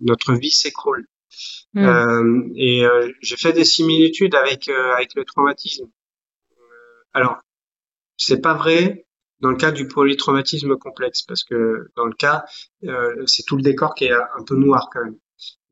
notre 0.00 0.34
vie 0.34 0.50
s'écroule. 0.50 1.06
Hmm. 1.72 2.50
et 2.56 2.84
j'ai 3.20 3.36
fait 3.36 3.52
des 3.52 3.64
similitudes 3.64 4.34
avec 4.34 4.68
avec 4.68 5.14
le 5.14 5.24
traumatisme. 5.24 5.88
alors, 7.12 7.38
c'est 8.16 8.40
pas 8.40 8.54
vrai 8.54 9.06
dans 9.38 9.50
le 9.50 9.56
cas 9.56 9.70
du 9.70 9.86
polytraumatisme 9.86 10.76
complexe 10.76 11.22
parce 11.22 11.44
que 11.44 11.88
dans 11.94 12.06
le 12.06 12.14
cas, 12.14 12.44
c'est 13.26 13.44
tout 13.46 13.56
le 13.56 13.62
décor 13.62 13.94
qui 13.94 14.06
est 14.06 14.12
un 14.12 14.42
peu 14.44 14.56
noir 14.56 14.88
quand 14.92 15.04
même. 15.04 15.18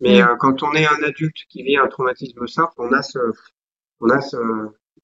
Mais 0.00 0.20
mm. 0.20 0.28
euh, 0.28 0.36
quand 0.38 0.62
on 0.62 0.72
est 0.72 0.86
un 0.86 1.02
adulte 1.02 1.38
qui 1.48 1.62
vit 1.62 1.76
un 1.76 1.88
traumatisme 1.88 2.46
simple, 2.46 2.72
on 2.78 2.92
a 2.92 3.02
ce, 3.02 3.18
on 4.00 4.10
a 4.10 4.20
ce, 4.20 4.36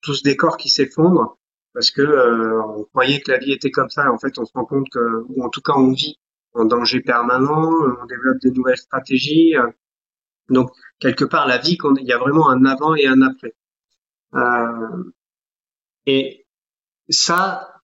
tout 0.03 0.15
ce 0.15 0.23
décor 0.23 0.57
qui 0.57 0.69
s'effondre 0.69 1.39
parce 1.75 1.91
que 1.91 2.03
euh, 2.03 2.63
on 2.63 2.85
croyait 2.85 3.21
que 3.21 3.33
la 3.33 3.39
vie 3.39 3.53
était 3.53 3.73
comme 3.73 3.91
ça. 3.91 4.11
En 4.11 4.19
fait, 4.19 4.39
on 4.39 4.45
se 4.45 4.53
rend 4.55 4.65
compte 4.65 4.89
que, 4.91 5.25
ou 5.29 5.45
en 5.45 5.51
tout 5.51 5.61
cas, 5.61 5.75
on 5.77 5.93
vit 5.93 6.19
en 6.55 6.65
danger 6.65 7.01
permanent, 7.01 7.73
on 8.01 8.07
développe 8.07 8.39
des 8.41 8.53
nouvelles 8.53 8.79
stratégies. 8.79 9.57
Euh. 9.57 9.67
donc, 10.49 10.71
quelque 11.01 11.25
part, 11.25 11.49
la 11.49 11.59
vie, 11.59 11.77
il 12.01 12.07
y 12.07 12.13
a 12.13 12.19
vraiment 12.19 12.49
un 12.49 12.65
avant 12.65 12.95
et 12.95 13.07
un 13.07 13.21
après. 13.23 13.55
Euh, 14.35 15.13
et 16.07 16.47
ça, 17.09 17.83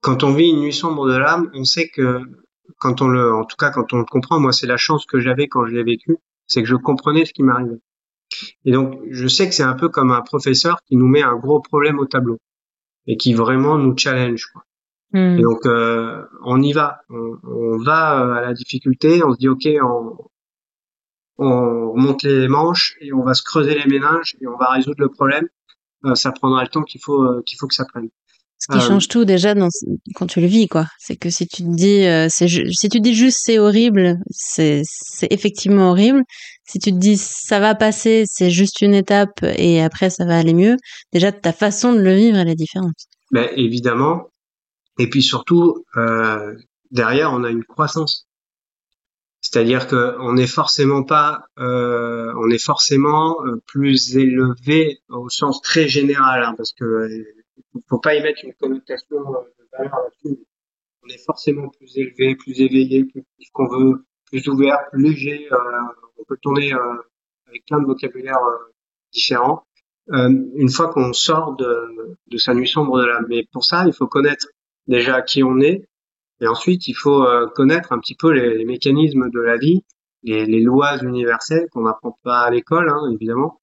quand 0.00 0.22
on 0.22 0.32
vit 0.32 0.50
une 0.50 0.60
nuit 0.60 0.72
sombre 0.72 1.08
de 1.08 1.16
l'âme, 1.16 1.50
on 1.52 1.64
sait 1.64 1.88
que 1.88 2.20
quand 2.78 3.02
on 3.02 3.08
le, 3.08 3.34
en 3.34 3.44
tout 3.44 3.56
cas 3.56 3.70
quand 3.70 3.92
on 3.92 3.98
le 3.98 4.04
comprend, 4.04 4.40
moi 4.40 4.52
c'est 4.52 4.66
la 4.66 4.76
chance 4.76 5.06
que 5.06 5.20
j'avais 5.20 5.48
quand 5.48 5.66
je 5.66 5.72
l'ai 5.72 5.84
vécu, 5.84 6.16
c'est 6.46 6.62
que 6.62 6.68
je 6.68 6.76
comprenais 6.76 7.24
ce 7.24 7.32
qui 7.32 7.42
m'arrivait. 7.42 7.80
Et 8.64 8.72
donc 8.72 9.00
je 9.10 9.28
sais 9.28 9.48
que 9.48 9.54
c'est 9.54 9.62
un 9.62 9.74
peu 9.74 9.88
comme 9.88 10.10
un 10.10 10.22
professeur 10.22 10.78
qui 10.86 10.96
nous 10.96 11.06
met 11.06 11.22
un 11.22 11.36
gros 11.36 11.60
problème 11.60 11.98
au 11.98 12.06
tableau 12.06 12.38
et 13.06 13.16
qui 13.16 13.34
vraiment 13.34 13.78
nous 13.78 13.96
challenge. 13.96 14.46
Quoi. 14.52 14.62
Hmm. 15.12 15.38
Et 15.38 15.42
donc 15.42 15.66
euh, 15.66 16.24
on 16.42 16.60
y 16.62 16.72
va, 16.72 17.00
on, 17.10 17.78
va 17.78 18.20
euh, 18.20 18.32
à 18.32 18.40
la 18.40 18.54
difficulté, 18.54 19.22
on 19.22 19.32
se 19.32 19.38
dit 19.38 19.48
ok, 19.48 19.66
on, 19.82 20.16
on 21.38 21.92
remonte 21.92 22.22
les 22.22 22.48
manches 22.48 22.96
et 23.00 23.12
on 23.12 23.22
va 23.22 23.34
se 23.34 23.42
creuser 23.42 23.74
les 23.74 23.86
méninges 23.86 24.36
et 24.40 24.46
on 24.46 24.56
va 24.56 24.70
résoudre 24.70 25.00
le 25.00 25.08
problème. 25.08 25.46
Euh, 26.04 26.14
ça 26.14 26.32
prendra 26.32 26.62
le 26.62 26.68
temps 26.68 26.82
qu'il 26.82 27.00
faut 27.00 27.42
qu'il 27.42 27.58
faut 27.58 27.66
que 27.66 27.74
ça 27.74 27.84
prenne. 27.84 28.08
Ce 28.66 28.78
qui 28.78 28.82
change 28.82 29.08
tout 29.08 29.26
déjà 29.26 29.54
dans, 29.54 29.68
quand 30.14 30.26
tu 30.26 30.40
le 30.40 30.46
vis, 30.46 30.68
quoi. 30.68 30.86
C'est 30.98 31.16
que 31.16 31.28
si 31.28 31.46
tu 31.46 31.64
te 31.64 31.68
dis, 31.68 32.06
euh, 32.06 32.28
si 32.30 32.88
tu 32.88 33.00
dis 33.00 33.14
juste 33.14 33.40
c'est 33.42 33.58
horrible, 33.58 34.18
c'est 34.30 34.82
effectivement 35.30 35.90
horrible. 35.90 36.22
Si 36.66 36.78
tu 36.78 36.90
te 36.90 36.96
dis 36.96 37.18
ça 37.18 37.60
va 37.60 37.74
passer, 37.74 38.24
c'est 38.26 38.50
juste 38.50 38.80
une 38.80 38.94
étape 38.94 39.42
et 39.42 39.82
après 39.82 40.08
ça 40.08 40.24
va 40.24 40.38
aller 40.38 40.54
mieux, 40.54 40.76
déjà 41.12 41.30
ta 41.30 41.52
façon 41.52 41.92
de 41.92 41.98
le 41.98 42.14
vivre 42.14 42.38
elle 42.38 42.48
est 42.48 42.54
différente. 42.54 42.94
Ben, 43.32 43.50
évidemment. 43.54 44.28
Et 44.98 45.10
puis 45.10 45.22
surtout, 45.22 45.84
euh, 45.98 46.54
derrière 46.90 47.34
on 47.34 47.44
a 47.44 47.50
une 47.50 47.64
croissance. 47.64 48.26
C'est-à-dire 49.42 49.88
que 49.88 50.16
on 50.20 50.32
n'est 50.32 50.46
forcément 50.46 51.02
pas, 51.02 51.42
euh, 51.58 52.32
on 52.38 52.48
est 52.48 52.64
forcément 52.64 53.36
plus 53.66 54.16
élevé 54.16 55.00
au 55.10 55.28
sens 55.28 55.60
très 55.60 55.86
général, 55.86 56.44
hein, 56.44 56.54
parce 56.56 56.72
que 56.72 57.08
euh, 57.58 57.80
faut 57.88 57.98
pas 57.98 58.14
y 58.14 58.22
mettre 58.22 58.44
une 58.44 58.54
connotation 58.54 59.18
de 59.18 59.68
valeur 59.72 59.96
là-dessus. 59.96 60.38
On 61.02 61.08
est 61.08 61.24
forcément 61.24 61.68
plus 61.68 61.96
élevé, 61.98 62.34
plus 62.36 62.60
éveillé, 62.60 63.04
plus, 63.04 63.24
qu'on 63.52 63.68
veut, 63.68 64.06
plus 64.26 64.48
ouvert, 64.48 64.78
plus 64.90 65.02
léger. 65.02 65.48
on 66.18 66.24
peut 66.24 66.38
tourner 66.40 66.72
avec 67.46 67.66
plein 67.66 67.80
de 67.80 67.86
vocabulaire 67.86 68.38
différents. 69.12 69.66
une 70.08 70.70
fois 70.70 70.88
qu'on 70.88 71.12
sort 71.12 71.56
de, 71.56 72.16
de 72.28 72.38
sa 72.38 72.54
nuit 72.54 72.68
sombre 72.68 72.98
de 73.00 73.04
l'âme. 73.04 73.26
Mais 73.28 73.46
pour 73.52 73.64
ça, 73.64 73.84
il 73.86 73.92
faut 73.92 74.06
connaître 74.06 74.48
déjà 74.86 75.20
qui 75.20 75.42
on 75.42 75.60
est, 75.60 75.86
et 76.40 76.48
ensuite, 76.48 76.88
il 76.88 76.94
faut 76.94 77.24
euh, 77.24 77.46
connaître 77.46 77.92
un 77.92 77.98
petit 77.98 78.14
peu 78.14 78.30
les, 78.32 78.64
mécanismes 78.64 79.30
de 79.30 79.40
la 79.40 79.56
vie, 79.56 79.82
les, 80.22 80.46
les 80.46 80.60
lois 80.60 80.98
universelles 81.02 81.68
qu'on 81.70 81.82
n'apprend 81.82 82.18
pas 82.22 82.40
à 82.40 82.50
l'école, 82.50 82.88
hein, 82.90 83.10
évidemment. 83.12 83.60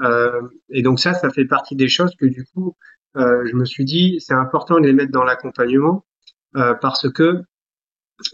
Euh, 0.00 0.40
et 0.70 0.82
donc 0.82 1.00
ça, 1.00 1.14
ça 1.14 1.30
fait 1.30 1.44
partie 1.44 1.76
des 1.76 1.88
choses 1.88 2.14
que 2.18 2.26
du 2.26 2.44
coup, 2.46 2.76
euh, 3.16 3.44
je 3.46 3.54
me 3.54 3.64
suis 3.64 3.84
dit, 3.84 4.16
c'est 4.20 4.34
important 4.34 4.80
de 4.80 4.86
les 4.86 4.92
mettre 4.92 5.12
dans 5.12 5.24
l'accompagnement 5.24 6.04
euh, 6.56 6.74
parce 6.74 7.10
que 7.10 7.42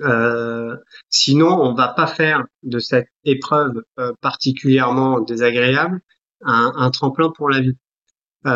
euh, 0.00 0.76
sinon, 1.08 1.48
on 1.48 1.74
va 1.74 1.88
pas 1.88 2.06
faire 2.06 2.44
de 2.62 2.78
cette 2.78 3.08
épreuve 3.24 3.82
particulièrement 4.20 5.20
désagréable 5.20 6.00
un, 6.42 6.72
un, 6.76 6.90
tremplin 6.90 7.30
pour 7.34 7.48
la 7.48 7.60
vie. 7.60 7.78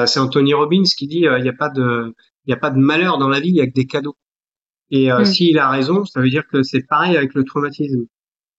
c'est 0.07 0.21
Anthony 0.21 0.55
Robbins 0.55 0.85
qui 0.97 1.07
dit, 1.07 1.21
il 1.21 1.43
n'y 1.43 1.49
a 1.49 1.55
pas 1.55 1.71
de, 1.71 2.15
il 2.47 2.53
a 2.53 2.57
pas 2.57 2.71
de 2.71 2.79
malheur 2.79 3.19
dans 3.19 3.29
la 3.29 3.41
vie, 3.41 3.49
il 3.49 3.57
y 3.57 3.61
a 3.61 3.67
que 3.67 3.73
des 3.73 3.87
cadeaux. 3.87 4.17
Et 4.91 5.11
euh, 5.11 5.21
mm. 5.21 5.25
s'il 5.25 5.59
a 5.59 5.69
raison, 5.69 6.05
ça 6.05 6.21
veut 6.21 6.31
dire 6.31 6.47
que 6.47 6.63
c'est 6.63 6.87
pareil 6.87 7.17
avec 7.17 7.35
le 7.35 7.45
traumatisme. 7.45 8.05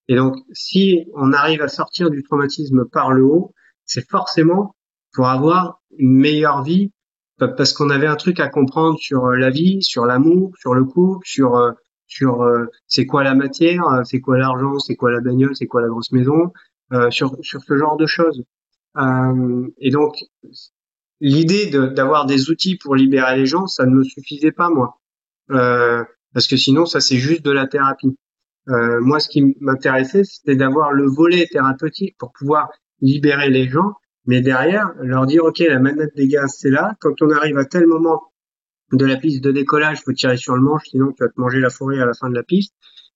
Et 0.08 0.16
donc, 0.16 0.36
si 0.52 1.06
on 1.14 1.32
arrive 1.32 1.62
à 1.62 1.68
sortir 1.68 2.10
du 2.10 2.22
traumatisme 2.22 2.84
par 2.90 3.12
le 3.12 3.24
haut, 3.24 3.54
c'est 3.84 4.08
forcément 4.08 4.76
pour 5.12 5.28
avoir 5.28 5.80
une 5.98 6.16
meilleure 6.16 6.62
vie, 6.62 6.92
parce 7.38 7.72
qu'on 7.72 7.90
avait 7.90 8.06
un 8.06 8.16
truc 8.16 8.40
à 8.40 8.48
comprendre 8.48 8.98
sur 8.98 9.26
euh, 9.26 9.36
la 9.36 9.50
vie, 9.50 9.82
sur 9.82 10.06
l'amour, 10.06 10.52
sur 10.58 10.74
le 10.74 10.84
couple, 10.84 11.26
sur 11.26 11.56
euh, 11.56 11.72
sur 12.06 12.42
euh, 12.42 12.66
c'est 12.86 13.06
quoi 13.06 13.24
la 13.24 13.34
matière, 13.34 13.82
c'est 14.04 14.20
quoi 14.20 14.38
l'argent, 14.38 14.78
c'est 14.78 14.96
quoi 14.96 15.10
la 15.10 15.20
bagnole, 15.20 15.54
c'est 15.56 15.66
quoi 15.66 15.82
la 15.82 15.88
grosse 15.88 16.12
maison, 16.12 16.52
sur 17.10 17.36
sur 17.42 17.62
ce 17.62 17.76
genre 17.76 17.96
de 17.96 18.06
choses. 18.06 18.44
et 19.78 19.90
donc, 19.90 20.16
l'idée 21.20 21.66
d'avoir 21.70 22.26
des 22.26 22.48
outils 22.50 22.76
pour 22.76 22.94
libérer 22.94 23.36
les 23.36 23.46
gens, 23.46 23.66
ça 23.66 23.86
ne 23.86 23.90
me 23.90 24.04
suffisait 24.04 24.52
pas 24.52 24.70
moi. 24.70 25.00
Euh, 25.50 26.04
parce 26.32 26.46
que 26.46 26.56
sinon 26.56 26.86
ça 26.86 27.00
c'est 27.00 27.16
juste 27.16 27.44
de 27.44 27.50
la 27.50 27.66
thérapie. 27.66 28.16
Euh, 28.68 29.00
moi, 29.00 29.20
ce 29.20 29.28
qui 29.28 29.56
m'intéressait, 29.60 30.24
c'était 30.24 30.56
d'avoir 30.56 30.92
le 30.92 31.06
volet 31.06 31.46
thérapeutique 31.46 32.16
pour 32.18 32.32
pouvoir 32.32 32.68
libérer 33.00 33.48
les 33.48 33.68
gens, 33.68 33.94
mais 34.26 34.40
derrière 34.40 34.92
leur 35.00 35.26
dire 35.26 35.44
ok, 35.44 35.58
la 35.60 35.78
manette 35.78 36.14
des 36.16 36.28
gaz 36.28 36.56
c'est 36.58 36.70
là. 36.70 36.94
Quand 37.00 37.20
on 37.22 37.30
arrive 37.30 37.58
à 37.58 37.64
tel 37.64 37.86
moment 37.86 38.22
de 38.92 39.04
la 39.04 39.16
piste 39.16 39.42
de 39.42 39.52
décollage, 39.52 40.02
faut 40.04 40.12
tirer 40.12 40.36
sur 40.36 40.54
le 40.54 40.62
manche, 40.62 40.84
sinon 40.88 41.12
tu 41.12 41.22
vas 41.22 41.28
te 41.28 41.40
manger 41.40 41.60
la 41.60 41.70
forêt 41.70 42.00
à 42.00 42.06
la 42.06 42.14
fin 42.14 42.28
de 42.28 42.34
la 42.34 42.42
piste. 42.42 42.74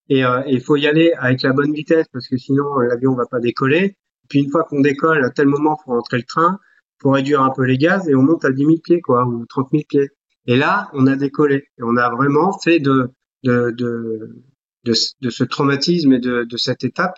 Et 0.09 0.25
euh, 0.25 0.41
il 0.47 0.61
faut 0.61 0.75
y 0.75 0.87
aller 0.87 1.13
avec 1.17 1.41
la 1.43 1.53
bonne 1.53 1.73
vitesse 1.73 2.07
parce 2.11 2.27
que 2.27 2.37
sinon 2.37 2.79
euh, 2.79 2.87
l'avion 2.87 3.13
va 3.13 3.25
pas 3.25 3.39
décoller. 3.39 3.95
Puis 4.29 4.39
une 4.39 4.49
fois 4.49 4.63
qu'on 4.63 4.81
décolle, 4.81 5.23
à 5.23 5.29
tel 5.29 5.47
moment, 5.47 5.77
faut 5.83 5.91
rentrer 5.91 6.17
le 6.17 6.23
train, 6.23 6.59
faut 7.01 7.11
réduire 7.11 7.41
un 7.41 7.51
peu 7.51 7.63
les 7.63 7.77
gaz 7.77 8.07
et 8.09 8.15
on 8.15 8.21
monte 8.21 8.45
à 8.45 8.51
10 8.51 8.65
000 8.65 8.77
pieds 8.83 9.01
quoi 9.01 9.25
ou 9.25 9.45
30 9.45 9.69
000 9.71 9.83
pieds. 9.87 10.09
Et 10.47 10.57
là, 10.57 10.89
on 10.93 11.07
a 11.07 11.15
décollé. 11.15 11.55
Et 11.77 11.83
on 11.83 11.95
a 11.97 12.09
vraiment 12.09 12.57
fait 12.59 12.79
de, 12.79 13.09
de, 13.43 13.71
de, 13.71 14.43
de, 14.83 14.93
de 15.21 15.29
ce 15.29 15.43
traumatisme 15.43 16.13
et 16.13 16.19
de, 16.19 16.43
de 16.43 16.57
cette 16.57 16.83
étape 16.83 17.15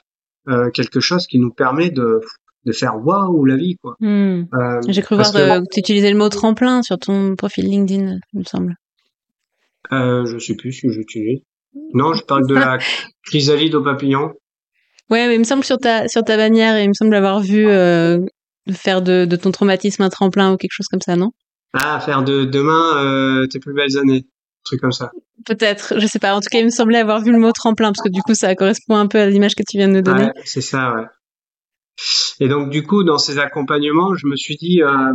euh, 0.49 0.69
quelque 0.71 0.99
chose 0.99 1.25
qui 1.25 1.39
nous 1.39 1.51
permet 1.51 1.89
de, 1.89 2.19
de 2.65 2.71
faire 2.71 2.95
waouh 3.05 3.45
la 3.45 3.55
vie. 3.55 3.75
quoi. 3.81 3.95
Hmm. 3.99 4.43
Euh, 4.53 4.81
J'ai 4.87 5.01
cru 5.01 5.15
voir 5.15 5.31
que, 5.31 5.59
tu 5.71 5.79
utilisais 5.79 6.11
le 6.11 6.17
mot 6.17 6.29
tremplin 6.29 6.81
sur 6.81 6.97
ton 6.97 7.35
profil 7.35 7.65
LinkedIn, 7.65 8.19
il 8.33 8.39
me 8.39 8.43
semble. 8.43 8.75
Euh, 9.91 10.25
je 10.25 10.37
sais 10.37 10.55
plus 10.55 10.71
si 10.71 10.89
j'utilise. 10.89 11.41
Non, 11.93 12.13
je 12.13 12.23
parle 12.23 12.47
de 12.47 12.55
la 12.55 12.77
chrysalide 13.25 13.75
au 13.75 13.83
papillon. 13.83 14.31
Ouais, 15.09 15.27
mais 15.27 15.35
il 15.35 15.39
me 15.39 15.43
semble 15.43 15.63
sur 15.63 15.77
ta 15.77 16.07
sur 16.07 16.23
ta 16.23 16.37
bannière, 16.37 16.79
il 16.79 16.87
me 16.87 16.93
semble 16.93 17.13
avoir 17.15 17.39
vu 17.41 17.67
euh, 17.67 18.19
faire 18.71 19.01
de, 19.01 19.25
de 19.25 19.35
ton 19.35 19.51
traumatisme 19.51 20.01
un 20.03 20.09
tremplin 20.09 20.53
ou 20.53 20.57
quelque 20.57 20.71
chose 20.71 20.87
comme 20.87 21.01
ça, 21.01 21.15
non? 21.15 21.31
Ah, 21.73 21.99
faire 21.99 22.23
de 22.23 22.45
demain 22.45 23.03
euh, 23.03 23.47
tes 23.47 23.59
plus 23.59 23.73
belles 23.73 23.97
années, 23.97 24.25
un 24.25 24.63
truc 24.63 24.79
comme 24.79 24.91
ça. 24.91 25.11
Peut-être, 25.45 25.99
je 25.99 26.07
sais 26.07 26.19
pas. 26.19 26.35
En 26.35 26.39
tout 26.39 26.49
cas, 26.49 26.59
il 26.59 26.65
me 26.65 26.69
semblait 26.69 26.99
avoir 26.99 27.21
vu 27.21 27.31
le 27.31 27.39
mot 27.39 27.51
tremplin 27.51 27.91
parce 27.91 28.01
que 28.01 28.13
du 28.13 28.21
coup, 28.21 28.35
ça 28.35 28.53
correspond 28.55 28.95
un 28.95 29.07
peu 29.07 29.19
à 29.19 29.25
l'image 29.25 29.55
que 29.55 29.63
tu 29.67 29.77
viens 29.77 29.87
de 29.87 29.93
nous 29.93 30.01
donner. 30.01 30.25
Ouais, 30.25 30.41
c'est 30.45 30.61
ça, 30.61 30.93
ouais. 30.93 31.05
Et 32.39 32.47
donc, 32.47 32.69
du 32.69 32.83
coup, 32.83 33.03
dans 33.03 33.17
ces 33.17 33.39
accompagnements, 33.39 34.15
je 34.15 34.27
me 34.27 34.35
suis 34.35 34.55
dit, 34.55 34.81
euh, 34.81 35.13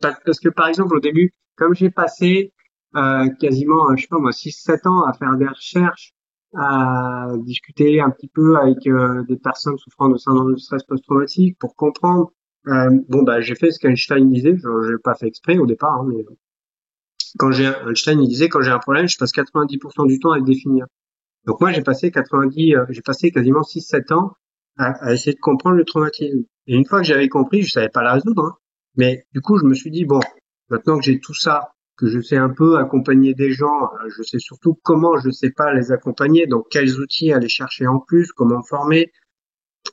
parce 0.00 0.38
que 0.38 0.48
par 0.48 0.68
exemple, 0.68 0.96
au 0.96 1.00
début, 1.00 1.32
comme 1.56 1.74
j'ai 1.74 1.90
passé 1.90 2.52
euh, 2.96 3.28
quasiment, 3.40 3.94
je 3.96 4.02
sais 4.02 4.08
pas 4.08 4.18
moi, 4.18 4.30
6-7 4.30 4.88
ans 4.88 5.02
à 5.04 5.12
faire 5.12 5.36
des 5.36 5.48
recherches, 5.48 6.14
à 6.54 7.28
discuter 7.38 8.00
un 8.00 8.10
petit 8.10 8.28
peu 8.28 8.56
avec 8.56 8.86
euh, 8.86 9.24
des 9.28 9.36
personnes 9.36 9.78
souffrant 9.78 10.08
de 10.08 10.18
syndrome 10.18 10.52
de 10.52 10.58
stress 10.58 10.82
post-traumatique 10.84 11.58
pour 11.58 11.74
comprendre 11.74 12.30
euh, 12.68 12.90
bon, 13.08 13.22
bah, 13.22 13.40
j'ai 13.40 13.54
fait 13.54 13.70
ce 13.70 13.78
qu'Einstein 13.78 14.30
disait. 14.30 14.56
Je 14.56 14.92
n'ai 14.92 14.98
pas 15.02 15.14
fait 15.14 15.26
exprès 15.26 15.58
au 15.58 15.66
départ, 15.66 16.00
hein, 16.00 16.06
mais 16.08 16.24
quand 17.38 17.50
j'ai 17.50 17.72
Einstein 17.88 18.20
il 18.20 18.28
disait 18.28 18.48
quand 18.48 18.60
j'ai 18.60 18.70
un 18.70 18.78
problème, 18.78 19.08
je 19.08 19.16
passe 19.16 19.32
90% 19.32 20.06
du 20.06 20.18
temps 20.18 20.32
à 20.32 20.38
le 20.38 20.44
définir. 20.44 20.86
Donc 21.46 21.60
moi, 21.60 21.72
j'ai 21.72 21.82
passé 21.82 22.10
90, 22.10 22.74
euh, 22.76 22.84
j'ai 22.90 23.02
passé 23.02 23.30
quasiment 23.30 23.62
6-7 23.62 24.12
ans 24.12 24.32
à, 24.76 24.92
à, 25.06 25.12
essayer 25.12 25.34
de 25.34 25.40
comprendre 25.40 25.76
le 25.76 25.84
traumatisme. 25.84 26.44
Et 26.66 26.74
une 26.74 26.86
fois 26.86 27.00
que 27.00 27.06
j'avais 27.06 27.28
compris, 27.28 27.62
je 27.62 27.70
savais 27.70 27.88
pas 27.88 28.02
la 28.02 28.14
résoudre. 28.14 28.44
Hein, 28.44 28.56
mais 28.96 29.26
du 29.32 29.40
coup, 29.40 29.58
je 29.58 29.64
me 29.64 29.74
suis 29.74 29.90
dit 29.90 30.04
bon, 30.04 30.20
maintenant 30.68 30.98
que 30.98 31.04
j'ai 31.04 31.18
tout 31.18 31.34
ça, 31.34 31.72
que 31.96 32.08
je 32.08 32.20
sais 32.20 32.36
un 32.36 32.50
peu 32.50 32.78
accompagner 32.78 33.34
des 33.34 33.52
gens, 33.52 33.84
euh, 33.84 34.08
je 34.16 34.22
sais 34.22 34.38
surtout 34.38 34.78
comment 34.82 35.18
je 35.18 35.30
sais 35.30 35.50
pas 35.50 35.72
les 35.72 35.92
accompagner, 35.92 36.46
donc 36.46 36.66
quels 36.70 36.98
outils 36.98 37.32
aller 37.32 37.48
chercher 37.48 37.86
en 37.86 38.00
plus, 38.00 38.32
comment 38.32 38.58
me 38.58 38.62
former. 38.62 39.12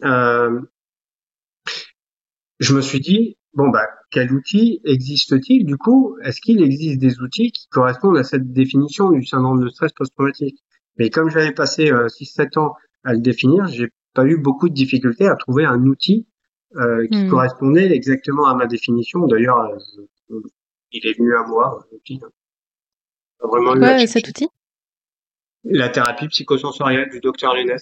Euh, 0.03 0.61
je 2.59 2.75
me 2.75 2.81
suis 2.81 2.99
dit, 2.99 3.37
bon, 3.53 3.69
bah, 3.69 3.85
quel 4.11 4.33
outil 4.33 4.81
existe-t-il 4.83 5.65
du 5.65 5.77
coup? 5.77 6.17
Est-ce 6.23 6.41
qu'il 6.41 6.61
existe 6.61 6.99
des 6.99 7.19
outils 7.19 7.51
qui 7.51 7.67
correspondent 7.69 8.17
à 8.17 8.23
cette 8.23 8.51
définition 8.51 9.11
du 9.11 9.25
syndrome 9.25 9.63
de 9.63 9.69
stress 9.69 9.93
post-traumatique? 9.93 10.59
Mais 10.97 11.09
comme 11.09 11.29
j'avais 11.29 11.53
passé 11.53 11.91
6-7 11.91 12.57
euh, 12.57 12.61
ans 12.61 12.73
à 13.03 13.13
le 13.13 13.19
définir, 13.19 13.67
j'ai 13.67 13.89
pas 14.13 14.25
eu 14.25 14.37
beaucoup 14.37 14.67
de 14.67 14.73
difficultés 14.73 15.27
à 15.27 15.35
trouver 15.35 15.65
un 15.65 15.81
outil 15.83 16.27
euh, 16.75 17.07
qui 17.07 17.23
hmm. 17.23 17.29
correspondait 17.29 17.91
exactement 17.91 18.45
à 18.47 18.55
ma 18.55 18.67
définition. 18.67 19.25
D'ailleurs, 19.25 19.59
euh, 19.59 20.41
il 20.91 21.07
est 21.07 21.17
venu 21.17 21.35
à 21.35 21.43
moi, 21.43 21.85
l'outil. 21.91 22.19
Vraiment 23.41 23.71
ouais, 23.71 24.05
cet 24.07 24.27
outil? 24.27 24.47
La 25.63 25.89
thérapie 25.89 26.27
psychosensorielle 26.27 27.09
du 27.09 27.19
docteur 27.19 27.53
Lennes. 27.53 27.77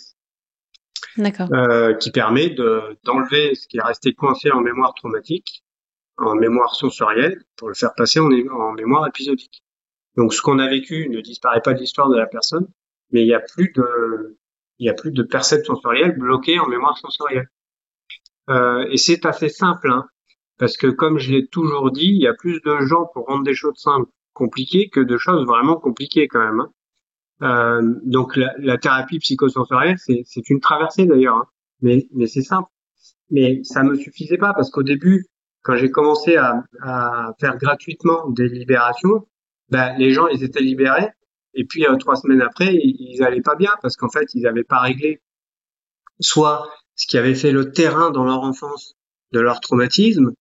Euh, 1.19 1.95
qui 1.95 2.11
permet 2.11 2.49
de, 2.49 2.97
d'enlever 3.03 3.55
ce 3.55 3.67
qui 3.67 3.77
est 3.77 3.81
resté 3.81 4.13
coincé 4.13 4.51
en 4.51 4.61
mémoire 4.61 4.93
traumatique, 4.93 5.63
en 6.17 6.35
mémoire 6.35 6.75
sensorielle, 6.75 7.43
pour 7.55 7.69
le 7.69 7.73
faire 7.73 7.93
passer 7.95 8.19
en, 8.19 8.29
en 8.29 8.73
mémoire 8.73 9.07
épisodique. 9.07 9.63
Donc 10.15 10.33
ce 10.33 10.41
qu'on 10.41 10.59
a 10.59 10.67
vécu 10.67 11.09
ne 11.09 11.21
disparaît 11.21 11.61
pas 11.61 11.73
de 11.73 11.79
l'histoire 11.79 12.09
de 12.09 12.17
la 12.17 12.27
personne, 12.27 12.67
mais 13.11 13.21
il 13.21 13.27
y 13.27 13.33
a 13.33 13.39
plus 13.39 13.71
de, 13.75 14.37
il 14.79 14.85
y 14.85 14.89
a 14.89 14.93
plus 14.93 15.11
de 15.11 15.23
perception 15.23 15.75
sensorielle 15.75 16.17
bloquée 16.17 16.59
en 16.59 16.67
mémoire 16.67 16.97
sensorielle. 16.97 17.49
Euh, 18.49 18.85
et 18.89 18.97
c'est 18.97 19.25
assez 19.25 19.49
simple, 19.49 19.89
hein, 19.91 20.05
parce 20.57 20.77
que 20.77 20.87
comme 20.87 21.19
je 21.19 21.31
l'ai 21.31 21.47
toujours 21.47 21.91
dit, 21.91 22.07
il 22.07 22.21
y 22.21 22.27
a 22.27 22.33
plus 22.33 22.61
de 22.61 22.77
gens 22.85 23.09
pour 23.13 23.25
rendre 23.25 23.43
des 23.43 23.53
choses 23.53 23.77
simples 23.77 24.09
compliquées 24.33 24.89
que 24.89 24.99
de 24.99 25.17
choses 25.17 25.45
vraiment 25.45 25.75
compliquées 25.75 26.27
quand 26.27 26.39
même. 26.39 26.59
Hein. 26.61 26.71
Euh, 27.43 27.93
donc 28.03 28.35
la, 28.35 28.53
la, 28.57 28.77
thérapie 28.77 29.19
psychosensorielle, 29.19 29.97
c'est 29.97 30.49
une 30.49 30.59
traversée 30.59 31.05
d'ailleurs, 31.05 31.35
hein. 31.35 31.45
mais, 31.81 32.07
mais 32.13 32.27
c'est 32.27 32.41
simple. 32.41 32.69
Mais 33.29 33.63
ça 33.63 33.83
me 33.83 33.95
suffisait 33.95 34.37
pas 34.37 34.53
parce 34.53 34.71
qu'au 34.71 34.83
début, 34.83 35.25
quand 35.61 35.75
j'ai 35.75 35.91
commencé 35.91 36.37
à, 36.37 36.63
à, 36.81 37.33
faire 37.39 37.57
gratuitement 37.57 38.29
des 38.29 38.47
libérations, 38.47 39.27
ben, 39.69 39.95
les 39.97 40.11
gens 40.11 40.27
ils 40.27 40.43
étaient 40.43 40.61
libérés 40.61 41.09
et 41.53 41.65
puis 41.65 41.85
euh, 41.85 41.97
trois 41.97 42.15
semaines 42.15 42.41
après 42.41 42.73
ils, 42.73 42.95
ils 42.99 43.23
allaient 43.23 43.41
pas 43.41 43.55
bien 43.55 43.71
parce 43.81 43.97
qu'en 43.97 44.07
fait 44.07 44.33
ils 44.33 44.43
n'avaient 44.43 44.63
pas 44.63 44.79
réglé 44.79 45.21
soit 46.21 46.69
ce 46.97 47.07
qui 47.07 47.17
avait 47.17 47.35
fait 47.35 47.51
le 47.51 47.71
terrain 47.71 48.11
dans 48.11 48.25
leur 48.25 48.41
enfance 48.41 48.95
de 49.31 49.39
leur 49.39 49.61
traumatisme, 49.61 50.31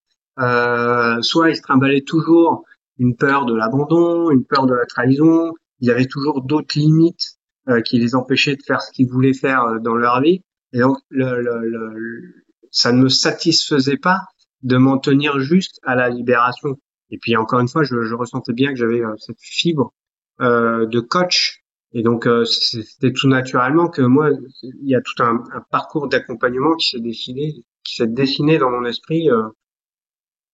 euh, 0.40 1.20
soit 1.22 1.50
ils 1.50 1.56
se 1.56 1.62
trimballaient 1.62 2.02
toujours 2.02 2.64
une 2.98 3.14
peur 3.14 3.44
de 3.44 3.54
l'abandon, 3.54 4.30
une 4.30 4.44
peur 4.44 4.66
de 4.66 4.74
la 4.74 4.86
trahison, 4.86 5.52
il 5.80 5.88
y 5.88 5.90
avait 5.90 6.06
toujours 6.06 6.42
d'autres 6.42 6.78
limites 6.78 7.36
euh, 7.68 7.82
qui 7.82 7.98
les 7.98 8.14
empêchaient 8.14 8.56
de 8.56 8.62
faire 8.62 8.80
ce 8.80 8.90
qu'ils 8.90 9.08
voulaient 9.08 9.34
faire 9.34 9.62
euh, 9.64 9.78
dans 9.78 9.94
leur 9.94 10.20
vie. 10.22 10.42
Et 10.72 10.80
donc, 10.80 10.98
le, 11.10 11.42
le, 11.42 12.44
ça 12.70 12.90
ne 12.92 13.02
me 13.02 13.08
satisfaisait 13.08 13.98
pas 13.98 14.20
de 14.62 14.78
m'en 14.78 14.98
tenir 14.98 15.38
juste 15.38 15.78
à 15.82 15.94
la 15.94 16.08
libération. 16.08 16.76
Et 17.10 17.18
puis, 17.18 17.36
encore 17.36 17.60
une 17.60 17.68
fois, 17.68 17.82
je, 17.82 18.02
je 18.02 18.14
ressentais 18.14 18.54
bien 18.54 18.70
que 18.70 18.76
j'avais 18.76 19.02
euh, 19.02 19.14
cette 19.18 19.40
fibre 19.40 19.92
de 20.38 21.00
coach 21.00 21.64
Et 21.92 22.02
donc 22.02 22.28
c'était 22.44 23.12
tout 23.12 23.28
naturellement 23.28 23.88
que 23.88 24.02
moi, 24.02 24.30
il 24.62 24.88
y 24.88 24.94
a 24.94 25.00
tout 25.00 25.22
un, 25.22 25.42
un 25.52 25.60
parcours 25.70 26.08
d'accompagnement 26.08 26.74
qui 26.76 26.90
s'est 26.90 27.00
dessiné, 27.00 27.54
qui 27.84 27.94
s'est 27.94 28.06
dessiné 28.06 28.58
dans 28.58 28.70
mon 28.70 28.84
esprit 28.84 29.28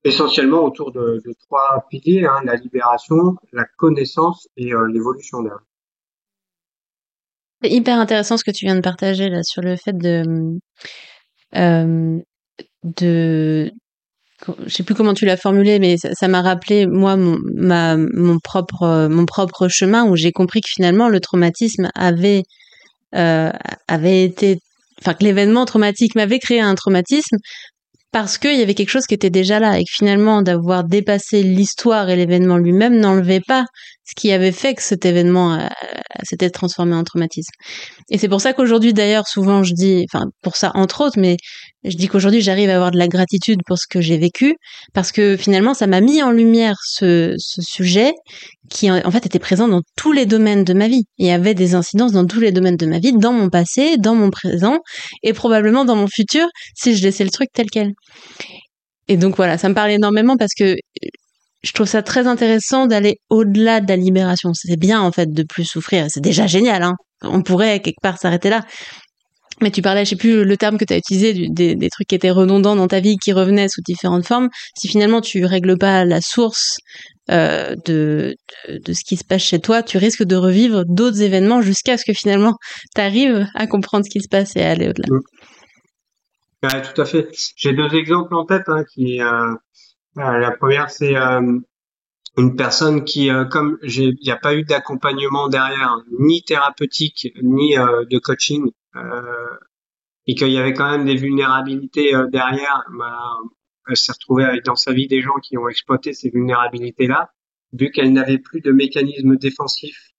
essentiellement 0.04 0.62
autour 0.64 0.92
de, 0.92 1.20
de 1.24 1.34
trois 1.40 1.86
piliers 1.90 2.26
hein, 2.26 2.40
la 2.44 2.56
libération, 2.56 3.36
la 3.52 3.64
connaissance 3.76 4.48
et 4.56 4.72
l'évolution 4.92 5.42
d'elle. 5.42 5.52
C'est 7.62 7.70
hyper 7.70 7.98
intéressant 7.98 8.36
ce 8.36 8.44
que 8.44 8.50
tu 8.50 8.66
viens 8.66 8.74
de 8.74 8.80
partager 8.80 9.28
là 9.28 9.42
sur 9.44 9.62
le 9.62 9.76
fait 9.76 9.96
de 9.96 10.58
euh, 11.54 12.18
de 12.82 13.72
je 14.66 14.72
sais 14.72 14.82
plus 14.82 14.94
comment 14.94 15.14
tu 15.14 15.24
l'as 15.24 15.36
formulé, 15.36 15.78
mais 15.78 15.96
ça 15.96 16.28
m'a 16.28 16.42
rappelé 16.42 16.86
moi 16.86 17.16
mon, 17.16 18.38
propre 18.42 19.08
mon 19.08 19.26
propre 19.26 19.68
chemin 19.68 20.04
où 20.04 20.16
j'ai 20.16 20.32
compris 20.32 20.60
que 20.60 20.70
finalement 20.70 21.08
le 21.08 21.20
traumatisme 21.20 21.90
avait 21.94 22.42
euh, 23.14 23.50
avait 23.88 24.24
été 24.24 24.58
enfin 25.00 25.14
que 25.14 25.24
l'événement 25.24 25.64
traumatique 25.64 26.14
m'avait 26.14 26.38
créé 26.38 26.60
un 26.60 26.74
traumatisme 26.74 27.36
parce 28.12 28.36
qu'il 28.36 28.58
y 28.58 28.62
avait 28.62 28.74
quelque 28.74 28.90
chose 28.90 29.06
qui 29.06 29.14
était 29.14 29.30
déjà 29.30 29.58
là 29.58 29.78
et 29.78 29.84
que 29.84 29.90
finalement 29.90 30.42
d'avoir 30.42 30.84
dépassé 30.84 31.42
l'histoire 31.42 32.10
et 32.10 32.16
l'événement 32.16 32.58
lui-même 32.58 32.98
n'enlevait 32.98 33.40
pas 33.40 33.64
ce 34.04 34.14
qui 34.14 34.32
avait 34.32 34.52
fait 34.52 34.74
que 34.74 34.82
cet 34.82 35.06
événement 35.06 35.54
euh, 35.54 35.66
s'était 36.22 36.50
transformé 36.50 36.94
en 36.94 37.04
traumatisme. 37.04 37.52
Et 38.10 38.18
c'est 38.18 38.28
pour 38.28 38.40
ça 38.42 38.52
qu'aujourd'hui 38.52 38.92
d'ailleurs 38.92 39.26
souvent 39.26 39.62
je 39.62 39.72
dis, 39.72 40.04
enfin 40.12 40.26
pour 40.42 40.56
ça 40.56 40.72
entre 40.74 41.00
autres, 41.00 41.18
mais 41.18 41.36
je 41.84 41.96
dis 41.96 42.08
qu'aujourd'hui 42.08 42.40
j'arrive 42.40 42.70
à 42.70 42.76
avoir 42.76 42.90
de 42.90 42.98
la 42.98 43.08
gratitude 43.08 43.60
pour 43.66 43.78
ce 43.78 43.86
que 43.88 44.00
j'ai 44.00 44.18
vécu 44.18 44.56
parce 44.92 45.12
que 45.12 45.36
finalement 45.36 45.74
ça 45.74 45.86
m'a 45.86 46.00
mis 46.00 46.22
en 46.22 46.30
lumière 46.30 46.76
ce, 46.84 47.34
sujet 47.38 48.12
qui 48.70 48.90
en 48.90 49.10
fait 49.10 49.26
était 49.26 49.38
présent 49.38 49.68
dans 49.68 49.82
tous 49.96 50.12
les 50.12 50.24
domaines 50.24 50.64
de 50.64 50.72
ma 50.72 50.88
vie 50.88 51.04
et 51.18 51.32
avait 51.32 51.54
des 51.54 51.74
incidences 51.74 52.12
dans 52.12 52.26
tous 52.26 52.40
les 52.40 52.52
domaines 52.52 52.76
de 52.76 52.86
ma 52.86 52.98
vie, 52.98 53.12
dans 53.12 53.32
mon 53.32 53.50
passé, 53.50 53.96
dans 53.98 54.14
mon 54.14 54.30
présent 54.30 54.78
et 55.22 55.32
probablement 55.32 55.84
dans 55.84 55.96
mon 55.96 56.06
futur 56.06 56.46
si 56.74 56.96
je 56.96 57.02
laissais 57.02 57.24
le 57.24 57.30
truc 57.30 57.48
tel 57.52 57.66
quel. 57.70 57.92
Et 59.08 59.16
donc 59.16 59.36
voilà, 59.36 59.58
ça 59.58 59.68
me 59.68 59.74
parle 59.74 59.90
énormément 59.90 60.36
parce 60.38 60.54
que 60.54 60.76
je 61.62 61.72
trouve 61.72 61.86
ça 61.86 62.02
très 62.02 62.26
intéressant 62.26 62.86
d'aller 62.86 63.18
au-delà 63.30 63.80
de 63.80 63.88
la 63.88 63.96
libération. 63.96 64.52
C'est 64.54 64.76
bien 64.76 65.00
en 65.00 65.12
fait 65.12 65.32
de 65.32 65.42
plus 65.42 65.64
souffrir, 65.64 66.06
c'est 66.08 66.20
déjà 66.20 66.46
génial. 66.46 66.82
Hein 66.82 66.96
On 67.22 67.42
pourrait 67.42 67.80
quelque 67.80 68.00
part 68.02 68.18
s'arrêter 68.18 68.50
là. 68.50 68.62
Mais 69.62 69.70
tu 69.70 69.80
parlais, 69.80 70.04
je 70.04 70.10
sais 70.10 70.16
plus 70.16 70.44
le 70.44 70.56
terme 70.56 70.76
que 70.76 70.84
tu 70.84 70.92
as 70.92 70.98
utilisé, 70.98 71.48
des, 71.48 71.88
trucs 71.88 72.08
qui 72.08 72.14
étaient 72.14 72.30
redondants 72.30 72.76
dans 72.76 72.88
ta 72.88 73.00
vie, 73.00 73.16
qui 73.16 73.32
revenaient 73.32 73.68
sous 73.68 73.80
différentes 73.80 74.26
formes. 74.26 74.48
Si 74.76 74.88
finalement 74.88 75.20
tu 75.20 75.44
règles 75.44 75.78
pas 75.78 76.04
la 76.04 76.20
source 76.20 76.78
euh, 77.30 77.76
de, 77.86 78.34
ce 78.68 79.04
qui 79.04 79.16
se 79.16 79.24
passe 79.24 79.42
chez 79.42 79.60
toi, 79.60 79.82
tu 79.82 79.98
risques 79.98 80.24
de 80.24 80.36
revivre 80.36 80.84
d'autres 80.86 81.22
événements 81.22 81.62
jusqu'à 81.62 81.96
ce 81.96 82.04
que 82.04 82.12
finalement 82.12 82.56
tu 82.94 83.00
arrives 83.00 83.46
à 83.54 83.66
comprendre 83.66 84.04
ce 84.04 84.10
qui 84.10 84.20
se 84.20 84.28
passe 84.28 84.56
et 84.56 84.62
à 84.62 84.70
aller 84.70 84.88
au-delà. 84.88 85.06
Ouais, 86.64 86.82
tout 86.82 87.00
à 87.00 87.04
fait. 87.04 87.28
J'ai 87.56 87.72
deux 87.72 87.94
exemples 87.94 88.34
en 88.34 88.44
tête. 88.44 88.68
Hein, 88.68 88.84
qui, 88.92 89.22
euh, 89.22 89.54
la 90.16 90.50
première, 90.52 90.90
c'est 90.90 91.16
euh, 91.16 91.40
une 92.36 92.56
personne 92.56 93.04
qui, 93.04 93.30
euh, 93.30 93.44
comme 93.44 93.78
il 93.82 94.16
n'y 94.22 94.30
a 94.30 94.36
pas 94.36 94.54
eu 94.54 94.64
d'accompagnement 94.64 95.48
derrière, 95.48 95.96
ni 96.18 96.42
thérapeutique, 96.42 97.28
ni 97.42 97.76
euh, 97.76 98.04
de 98.10 98.18
coaching, 98.18 98.70
et 100.26 100.34
qu'il 100.34 100.48
y 100.48 100.58
avait 100.58 100.72
quand 100.72 100.90
même 100.90 101.04
des 101.04 101.16
vulnérabilités 101.16 102.12
derrière, 102.30 102.84
bah, 102.98 103.18
elle 103.88 103.96
s'est 103.96 104.12
retrouvée 104.12 104.44
avec 104.44 104.64
dans 104.64 104.76
sa 104.76 104.92
vie 104.92 105.08
des 105.08 105.20
gens 105.20 105.34
qui 105.42 105.58
ont 105.58 105.68
exploité 105.68 106.12
ces 106.12 106.30
vulnérabilités-là, 106.30 107.30
vu 107.72 107.90
qu'elle 107.90 108.12
n'avait 108.12 108.38
plus 108.38 108.60
de 108.60 108.70
mécanismes 108.70 109.36
défensifs 109.36 110.12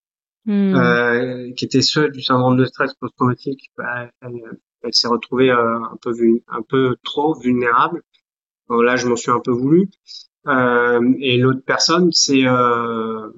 hmm. 0.45 0.75
euh, 0.75 1.51
qui 1.55 1.65
étaient 1.65 1.81
ceux 1.81 2.09
du 2.09 2.21
syndrome 2.21 2.57
de 2.57 2.65
stress 2.65 2.93
post-traumatique, 2.95 3.71
bah, 3.77 4.09
elle, 4.21 4.93
s'est 4.93 5.07
retrouvée 5.07 5.49
euh, 5.49 5.79
un 5.79 5.97
peu 6.01 6.13
un 6.47 6.61
peu 6.61 6.95
trop 7.03 7.39
vulnérable. 7.39 8.01
Bon, 8.67 8.81
là, 8.81 8.95
je 8.95 9.07
m'en 9.07 9.15
suis 9.15 9.31
un 9.31 9.39
peu 9.39 9.51
voulu. 9.51 9.89
Euh, 10.47 11.13
et 11.19 11.37
l'autre 11.37 11.63
personne, 11.65 12.11
c'est 12.11 12.45
euh, 12.45 13.29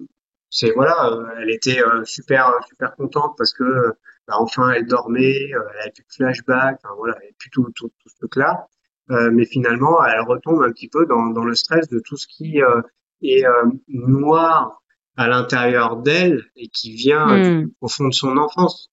c'est 0.50 0.72
voilà, 0.72 1.20
elle 1.40 1.52
était 1.52 1.80
super 2.06 2.52
super 2.68 2.96
contente 2.96 3.36
parce 3.38 3.54
que 3.54 3.94
bah, 4.28 4.36
enfin 4.40 4.72
elle 4.72 4.86
dormait, 4.86 5.50
elle 5.50 5.82
avait 5.82 5.92
plus 5.92 6.04
de 6.04 6.14
flashback, 6.14 6.80
enfin, 6.84 6.96
voilà, 6.98 7.16
et 7.24 7.36
puis 7.38 7.50
tout 7.52 7.70
tout, 7.76 7.90
tout 7.90 8.10
ce 8.10 8.18
truc 8.18 8.36
là. 8.36 8.68
Euh, 9.12 9.30
mais 9.32 9.46
finalement, 9.46 10.04
elle 10.04 10.22
retombe 10.22 10.64
un 10.64 10.72
petit 10.72 10.88
peu 10.88 11.06
dans, 11.06 11.28
dans 11.28 11.44
le 11.44 11.54
stress 11.54 11.88
de 11.90 12.00
tout 12.00 12.18
ce 12.18 12.28
qui 12.28 12.62
euh, 12.62 12.82
est 13.22 13.46
euh, 13.46 13.66
noir 13.88 14.82
à 15.16 15.28
l'intérieur 15.28 15.98
d'elle 15.98 16.44
et 16.56 16.68
qui 16.70 16.94
vient 16.96 17.28
hmm. 17.62 17.72
au 17.82 17.88
fond 17.88 18.08
de 18.08 18.14
son 18.14 18.38
enfance. 18.38 18.90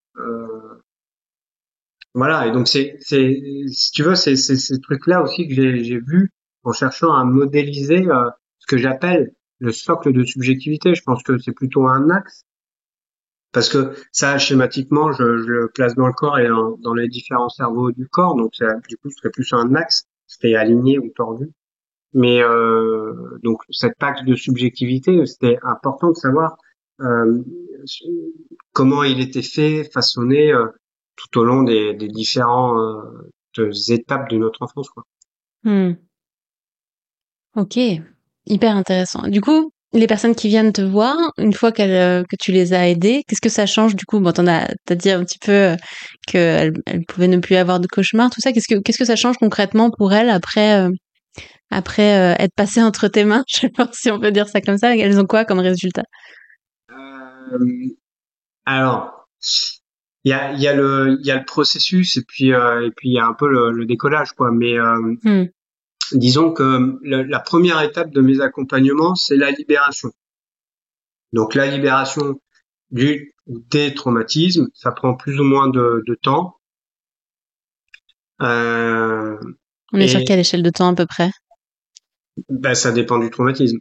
voilà, 2.15 2.47
et 2.47 2.53
donc 2.53 2.69
c'est, 2.69 2.97
c'est, 3.01 3.41
si 3.69 3.91
tu 3.93 4.03
veux, 4.03 4.15
c'est, 4.15 4.37
c'est 4.37 4.57
ces 4.57 4.81
trucs-là 4.81 5.23
aussi 5.23 5.49
que 5.49 5.55
j'ai, 5.55 5.83
j'ai 5.83 5.99
vu 5.99 6.31
en 6.63 6.73
cherchant 6.73 7.15
à 7.15 7.25
modéliser 7.25 8.07
ce 8.59 8.67
que 8.67 8.77
j'appelle 8.77 9.33
le 9.61 9.73
socle 9.73 10.13
de 10.13 10.25
subjectivité. 10.25 10.95
Je 10.95 11.03
pense 11.03 11.23
que 11.23 11.39
c'est 11.39 11.53
plutôt 11.53 11.89
un 11.89 12.11
axe 12.11 12.45
parce 13.53 13.69
que 13.69 13.95
ça 14.13 14.39
schématiquement 14.39 15.13
je, 15.13 15.39
je, 15.39 15.47
le 15.47 15.69
place 15.69 15.95
dans 15.95 16.07
le 16.07 16.13
corps 16.13 16.39
et 16.39 16.49
dans, 16.49 16.95
les 16.95 17.09
différents 17.09 17.49
cerveaux 17.49 17.93
du 17.93 18.09
corps 18.09 18.37
donc 18.37 18.55
ça, 18.55 18.67
du 18.89 18.97
coup 18.97 19.11
ce 19.11 19.17
serait 19.17 19.31
plus 19.31 19.53
un 19.53 19.75
axe 19.75 20.05
serait 20.27 20.55
aligné 20.55 20.99
ou 20.99 21.11
tordu 21.15 21.51
mais 22.15 22.43
euh, 22.43 23.39
donc 23.43 23.63
cette 23.71 24.03
axe 24.03 24.25
de 24.25 24.35
subjectivité 24.35 25.25
c'était 25.27 25.59
important 25.63 26.11
de 26.11 26.17
savoir 26.17 26.57
euh, 27.01 27.43
comment 28.73 29.03
il 29.03 29.21
était 29.21 29.43
fait 29.43 29.85
façonné 29.93 30.53
euh, 30.53 30.67
tout 31.17 31.39
au 31.39 31.45
long 31.45 31.63
des, 31.63 31.95
des 31.95 32.09
différentes 32.09 32.79
euh, 33.59 33.73
étapes 33.89 34.31
de 34.31 34.37
notre 34.37 34.63
enfance 34.63 34.89
quoi. 34.91 35.05
Hmm. 35.65 35.93
Ok, 37.57 37.79
hyper 38.47 38.77
intéressant. 38.77 39.29
Du 39.29 39.41
coup, 39.41 39.72
les 39.93 40.07
personnes 40.07 40.35
qui 40.35 40.49
viennent 40.49 40.73
te 40.73 40.81
voir, 40.81 41.17
une 41.39 41.53
fois 41.53 41.71
euh, 41.81 42.25
que 42.25 42.37
tu 42.37 42.53
les 42.53 42.73
as 42.73 42.89
aidées, 42.89 43.25
qu'est-ce 43.27 43.41
que 43.41 43.49
ça 43.49 43.67
change 43.67 43.95
du 43.95 44.05
coup? 44.07 44.21
Bon, 44.21 44.33
t'en 44.33 44.47
as, 44.47 44.69
t'as 44.87 44.95
dit 44.95 45.11
un 45.11 45.25
petit 45.25 45.39
peu 45.39 45.53
euh, 45.53 45.77
qu'elles 46.27 46.73
elles 46.87 47.05
pouvaient 47.05 47.29
ne 47.29 47.39
plus 47.39 47.57
avoir 47.57 47.81
de 47.81 47.87
cauchemars, 47.87 48.31
tout 48.31 48.41
ça. 48.41 48.53
Qu'est-ce 48.53 48.69
que 48.69 48.81
qu'est-ce 48.81 48.99
que 48.99 49.05
ça 49.05 49.17
change 49.17 49.37
concrètement 49.37 49.91
pour 49.91 50.13
elles 50.13 50.31
après 50.31 50.81
euh, 50.81 50.91
après 51.71 52.37
être 52.39 52.55
passées 52.55 52.83
entre 52.83 53.09
tes 53.09 53.25
mains? 53.25 53.45
Je 53.49 53.61
sais 53.61 53.69
pas 53.69 53.89
si 53.93 54.11
on 54.11 54.19
peut 54.19 54.33
dire 54.33 54.49
ça 54.49 54.61
comme 54.61 54.79
ça. 54.79 54.97
Elles 54.97 55.21
ont 55.21 55.27
quoi 55.27 55.45
comme 55.45 55.61
résultat? 55.61 56.05
Alors, 58.65 59.29
il 60.25 60.31
y 60.31 60.33
a 60.33 60.53
y 60.55 60.67
a 60.69 60.75
le 60.75 61.19
il 61.21 61.27
y 61.27 61.31
a 61.31 61.37
le 61.37 61.45
processus 61.45 62.17
et 62.17 62.23
puis 62.27 62.49
et 62.49 62.91
puis 62.97 63.11
il 63.11 63.15
y 63.15 63.19
a 63.19 63.27
un 63.27 63.35
peu 63.35 63.49
le, 63.49 63.85
décollage 63.85 64.33
quoi. 64.33 64.51
Mais 64.53 64.79
hmm 65.25 65.47
disons 66.15 66.53
que 66.53 66.99
la, 67.03 67.41
première 67.41 67.81
étape 67.83 68.11
de 68.11 68.21
mes 68.21 68.41
accompagnements, 68.41 69.15
c'est 69.15 69.37
la 69.37 69.51
libération. 69.51 70.11
Donc 71.33 71.55
la 71.55 71.67
libération 71.67 72.41
du 72.91 73.35
ou 73.47 73.59
des 73.71 73.95
traumatismes, 73.95 74.69
ça 74.75 74.93
prend 74.93 75.15
plus 75.15 75.41
ou 75.41 75.45
moins 75.45 75.69
de, 75.69 76.19
temps. 76.23 76.57
Euh, 78.41 79.37
On 79.93 79.99
est 79.99 80.09
sur 80.09 80.21
quelle 80.25 80.39
échelle 80.39 80.63
de 80.63 80.71
temps 80.71 80.89
à 80.89 80.95
peu 80.95 81.07
près? 81.07 81.31
Ben, 82.49 82.75
Ça 82.75 82.93
dépend 82.93 83.19
du 83.19 83.31
traumatisme. 83.31 83.79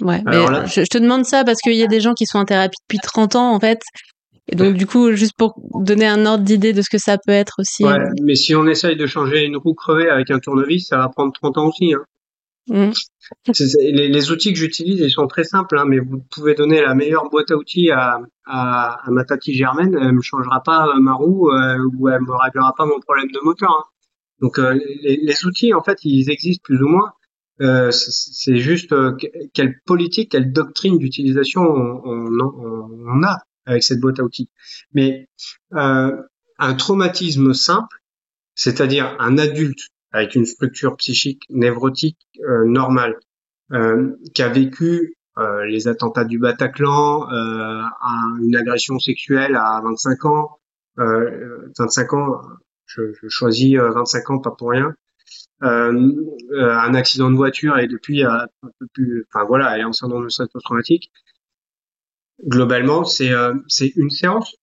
Ouais, 0.00 0.22
mais 0.24 0.66
je, 0.66 0.82
te 0.82 0.98
demande 0.98 1.24
ça 1.24 1.44
parce 1.44 1.60
qu'il 1.60 1.76
y 1.76 1.82
a 1.82 1.86
des 1.86 2.00
gens 2.00 2.14
qui 2.14 2.26
sont 2.26 2.38
en 2.38 2.44
thérapie 2.44 2.78
depuis 2.88 2.98
30 2.98 3.36
ans 3.36 3.54
en 3.54 3.60
fait 3.60 3.80
et 4.48 4.56
donc, 4.56 4.74
du 4.74 4.86
coup, 4.86 5.12
juste 5.12 5.36
pour 5.38 5.54
donner 5.74 6.06
un 6.06 6.26
ordre 6.26 6.44
d'idée 6.44 6.72
de 6.72 6.82
ce 6.82 6.90
que 6.90 6.98
ça 6.98 7.16
peut 7.16 7.32
être 7.32 7.54
aussi. 7.58 7.84
Ouais, 7.84 7.98
mais 8.22 8.34
si 8.34 8.54
on 8.54 8.66
essaye 8.66 8.96
de 8.96 9.06
changer 9.06 9.44
une 9.44 9.56
roue 9.56 9.74
crevée 9.74 10.10
avec 10.10 10.30
un 10.30 10.38
tournevis, 10.38 10.88
ça 10.88 10.98
va 10.98 11.08
prendre 11.08 11.32
30 11.32 11.58
ans 11.58 11.68
aussi. 11.68 11.94
Hein. 11.94 12.04
Mmh. 12.68 12.92
Les, 13.78 14.08
les, 14.08 14.30
outils 14.30 14.52
que 14.52 14.58
j'utilise, 14.58 15.00
ils 15.00 15.10
sont 15.10 15.26
très 15.26 15.44
simples, 15.44 15.78
hein, 15.78 15.84
mais 15.86 15.98
vous 15.98 16.22
pouvez 16.30 16.54
donner 16.54 16.80
la 16.80 16.94
meilleure 16.94 17.28
boîte 17.30 17.50
à 17.50 17.56
outils 17.56 17.90
à, 17.90 18.20
à, 18.46 19.06
à 19.06 19.10
ma 19.10 19.24
tati 19.24 19.54
Germaine, 19.54 19.96
elle 20.00 20.12
me 20.12 20.22
changera 20.22 20.62
pas 20.62 20.94
ma 20.98 21.12
roue 21.12 21.50
euh, 21.50 21.78
ou 21.98 22.08
elle 22.08 22.20
me 22.20 22.32
réglera 22.32 22.74
pas 22.76 22.86
mon 22.86 23.00
problème 23.00 23.30
de 23.30 23.40
moteur. 23.42 23.70
Hein. 23.70 23.84
Donc 24.40 24.58
euh, 24.58 24.74
les, 25.02 25.16
les, 25.22 25.46
outils, 25.46 25.72
en 25.74 25.82
fait, 25.82 25.98
ils 26.04 26.30
existent 26.30 26.62
plus 26.64 26.82
ou 26.82 26.88
moins. 26.88 27.12
Euh, 27.60 27.90
c'est 27.92 28.56
juste 28.56 28.92
euh, 28.92 29.16
quelle 29.52 29.80
politique, 29.86 30.32
quelle 30.32 30.52
doctrine 30.52 30.98
d'utilisation 30.98 31.62
on, 31.62 32.02
on, 32.04 32.28
on, 33.06 33.22
a 33.22 33.38
avec 33.66 33.82
cette 33.82 34.00
boîte 34.00 34.20
à 34.20 34.24
outils. 34.24 34.50
Mais 34.92 35.28
euh, 35.74 36.16
un 36.58 36.74
traumatisme 36.74 37.54
simple, 37.54 37.98
c'est-à-dire 38.54 39.16
un 39.18 39.38
adulte 39.38 39.88
avec 40.12 40.34
une 40.34 40.46
structure 40.46 40.96
psychique 40.96 41.42
névrotique 41.50 42.18
euh, 42.48 42.64
normale, 42.64 43.16
euh, 43.72 44.12
qui 44.34 44.42
a 44.42 44.48
vécu 44.48 45.16
euh, 45.38 45.64
les 45.64 45.88
attentats 45.88 46.24
du 46.24 46.38
Bataclan, 46.38 47.28
euh, 47.32 47.82
une 48.42 48.54
agression 48.54 48.98
sexuelle 48.98 49.56
à 49.56 49.80
25 49.82 50.24
ans, 50.26 50.58
25 50.96 52.12
ans, 52.12 52.42
je, 52.86 53.02
je, 53.20 53.28
choisis 53.28 53.76
25 53.76 54.30
ans 54.30 54.38
pas 54.38 54.50
pour 54.52 54.70
rien, 54.70 54.94
un 55.62 56.94
accident 56.94 57.30
de 57.30 57.36
voiture 57.36 57.78
et 57.78 57.88
depuis 57.88 58.22
un 58.22 58.46
peu 58.78 58.86
plus, 58.92 59.26
enfin 59.32 59.44
voilà, 59.46 59.74
elle 59.74 59.80
est 59.80 59.84
en 59.84 59.92
syndrome 59.92 60.24
de 60.24 60.28
stress 60.28 60.48
post-traumatique 60.50 61.10
globalement, 62.42 63.04
c'est 63.04 63.32
c'est 63.68 63.92
une 63.96 64.10
séance 64.10 64.56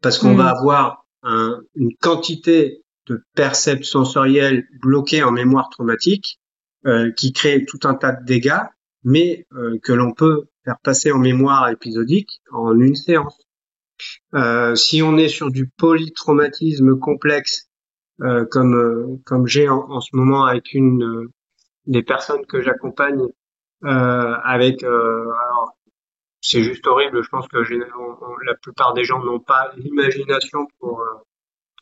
parce 0.00 0.18
qu'on 0.18 0.34
va 0.34 0.50
avoir 0.50 1.06
une 1.22 1.96
quantité 2.00 2.82
de 3.06 3.22
percepts 3.34 3.84
sensoriels 3.84 4.66
bloqués 4.80 5.22
en 5.22 5.32
mémoire 5.32 5.68
traumatique 5.70 6.40
euh, 6.86 7.10
qui 7.12 7.32
crée 7.32 7.64
tout 7.64 7.80
un 7.84 7.94
tas 7.94 8.12
de 8.12 8.24
dégâts, 8.24 8.62
mais 9.04 9.46
euh, 9.54 9.78
que 9.82 9.92
l'on 9.92 10.12
peut 10.12 10.44
faire 10.64 10.78
passer 10.82 11.12
en 11.12 11.18
mémoire 11.18 11.68
épisodique 11.68 12.42
en 12.52 12.78
une 12.78 12.96
séance. 12.96 13.40
Euh, 14.34 14.74
si 14.74 15.02
on 15.02 15.16
est 15.16 15.28
sur 15.28 15.50
du 15.50 15.68
polytraumatisme 15.68 16.98
complexe, 16.98 17.68
comme 18.50 19.20
comme 19.26 19.46
j'ai 19.46 19.68
en, 19.68 20.00
ce 20.00 20.16
moment 20.16 20.46
avec 20.46 20.72
une 20.72 21.28
des 21.84 22.02
personnes 22.02 22.46
que 22.46 22.62
j'accompagne, 22.62 23.26
avec 23.82 24.82
alors 24.84 25.75
c'est 26.40 26.62
juste 26.62 26.86
horrible. 26.86 27.22
Je 27.22 27.28
pense 27.28 27.48
que 27.48 27.58
la 27.58 28.54
plupart 28.54 28.94
des 28.94 29.04
gens 29.04 29.22
n'ont 29.22 29.40
pas 29.40 29.72
l'imagination 29.76 30.66
pour 30.78 31.02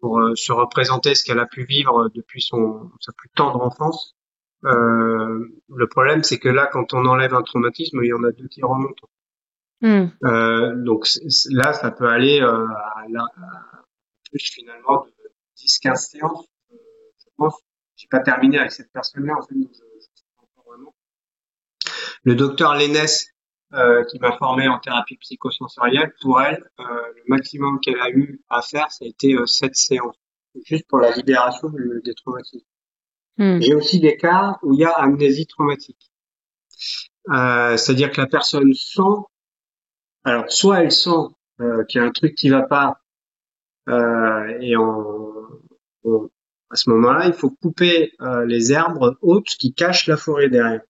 pour 0.00 0.20
euh, 0.20 0.34
se 0.34 0.52
représenter 0.52 1.14
ce 1.14 1.24
qu'elle 1.24 1.38
a 1.38 1.46
pu 1.46 1.64
vivre 1.64 2.10
depuis 2.14 2.42
son 2.42 2.90
sa 3.00 3.12
plus 3.12 3.30
tendre 3.30 3.62
enfance. 3.62 4.14
Euh, 4.64 5.48
le 5.74 5.86
problème, 5.88 6.22
c'est 6.22 6.38
que 6.38 6.48
là, 6.48 6.68
quand 6.72 6.94
on 6.94 7.04
enlève 7.06 7.34
un 7.34 7.42
traumatisme, 7.42 8.00
il 8.02 8.08
y 8.08 8.12
en 8.12 8.22
a 8.24 8.32
deux 8.32 8.48
qui 8.48 8.62
remontent. 8.62 9.08
Hmm. 9.80 10.06
Euh, 10.24 10.74
donc 10.76 11.06
là, 11.50 11.72
ça 11.72 11.90
peut 11.90 12.08
aller 12.08 12.40
euh, 12.40 12.66
à, 12.66 13.04
plus 14.30 14.52
finalement 14.52 15.04
de 15.04 15.32
10-15 15.58 16.10
séances. 16.10 16.46
Euh, 16.72 16.76
je 17.18 17.30
pense. 17.36 17.54
J'ai 17.96 18.08
pas 18.08 18.20
terminé 18.20 18.58
avec 18.58 18.72
cette 18.72 18.92
personne-là. 18.92 19.34
En 19.38 19.42
fait, 19.42 19.54
je, 19.54 19.68
je 19.68 20.00
sais 20.00 20.24
pas 20.36 20.62
vraiment. 20.66 20.94
Le 22.22 22.34
docteur 22.34 22.74
Lénès, 22.74 23.33
euh, 23.74 24.04
qui 24.04 24.20
m'a 24.20 24.36
formé 24.36 24.68
en 24.68 24.78
thérapie 24.78 25.16
psychosensorielle, 25.16 26.14
pour 26.20 26.40
elle, 26.40 26.62
euh, 26.78 26.84
le 26.84 27.22
maximum 27.26 27.80
qu'elle 27.80 28.00
a 28.00 28.08
eu 28.08 28.40
à 28.48 28.62
faire, 28.62 28.92
ça 28.92 29.04
a 29.04 29.08
été 29.08 29.34
euh, 29.34 29.46
sept 29.46 29.74
séances, 29.74 30.14
juste 30.64 30.86
pour 30.86 31.00
la 31.00 31.10
libération 31.10 31.72
des 32.04 32.14
traumatismes. 32.14 32.64
Hmm. 33.36 33.60
J'ai 33.60 33.74
aussi 33.74 33.98
des 33.98 34.16
cas 34.16 34.60
où 34.62 34.74
il 34.74 34.78
y 34.78 34.84
a 34.84 34.90
amnésie 34.90 35.48
traumatique. 35.48 36.12
C'est-à-dire 37.26 38.12
que 38.12 38.20
la 38.20 38.28
personne 38.28 38.72
sent, 38.74 39.00
alors 40.22 40.48
soit 40.52 40.84
elle 40.84 40.92
sent 40.92 41.34
qu'il 41.88 42.00
y 42.00 42.04
a 42.04 42.06
un 42.06 42.12
truc 42.12 42.36
qui 42.36 42.50
va 42.50 42.62
pas, 42.62 43.00
et 43.88 44.76
à 44.76 46.76
ce 46.76 46.90
moment-là, 46.90 47.26
il 47.26 47.32
faut 47.32 47.50
couper 47.50 48.12
les 48.46 48.72
herbes 48.72 49.16
hautes 49.20 49.46
qui 49.46 49.74
cachent 49.74 50.06
la 50.06 50.16
forêt 50.16 50.48
derrière. 50.48 50.82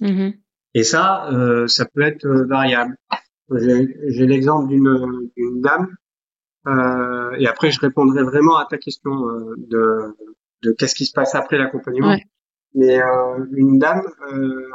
Mm-hmm. 0.00 0.38
Et 0.74 0.82
ça, 0.84 1.30
euh, 1.32 1.66
ça 1.66 1.86
peut 1.86 2.02
être 2.02 2.26
euh, 2.26 2.46
variable. 2.46 2.96
J'ai 3.50 4.26
l'exemple 4.26 4.68
d'une 4.68 5.60
dame, 5.62 5.88
euh, 6.66 7.34
et 7.38 7.46
après 7.46 7.70
je 7.70 7.80
répondrai 7.80 8.22
vraiment 8.22 8.56
à 8.58 8.66
ta 8.66 8.76
question 8.76 9.28
euh, 9.28 9.54
de, 9.56 10.14
de 10.62 10.72
qu'est-ce 10.72 10.94
qui 10.94 11.06
se 11.06 11.12
passe 11.12 11.34
après 11.34 11.56
l'accompagnement. 11.56 12.16
Mais 12.74 13.00
euh, 13.00 13.46
une 13.52 13.78
dame, 13.78 14.02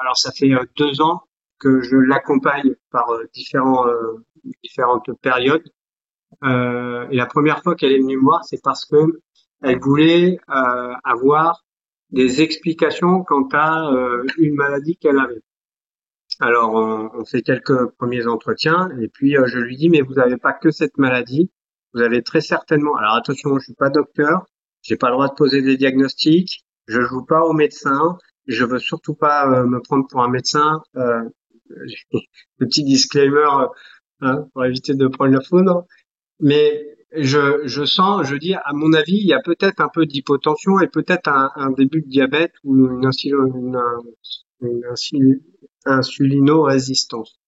alors 0.02 0.18
ça 0.18 0.32
fait 0.32 0.50
deux 0.78 1.02
ans 1.02 1.22
que 1.60 1.82
je 1.82 1.96
l'accompagne 1.96 2.74
par 2.90 3.08
différents, 3.34 3.86
différentes 4.64 5.10
périodes. 5.22 5.64
et 6.44 7.16
la 7.16 7.26
première 7.28 7.62
fois 7.62 7.76
qu'elle 7.76 7.92
est 7.92 8.00
venue 8.00 8.18
me 8.18 8.24
voir, 8.24 8.44
c'est 8.44 8.62
parce 8.62 8.86
que 8.86 9.22
elle 9.62 9.80
voulait 9.80 10.40
avoir 10.48 11.64
des 12.10 12.42
explications 12.42 13.24
quant 13.24 13.48
à 13.54 13.90
une 14.38 14.56
maladie 14.56 14.98
qu'elle 14.98 15.20
avait. 15.20 15.44
Alors, 16.40 16.74
on, 16.74 17.26
fait 17.26 17.42
quelques 17.42 17.92
premiers 17.98 18.26
entretiens 18.28 18.90
et 19.02 19.08
puis 19.08 19.38
euh, 19.38 19.46
je 19.48 19.60
lui 19.60 19.78
dis 19.78 19.90
mais 19.90 20.02
vous 20.02 20.16
n'avez 20.16 20.38
pas 20.38 20.54
que 20.54 20.72
cette 20.72 20.98
maladie, 20.98 21.52
vous 21.94 22.02
avez 22.02 22.24
très 22.24 22.42
certainement. 22.42 22.96
Alors 22.96 23.16
attention, 23.16 23.58
je 23.60 23.66
suis 23.66 23.74
pas 23.74 23.90
docteur, 23.90 24.46
j'ai 24.82 24.98
pas 24.98 25.10
le 25.10 25.14
droit 25.14 25.30
de 25.30 25.36
poser 25.36 25.62
des 25.62 25.78
diagnostics, 25.78 26.66
je 26.88 27.02
joue 27.02 27.24
pas 27.24 27.44
au 27.44 27.54
médecin, 27.54 28.18
je 28.48 28.66
veux 28.66 28.80
surtout 28.80 29.14
pas 29.14 29.48
euh, 29.48 29.66
me 29.66 29.80
prendre 29.80 30.08
pour 30.08 30.24
un 30.24 30.30
médecin. 30.30 30.82
Euh, 30.96 31.24
petit 32.60 32.84
disclaimer 32.84 33.68
hein, 34.22 34.46
pour 34.54 34.66
éviter 34.66 34.94
de 34.94 35.08
prendre 35.08 35.34
la 35.34 35.42
faune, 35.42 35.72
mais 36.40 36.86
je, 37.16 37.86
sens, 37.86 38.28
je 38.28 38.36
dis, 38.36 38.54
à 38.54 38.74
mon 38.74 38.94
avis, 38.94 39.18
il 39.18 39.28
y 39.28 39.34
a 39.34 39.42
peut-être 39.42 39.82
un 39.82 39.90
peu 39.90 40.06
d'hypotension 40.06 40.80
et 40.80 40.88
peut-être 40.88 41.28
un, 41.28 41.52
un, 41.56 41.72
début 41.72 42.02
de 42.02 42.08
diabète 42.08 42.54
ou 42.64 42.76
une, 42.76 43.10
une, 44.62 44.82
une, 45.12 45.40
insulino-résistance. 45.86 47.40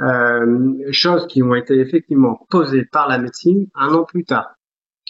Euh, 0.00 0.92
choses 0.92 1.26
qui 1.26 1.42
ont 1.42 1.54
été 1.54 1.78
effectivement 1.78 2.46
posées 2.50 2.84
par 2.84 3.08
la 3.08 3.18
médecine 3.18 3.68
un 3.74 3.94
an 3.94 4.04
plus 4.04 4.24
tard, 4.24 4.54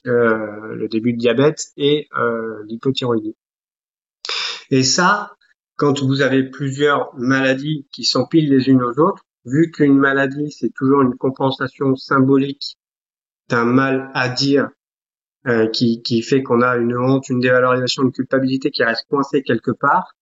euh, 0.07 0.75
le 0.77 0.87
début 0.89 1.13
de 1.13 1.19
diabète 1.19 1.73
et 1.77 2.07
euh, 2.17 2.63
l'hypothyroïdie. 2.69 3.35
Et 4.71 4.85
ça, 4.85 5.35
quand 5.77 6.03
vous 6.03 6.21
avez 6.21 6.45
plusieurs 6.45 7.13
maladies 7.17 7.89
qui 7.93 8.05
s'empilent 8.05 8.49
les 8.49 8.69
unes 8.69 8.83
aux 8.83 9.01
autres, 9.01 9.25
vu 9.45 9.73
qu'une 9.73 9.99
maladie 9.99 10.53
c'est 10.53 10.73
toujours 10.73 11.03
une 11.03 11.17
compensation 11.17 11.97
symbolique 11.97 12.77
d'un 13.49 13.65
mal 13.65 14.11
à 14.15 14.29
dire 14.29 14.69
qui, 15.73 16.03
qui 16.03 16.23
fait 16.23 16.43
qu'on 16.43 16.61
a 16.61 16.77
une 16.77 16.97
honte, 16.97 17.29
une 17.29 17.39
dévalorisation, 17.39 18.03
une 18.03 18.11
culpabilité 18.11 18.73
qui 18.73 18.83
reste 18.83 19.07
coincée 19.09 19.45
quelque 19.45 19.71
part, 19.71 20.17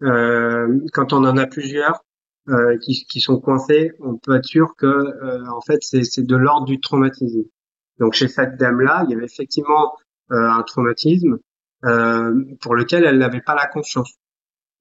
quand 0.00 1.12
on 1.12 1.24
en 1.24 1.36
a 1.36 1.46
plusieurs 1.46 2.04
euh, 2.48 2.78
qui, 2.78 3.04
qui, 3.04 3.20
sont 3.20 3.38
coincés, 3.38 3.92
on 4.00 4.16
peut 4.16 4.36
être 4.36 4.46
sûr 4.46 4.74
que 4.76 4.86
euh, 4.86 5.44
en 5.50 5.60
fait 5.60 5.80
c'est 5.82 6.22
de 6.22 6.36
l'ordre 6.36 6.66
du 6.66 6.80
traumatisme. 6.80 7.42
Donc 7.98 8.14
chez 8.14 8.28
cette 8.28 8.56
dame-là, 8.56 9.04
il 9.04 9.12
y 9.12 9.14
avait 9.14 9.26
effectivement 9.26 9.96
un 10.30 10.62
traumatisme 10.62 11.38
pour 11.80 12.74
lequel 12.74 13.04
elle 13.04 13.18
n'avait 13.18 13.40
pas 13.40 13.54
la 13.54 13.66
conscience. 13.66 14.14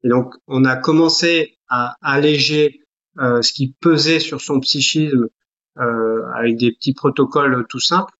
Et 0.03 0.09
donc 0.09 0.34
on 0.47 0.65
a 0.65 0.76
commencé 0.76 1.57
à 1.70 1.95
alléger 2.01 2.82
ce 3.18 3.53
qui 3.53 3.74
pesait 3.80 4.20
sur 4.20 4.39
son 4.41 4.59
psychisme 4.59 5.28
avec 5.76 6.57
des 6.57 6.72
petits 6.74 6.93
protocoles 6.93 7.65
tout 7.68 7.80
simples, 7.80 8.13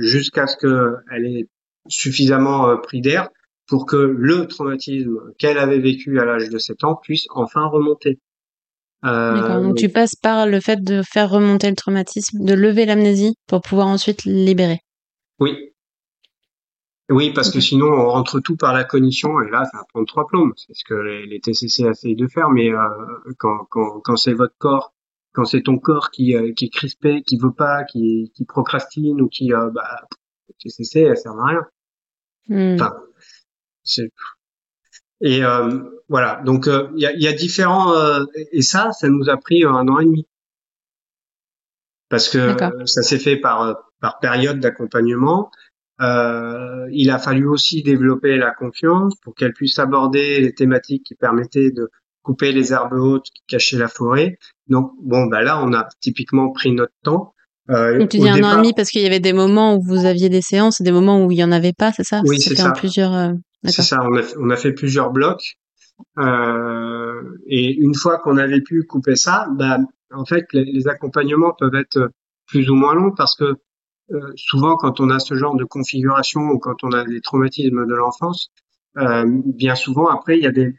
jusqu'à 0.00 0.46
ce 0.46 0.56
qu'elle 0.56 1.26
ait 1.26 1.48
suffisamment 1.88 2.76
pris 2.78 3.00
d'air 3.00 3.28
pour 3.66 3.86
que 3.86 3.96
le 3.96 4.46
traumatisme 4.46 5.32
qu'elle 5.38 5.58
avait 5.58 5.78
vécu 5.78 6.20
à 6.20 6.24
l'âge 6.24 6.48
de 6.48 6.58
7 6.58 6.84
ans 6.84 6.96
puisse 6.96 7.26
enfin 7.30 7.66
remonter. 7.66 8.20
Euh, 9.04 9.62
donc 9.62 9.76
tu 9.76 9.88
passes 9.88 10.16
par 10.16 10.46
le 10.46 10.60
fait 10.60 10.82
de 10.82 11.02
faire 11.02 11.30
remonter 11.30 11.68
le 11.68 11.76
traumatisme, 11.76 12.44
de 12.44 12.54
lever 12.54 12.86
l'amnésie 12.86 13.36
pour 13.46 13.60
pouvoir 13.60 13.88
ensuite 13.88 14.24
libérer. 14.24 14.80
Oui. 15.38 15.72
Oui, 17.08 17.32
parce 17.32 17.50
que 17.50 17.60
sinon 17.60 17.86
on 17.86 18.08
rentre 18.08 18.40
tout 18.40 18.56
par 18.56 18.72
la 18.72 18.82
cognition 18.82 19.40
et 19.40 19.50
là 19.50 19.64
ça 19.64 19.78
va 19.78 19.84
prendre 19.92 20.06
trois 20.06 20.26
plombes. 20.26 20.52
C'est 20.56 20.74
ce 20.74 20.84
que 20.84 20.94
les, 20.94 21.40
TCC 21.40 21.84
essayent 21.84 22.16
de 22.16 22.26
faire, 22.26 22.50
mais 22.50 22.72
euh, 22.72 22.78
quand, 23.38 23.66
quand, 23.70 24.00
quand 24.00 24.16
c'est 24.16 24.32
votre 24.32 24.56
corps, 24.58 24.92
quand 25.32 25.44
c'est 25.44 25.62
ton 25.62 25.78
corps 25.78 26.10
qui, 26.10 26.34
euh, 26.34 26.52
qui 26.54 26.64
est 26.64 26.70
crispé, 26.70 27.22
qui 27.22 27.36
veut 27.36 27.52
pas, 27.52 27.84
qui, 27.84 28.32
qui 28.34 28.44
procrastine 28.44 29.20
ou 29.20 29.28
qui, 29.28 29.52
euh, 29.52 29.70
bah, 29.70 30.06
TCC, 30.60 31.00
elle 31.00 31.16
sert 31.16 31.32
à 31.32 31.46
rien. 31.46 31.66
Hmm. 32.48 32.74
Enfin, 32.74 32.94
et 35.20 35.42
euh, 35.44 35.80
voilà, 36.08 36.42
donc 36.44 36.68
euh, 36.68 36.88
il 36.96 37.02
y, 37.02 37.06
a, 37.06 37.12
y, 37.12 37.26
a, 37.26 37.32
différents 37.32 37.94
euh, 37.94 38.24
et 38.52 38.62
ça, 38.62 38.92
ça 38.92 39.08
nous 39.08 39.28
a 39.28 39.36
pris 39.36 39.64
un 39.64 39.88
an 39.88 39.98
et 39.98 40.04
demi 40.04 40.26
parce 42.08 42.28
que 42.28 42.54
ça 42.84 43.02
s'est 43.02 43.18
fait 43.18 43.36
par 43.36 43.76
par 44.00 44.18
période 44.20 44.60
d'accompagnement. 44.60 45.50
il 46.00 47.10
a 47.10 47.18
fallu 47.18 47.48
aussi 47.48 47.82
développer 47.82 48.36
la 48.36 48.52
confiance 48.52 49.14
pour 49.22 49.34
qu'elle 49.34 49.54
puisse 49.54 49.78
aborder 49.78 50.40
les 50.40 50.54
thématiques 50.54 51.04
qui 51.04 51.14
permettaient 51.14 51.70
de 51.70 51.88
couper 52.22 52.52
les 52.52 52.72
herbes 52.72 52.92
hautes 52.92 53.26
qui 53.34 53.42
cachaient 53.46 53.78
la 53.78 53.88
forêt. 53.88 54.36
Donc 54.68 54.92
bon, 55.00 55.26
bah 55.26 55.42
là, 55.42 55.62
on 55.62 55.72
a 55.72 55.88
typiquement 56.00 56.50
pris 56.50 56.72
notre 56.72 56.92
temps. 57.02 57.32
Euh, 57.70 58.06
tu 58.06 58.18
dis 58.18 58.28
un 58.28 58.42
an 58.44 58.52
et 58.52 58.56
demi 58.56 58.72
parce 58.74 58.90
qu'il 58.90 59.02
y 59.02 59.06
avait 59.06 59.20
des 59.20 59.32
moments 59.32 59.76
où 59.76 59.82
vous 59.82 60.04
aviez 60.04 60.28
des 60.28 60.42
séances 60.42 60.80
et 60.80 60.84
des 60.84 60.92
moments 60.92 61.24
où 61.24 61.32
il 61.32 61.38
y 61.38 61.44
en 61.44 61.52
avait 61.52 61.72
pas, 61.72 61.92
c'est 61.92 62.04
ça? 62.04 62.22
Oui, 62.26 62.40
c'est 62.40 62.54
ça. 62.54 62.72
plusieurs. 62.72 63.32
C'est 63.64 63.82
ça, 63.82 63.98
on 64.02 64.16
a, 64.16 64.22
on 64.38 64.50
a, 64.50 64.56
fait 64.56 64.72
plusieurs 64.72 65.10
blocs. 65.10 65.56
Euh, 66.18 67.38
et 67.46 67.74
une 67.74 67.94
fois 67.94 68.18
qu'on 68.18 68.36
avait 68.36 68.60
pu 68.60 68.84
couper 68.84 69.16
ça, 69.16 69.46
bah, 69.52 69.78
en 70.12 70.24
fait, 70.24 70.46
les, 70.52 70.88
accompagnements 70.88 71.54
peuvent 71.58 71.74
être 71.74 72.10
plus 72.46 72.70
ou 72.70 72.74
moins 72.74 72.94
longs 72.94 73.12
parce 73.12 73.34
que 73.34 73.56
euh, 74.12 74.32
souvent, 74.36 74.76
quand 74.76 75.00
on 75.00 75.10
a 75.10 75.18
ce 75.18 75.34
genre 75.34 75.56
de 75.56 75.64
configuration 75.64 76.42
ou 76.42 76.58
quand 76.58 76.84
on 76.84 76.92
a 76.92 77.04
des 77.04 77.20
traumatismes 77.20 77.86
de 77.86 77.94
l'enfance, 77.94 78.52
euh, 78.98 79.24
bien 79.26 79.74
souvent, 79.74 80.08
après, 80.08 80.38
il 80.38 80.44
y 80.44 80.46
a 80.46 80.52
des, 80.52 80.74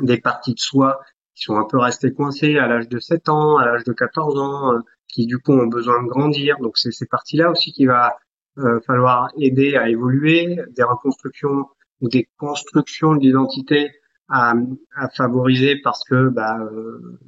des 0.00 0.20
parties 0.20 0.54
de 0.54 0.60
soi 0.60 1.00
qui 1.34 1.44
sont 1.44 1.56
un 1.56 1.64
peu 1.64 1.78
restées 1.78 2.12
coincées 2.12 2.58
à 2.58 2.66
l'âge 2.66 2.88
de 2.88 2.98
7 2.98 3.28
ans, 3.28 3.56
à 3.56 3.66
l'âge 3.66 3.84
de 3.84 3.92
14 3.92 4.38
ans, 4.38 4.74
euh, 4.74 4.78
qui 5.08 5.26
du 5.26 5.38
coup 5.38 5.52
ont 5.52 5.66
besoin 5.66 6.02
de 6.02 6.08
grandir. 6.08 6.56
Donc, 6.60 6.78
c'est 6.78 6.92
ces 6.92 7.06
parties-là 7.06 7.50
aussi 7.50 7.72
qu'il 7.72 7.88
va 7.88 8.16
euh, 8.58 8.80
falloir 8.86 9.28
aider 9.38 9.76
à 9.76 9.88
évoluer, 9.88 10.58
des 10.76 10.82
reconstructions 10.82 11.66
ou 12.02 12.08
des 12.08 12.28
constructions 12.36 13.14
d'identité 13.16 13.90
à, 14.28 14.52
à, 14.96 15.08
favoriser 15.08 15.76
parce 15.82 16.04
que 16.04 16.28
bah, 16.28 16.58
euh, 16.60 17.18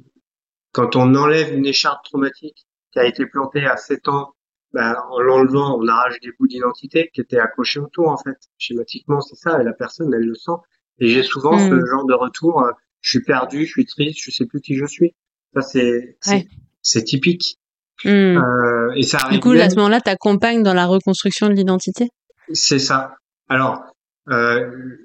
quand 0.73 0.95
on 0.95 1.15
enlève 1.15 1.53
une 1.57 1.65
écharpe 1.65 2.03
traumatique 2.05 2.67
qui 2.91 2.99
a 2.99 3.05
été 3.05 3.25
plantée 3.25 3.65
à 3.65 3.77
7 3.77 4.07
ans, 4.09 4.33
ben, 4.73 4.95
en 5.09 5.21
l'enlevant, 5.21 5.77
on 5.79 5.87
arrache 5.87 6.19
des 6.21 6.31
bouts 6.37 6.47
d'identité 6.47 7.09
qui 7.13 7.21
étaient 7.21 7.39
accrochés 7.39 7.79
autour, 7.79 8.09
en 8.09 8.17
fait. 8.17 8.35
Schématiquement, 8.57 9.21
c'est 9.21 9.35
ça, 9.37 9.61
et 9.61 9.63
la 9.63 9.71
personne, 9.73 10.13
elle 10.13 10.25
le 10.25 10.35
sent. 10.35 10.51
Et 10.99 11.07
j'ai 11.07 11.23
souvent 11.23 11.57
ce 11.57 11.73
Mm. 11.73 11.85
genre 11.85 12.05
de 12.05 12.13
retour, 12.13 12.61
euh, 12.61 12.71
je 13.01 13.09
suis 13.11 13.21
perdu, 13.23 13.65
je 13.65 13.71
suis 13.71 13.85
triste, 13.85 14.19
je 14.21 14.31
sais 14.31 14.45
plus 14.45 14.59
qui 14.59 14.75
je 14.75 14.85
suis. 14.85 15.15
Ça, 15.53 15.61
c'est, 15.61 16.17
Ouais. 16.27 17.03
typique. 17.03 17.57
Hmm. 18.03 18.09
Euh, 18.09 18.91
et 18.97 19.03
ça 19.03 19.19
Du 19.19 19.23
arrive 19.25 19.39
coup, 19.39 19.53
même- 19.53 19.61
à 19.61 19.69
ce 19.69 19.75
moment-là, 19.77 20.01
t'accompagnes 20.01 20.63
dans 20.63 20.73
la 20.73 20.85
reconstruction 20.85 21.47
de 21.47 21.53
l'identité? 21.53 22.09
C'est 22.51 22.79
ça. 22.79 23.15
Alors, 23.47 23.94
euh, 24.29 24.97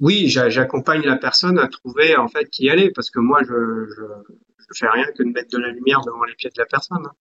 oui, 0.00 0.28
j'a- 0.28 0.48
j'accompagne 0.50 1.02
la 1.02 1.16
personne 1.16 1.58
à 1.58 1.68
trouver 1.68 2.16
en 2.16 2.28
fait 2.28 2.46
qui 2.50 2.68
elle 2.68 2.80
est, 2.80 2.90
parce 2.90 3.10
que 3.10 3.18
moi, 3.20 3.40
je, 3.42 3.48
je, 3.96 4.02
je 4.58 4.78
fais 4.78 4.88
rien 4.88 5.06
que 5.16 5.22
de 5.22 5.30
mettre 5.30 5.50
de 5.56 5.58
la 5.58 5.70
lumière 5.70 6.00
devant 6.06 6.24
les 6.24 6.34
pieds 6.34 6.50
de 6.50 6.60
la 6.60 6.66
personne. 6.66 7.04
hein. 7.06 7.12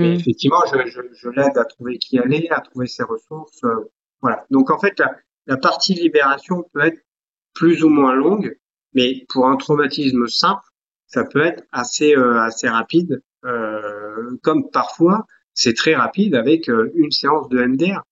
Mais 0.00 0.10
Hmm. 0.10 0.14
effectivement, 0.14 0.60
je, 0.72 0.90
je, 0.90 1.00
je 1.14 1.28
l'aide 1.30 1.56
à 1.56 1.64
trouver 1.64 1.98
qui 1.98 2.18
elle 2.18 2.32
est, 2.34 2.50
à 2.50 2.60
trouver 2.60 2.86
ses 2.86 3.04
ressources. 3.04 3.64
euh, 3.64 3.90
voilà. 4.20 4.44
Donc 4.50 4.70
en 4.70 4.78
fait, 4.78 4.98
la, 4.98 5.16
la 5.46 5.56
partie 5.56 5.94
libération 5.94 6.64
peut 6.72 6.80
être 6.82 6.98
plus 7.54 7.82
ou 7.84 7.88
moins 7.88 8.14
longue, 8.14 8.56
mais 8.94 9.24
pour 9.28 9.48
un 9.48 9.56
traumatisme 9.56 10.26
simple, 10.28 10.62
ça 11.06 11.24
peut 11.24 11.42
être 11.44 11.64
assez 11.72 12.14
euh, 12.16 12.40
assez 12.40 12.68
rapide. 12.68 13.22
euh, 13.44 14.36
comme 14.42 14.70
parfois, 14.70 15.24
c'est 15.54 15.74
très 15.74 15.94
rapide 15.94 16.34
avec 16.34 16.68
euh, 16.68 16.90
une 16.94 17.10
séance 17.10 17.48
de 17.48 17.58
MDR 17.62 18.02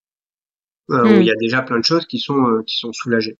euh, 0.91 1.05
où 1.05 1.19
Mm. 1.19 1.21
il 1.21 1.27
y 1.27 1.31
a 1.31 1.37
déjà 1.41 1.63
plein 1.63 1.79
de 1.79 1.85
choses 1.85 2.07
qui 2.07 2.19
sont 2.19 2.47
euh, 2.49 2.63
qui 2.67 2.77
sont 2.77 2.93
soulagées. 2.93 3.39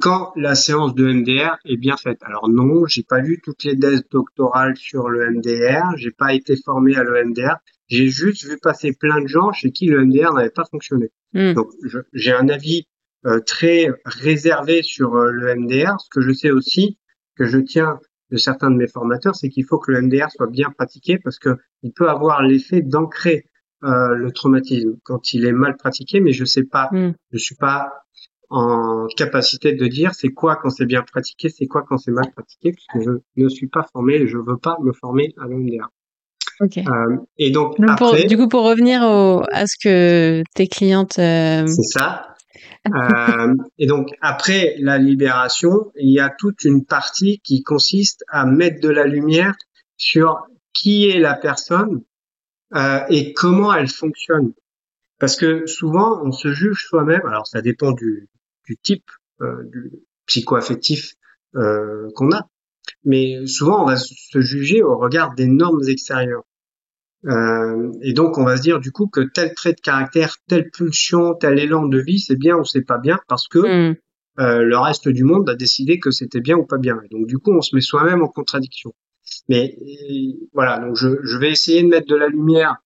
Quand 0.00 0.32
la 0.36 0.54
séance 0.54 0.94
de 0.94 1.12
MDR 1.12 1.56
est 1.64 1.76
bien 1.76 1.96
faite. 1.96 2.18
Alors 2.22 2.48
non, 2.48 2.86
j'ai 2.86 3.02
pas 3.02 3.18
lu 3.18 3.40
toutes 3.42 3.64
les 3.64 3.76
thèses 3.78 4.04
doctorales 4.10 4.76
sur 4.76 5.08
le 5.08 5.30
MDR, 5.30 5.96
j'ai 5.96 6.12
pas 6.12 6.34
été 6.34 6.54
formé 6.56 6.94
à 6.94 7.02
l'EMDR, 7.02 7.56
j'ai 7.88 8.08
juste 8.08 8.44
vu 8.44 8.58
passer 8.58 8.92
plein 8.92 9.20
de 9.20 9.26
gens 9.26 9.50
chez 9.52 9.72
qui 9.72 9.86
le 9.86 10.04
MDR 10.04 10.34
n'avait 10.34 10.50
pas 10.50 10.64
fonctionné. 10.70 11.10
Hmm. 11.32 11.54
Donc 11.54 11.70
j'ai 12.12 12.32
un 12.32 12.48
avis 12.48 12.86
euh, 13.26 13.40
très 13.40 13.88
réservé 14.04 14.82
sur 14.82 15.16
euh, 15.16 15.30
le 15.32 15.54
MDR. 15.56 15.96
Ce 16.00 16.08
que 16.10 16.20
je 16.20 16.32
sais 16.32 16.50
aussi, 16.50 16.98
que 17.36 17.46
je 17.46 17.58
tiens 17.58 17.98
de 18.30 18.36
certains 18.36 18.70
de 18.70 18.76
mes 18.76 18.86
formateurs, 18.86 19.34
c'est 19.34 19.48
qu'il 19.48 19.64
faut 19.64 19.78
que 19.78 19.90
le 19.90 20.02
MDR 20.02 20.30
soit 20.30 20.46
bien 20.46 20.70
pratiqué 20.70 21.18
parce 21.18 21.38
que 21.38 21.56
il 21.82 21.92
peut 21.92 22.08
avoir 22.08 22.42
l'effet 22.42 22.82
d'ancrer 22.82 23.46
euh, 23.84 24.14
le 24.14 24.30
traumatisme 24.32 24.96
quand 25.04 25.32
il 25.32 25.44
est 25.46 25.52
mal 25.52 25.76
pratiqué, 25.76 26.20
mais 26.20 26.32
je 26.32 26.44
sais 26.44 26.64
pas, 26.64 26.88
Mm. 26.92 27.12
je 27.32 27.38
suis 27.38 27.54
pas 27.56 27.88
en 28.50 29.06
capacité 29.16 29.72
de 29.74 29.86
dire 29.86 30.14
c'est 30.14 30.30
quoi 30.30 30.56
quand 30.56 30.70
c'est 30.70 30.86
bien 30.86 31.02
pratiqué, 31.02 31.48
c'est 31.50 31.66
quoi 31.66 31.82
quand 31.86 31.98
c'est 31.98 32.10
mal 32.12 32.30
pratiqué, 32.34 32.72
puisque 32.72 33.04
je 33.04 33.42
ne 33.42 33.48
suis 33.48 33.66
pas 33.68 33.86
formé 33.92 34.26
je 34.26 34.38
veux 34.38 34.56
pas 34.56 34.78
me 34.82 34.92
former 34.92 35.34
à 35.40 35.46
l'MDR. 35.46 35.88
Ok. 36.60 36.78
Euh, 36.78 37.16
et 37.36 37.50
donc, 37.52 37.78
Donc 37.78 37.96
pour- 37.98 38.08
après, 38.08 38.24
du 38.24 38.36
coup, 38.36 38.48
pour 38.48 38.64
revenir 38.64 39.02
au, 39.02 39.42
à 39.52 39.66
ce 39.66 39.76
que 39.80 40.42
tes 40.54 40.66
clientes, 40.66 41.18
euh, 41.18 41.66
c'est 41.66 41.82
ça. 41.82 42.34
Euh, 42.88 43.54
et 43.78 43.86
donc 43.86 44.08
après 44.22 44.74
la 44.80 44.98
libération, 44.98 45.92
il 45.96 46.10
y 46.12 46.18
a 46.18 46.30
toute 46.36 46.64
une 46.64 46.84
partie 46.84 47.40
qui 47.44 47.62
consiste 47.62 48.24
à 48.28 48.46
mettre 48.46 48.80
de 48.80 48.88
la 48.88 49.04
lumière 49.06 49.54
sur 49.96 50.38
qui 50.72 51.08
est 51.10 51.18
la 51.20 51.34
personne 51.34 52.00
euh, 52.74 53.00
et 53.08 53.32
comment 53.32 53.72
elle 53.72 53.88
fonctionne? 53.88 54.52
Parce 55.18 55.36
que 55.36 55.66
souvent 55.66 56.20
on 56.24 56.32
se 56.32 56.52
juge 56.52 56.86
soi-même. 56.88 57.26
Alors 57.26 57.46
ça 57.46 57.60
dépend 57.60 57.92
du, 57.92 58.28
du 58.66 58.76
type 58.76 59.10
euh, 59.40 59.64
du 59.64 59.92
psycho-affectif 60.26 61.14
euh, 61.56 62.08
qu'on 62.14 62.32
a, 62.32 62.48
mais 63.04 63.46
souvent 63.46 63.82
on 63.82 63.86
va 63.86 63.96
se 63.96 64.40
juger 64.40 64.82
au 64.82 64.98
regard 64.98 65.34
des 65.34 65.46
normes 65.46 65.82
extérieures. 65.88 66.42
Euh, 67.24 67.90
et 68.02 68.12
donc 68.12 68.36
on 68.36 68.44
va 68.44 68.56
se 68.56 68.62
dire 68.62 68.78
du 68.78 68.92
coup 68.92 69.08
que 69.08 69.20
tel 69.20 69.54
trait 69.54 69.72
de 69.72 69.80
caractère, 69.80 70.36
telle 70.48 70.70
pulsion, 70.70 71.34
tel 71.34 71.58
élan 71.58 71.86
de 71.86 71.98
vie, 71.98 72.20
c'est 72.20 72.36
bien 72.36 72.56
ou 72.56 72.64
c'est 72.64 72.82
pas 72.82 72.98
bien 72.98 73.18
parce 73.26 73.48
que 73.48 73.58
hmm. 73.58 73.96
le 74.36 74.78
reste 74.78 75.08
du 75.08 75.24
monde 75.24 75.48
a 75.48 75.54
décidé 75.54 75.98
que 75.98 76.10
c'était 76.10 76.40
bien 76.40 76.56
ou 76.56 76.66
pas 76.66 76.78
bien. 76.78 76.98
Et 77.04 77.08
donc 77.08 77.26
du 77.26 77.38
coup 77.38 77.52
on 77.52 77.62
se 77.62 77.74
met 77.74 77.80
soi-même 77.80 78.22
en 78.22 78.28
contradiction. 78.28 78.92
Mais 79.48 79.76
euh, 79.80 80.46
voilà, 80.52 80.78
donc 80.78 80.96
je, 80.96 81.08
je 81.22 81.38
vais 81.38 81.50
essayer 81.50 81.82
de 81.82 81.88
mettre 81.88 82.06
de 82.06 82.16
la 82.16 82.28
lumière 82.28 82.76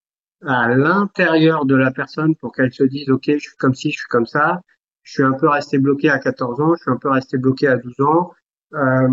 à 0.44 0.74
l'intérieur 0.74 1.64
de 1.66 1.76
la 1.76 1.90
personne 1.90 2.34
pour 2.36 2.52
qu'elle 2.52 2.72
se 2.72 2.82
dise 2.82 3.08
ok 3.10 3.24
je 3.26 3.38
suis 3.38 3.56
comme 3.58 3.74
ci, 3.74 3.90
je 3.90 3.98
suis 3.98 4.08
comme 4.08 4.26
ça, 4.26 4.60
je 5.02 5.12
suis 5.12 5.22
un 5.22 5.32
peu 5.32 5.48
resté 5.48 5.78
bloqué 5.78 6.08
à 6.08 6.18
14 6.18 6.60
ans, 6.60 6.74
je 6.74 6.82
suis 6.82 6.90
un 6.90 6.96
peu 6.96 7.10
resté 7.10 7.38
bloqué 7.38 7.68
à 7.68 7.76
12 7.76 8.00
ans. 8.00 8.32
Euh, 8.74 9.08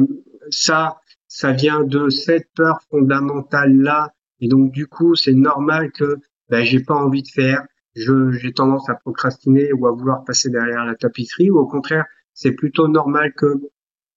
ça, 0.49 0.99
ça 1.27 1.51
vient 1.51 1.83
de 1.83 2.09
cette 2.09 2.47
peur 2.55 2.79
fondamentale 2.89 3.75
là 3.75 4.13
et 4.39 4.47
donc 4.47 4.71
du 4.71 4.87
coup, 4.87 5.15
c'est 5.15 5.33
normal 5.33 5.91
que 5.91 6.17
ben, 6.49 6.63
j'ai 6.63 6.81
pas 6.81 6.95
envie 6.95 7.23
de 7.23 7.27
faire, 7.27 7.65
je 7.95 8.31
j'ai 8.31 8.53
tendance 8.53 8.89
à 8.89 8.95
procrastiner 8.95 9.71
ou 9.73 9.87
à 9.87 9.91
vouloir 9.91 10.23
passer 10.23 10.49
derrière 10.49 10.85
la 10.85 10.95
tapisserie, 10.95 11.51
ou 11.51 11.59
au 11.59 11.67
contraire, 11.67 12.05
c'est 12.33 12.53
plutôt 12.53 12.87
normal 12.87 13.33
que 13.33 13.53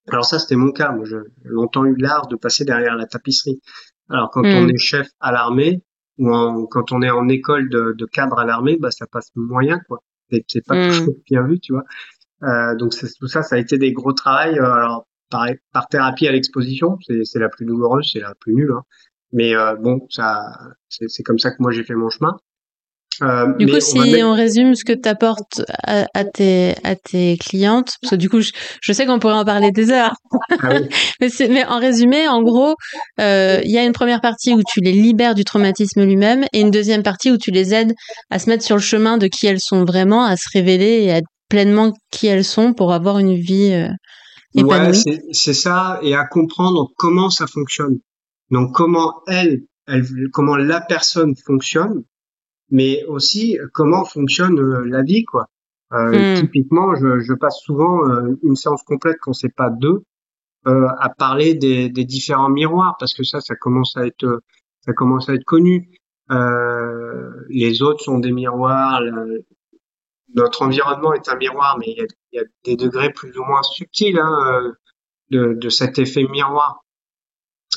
alors 0.08 0.24
ça 0.24 0.38
c'était 0.38 0.56
mon 0.56 0.72
cas, 0.72 0.92
moi 0.92 1.04
j'ai 1.04 1.16
longtemps 1.44 1.84
eu 1.84 1.94
l'art 1.96 2.26
de 2.28 2.36
passer 2.36 2.64
derrière 2.64 2.96
la 2.96 3.06
tapisserie. 3.06 3.60
Alors 4.08 4.30
quand 4.30 4.42
Mm. 4.42 4.56
on 4.56 4.68
est 4.68 4.76
chef 4.78 5.08
à 5.20 5.32
l'armée 5.32 5.82
ou 6.18 6.32
en, 6.34 6.66
quand 6.66 6.92
on 6.92 7.02
est 7.02 7.10
en 7.10 7.28
école 7.28 7.68
de, 7.70 7.94
de 7.96 8.06
cadre 8.06 8.38
à 8.38 8.44
l'armée, 8.44 8.76
bah 8.78 8.90
ça 8.90 9.06
passe 9.06 9.30
moyen 9.36 9.78
quoi. 9.88 9.98
C'est 10.30 10.44
c'est 10.48 10.66
pas 10.66 10.74
Mm. 10.74 10.90
toujours 10.90 11.14
bien 11.30 11.42
vu, 11.46 11.60
tu 11.60 11.72
vois. 11.72 11.84
Euh, 12.42 12.74
donc 12.76 12.92
c'est- 12.94 13.12
tout 13.18 13.28
ça, 13.28 13.42
ça 13.42 13.56
a 13.56 13.58
été 13.58 13.78
des 13.78 13.92
gros 13.92 14.12
travails. 14.12 14.58
euh, 14.58 14.72
alors 14.72 15.06
par, 15.30 15.46
par 15.72 15.88
thérapie 15.88 16.26
à 16.28 16.32
l'exposition, 16.32 16.98
c'est 17.06 17.24
c'est 17.24 17.38
la 17.38 17.48
plus 17.48 17.64
douloureuse, 17.66 18.10
c'est 18.12 18.20
la 18.20 18.34
plus 18.34 18.54
nulle. 18.54 18.72
Hein. 18.72 18.82
Mais 19.32 19.54
euh, 19.56 19.76
bon, 19.76 20.06
ça, 20.10 20.42
c'est 20.88 21.08
c'est 21.08 21.22
comme 21.22 21.38
ça 21.38 21.50
que 21.52 21.56
moi 21.60 21.70
j'ai 21.72 21.84
fait 21.84 21.94
mon 21.94 22.10
chemin. 22.10 22.36
Euh, 23.20 23.52
Du 23.58 23.66
coup, 23.66 23.80
si 23.80 23.98
mettre- 23.98 24.24
on 24.26 24.34
résume 24.34 24.74
ce 24.74 24.84
que 24.84 24.92
tu 24.92 25.08
apportes 25.08 25.62
à, 25.84 26.06
à 26.14 26.24
tes, 26.24 26.74
à 26.84 26.96
tes 26.96 27.36
clientes, 27.38 27.94
parce 28.00 28.12
que 28.12 28.16
du 28.16 28.28
coup, 28.30 28.40
je, 28.40 28.52
je 28.80 28.92
sais 28.92 29.04
qu'on 29.06 29.18
pourrait 29.18 29.34
en 29.34 29.44
parler 29.44 29.70
des 29.70 29.90
heures, 29.90 30.14
Ah 30.60 30.70
oui. 30.70 30.88
mais, 31.50 31.64
en 31.66 31.78
résumé, 31.78 32.26
en 32.28 32.42
gros, 32.42 32.74
euh, 33.20 33.60
il 33.64 33.70
y 33.70 33.78
a 33.78 33.84
une 33.84 33.92
première 33.92 34.20
partie 34.20 34.54
où 34.54 34.62
tu 34.66 34.80
les 34.80 34.92
libères 34.92 35.34
du 35.34 35.44
traumatisme 35.44 36.04
lui-même 36.04 36.44
et 36.52 36.60
une 36.60 36.70
deuxième 36.70 37.02
partie 37.02 37.30
où 37.30 37.36
tu 37.36 37.50
les 37.50 37.74
aides 37.74 37.92
à 38.30 38.38
se 38.38 38.48
mettre 38.48 38.64
sur 38.64 38.76
le 38.76 38.82
chemin 38.82 39.18
de 39.18 39.26
qui 39.26 39.46
elles 39.46 39.60
sont 39.60 39.84
vraiment, 39.84 40.24
à 40.24 40.36
se 40.36 40.46
révéler 40.52 41.02
et 41.04 41.12
à 41.12 41.16
être 41.18 41.26
pleinement 41.48 41.92
qui 42.10 42.28
elles 42.28 42.44
sont 42.44 42.72
pour 42.72 42.92
avoir 42.94 43.18
une 43.18 43.34
vie 43.34 43.72
euh, 43.72 43.88
Ouais, 44.54 44.62
épanouie. 44.62 44.94
c'est 44.96 45.20
c'est 45.32 45.54
ça, 45.54 45.98
et 46.02 46.14
à 46.14 46.24
comprendre 46.26 46.88
comment 46.98 47.30
ça 47.30 47.46
fonctionne. 47.46 47.98
Donc 48.50 48.72
comment 48.74 49.14
elle, 49.26 49.60
elle, 49.86 50.04
comment 50.32 50.56
la 50.56 50.80
personne 50.82 51.34
fonctionne, 51.46 52.02
mais 52.72 53.04
aussi 53.04 53.56
comment 53.72 54.04
fonctionne 54.04 54.58
euh, 54.58 54.84
la 54.84 55.02
vie, 55.02 55.24
quoi. 55.24 55.46
Euh, 55.92 56.34
Mm. 56.34 56.40
Typiquement, 56.40 56.94
je, 56.96 57.20
je 57.20 57.34
passe 57.34 57.60
souvent 57.60 58.08
euh, 58.08 58.34
une 58.42 58.56
séance 58.56 58.82
complète 58.82 59.18
quand 59.20 59.34
c'est 59.34 59.54
pas 59.54 59.70
deux 59.70 60.02
euh, 60.66 60.88
à 60.98 61.10
parler 61.10 61.54
des, 61.54 61.88
des 61.90 62.04
différents 62.04 62.48
miroirs, 62.48 62.96
parce 62.98 63.14
que 63.14 63.24
ça, 63.24 63.40
ça 63.40 63.54
commence 63.56 63.96
à 63.96 64.06
être, 64.06 64.42
ça 64.84 64.92
commence 64.94 65.28
à 65.28 65.34
être 65.34 65.44
connu. 65.44 65.90
Euh, 66.30 67.30
les 67.50 67.82
autres 67.82 68.02
sont 68.02 68.18
des 68.18 68.32
miroirs. 68.32 69.00
notre 70.34 70.62
environnement 70.62 71.12
est 71.12 71.28
un 71.28 71.36
miroir, 71.36 71.76
mais 71.78 71.86
il 71.88 71.98
y 71.98 72.00
a, 72.00 72.06
il 72.32 72.36
y 72.36 72.40
a 72.40 72.44
des 72.64 72.76
degrés 72.76 73.12
plus 73.12 73.36
ou 73.36 73.44
moins 73.44 73.62
subtils 73.62 74.18
hein, 74.18 74.38
euh, 74.46 74.72
de, 75.30 75.54
de 75.54 75.68
cet 75.68 75.98
effet 75.98 76.24
miroir. 76.24 76.84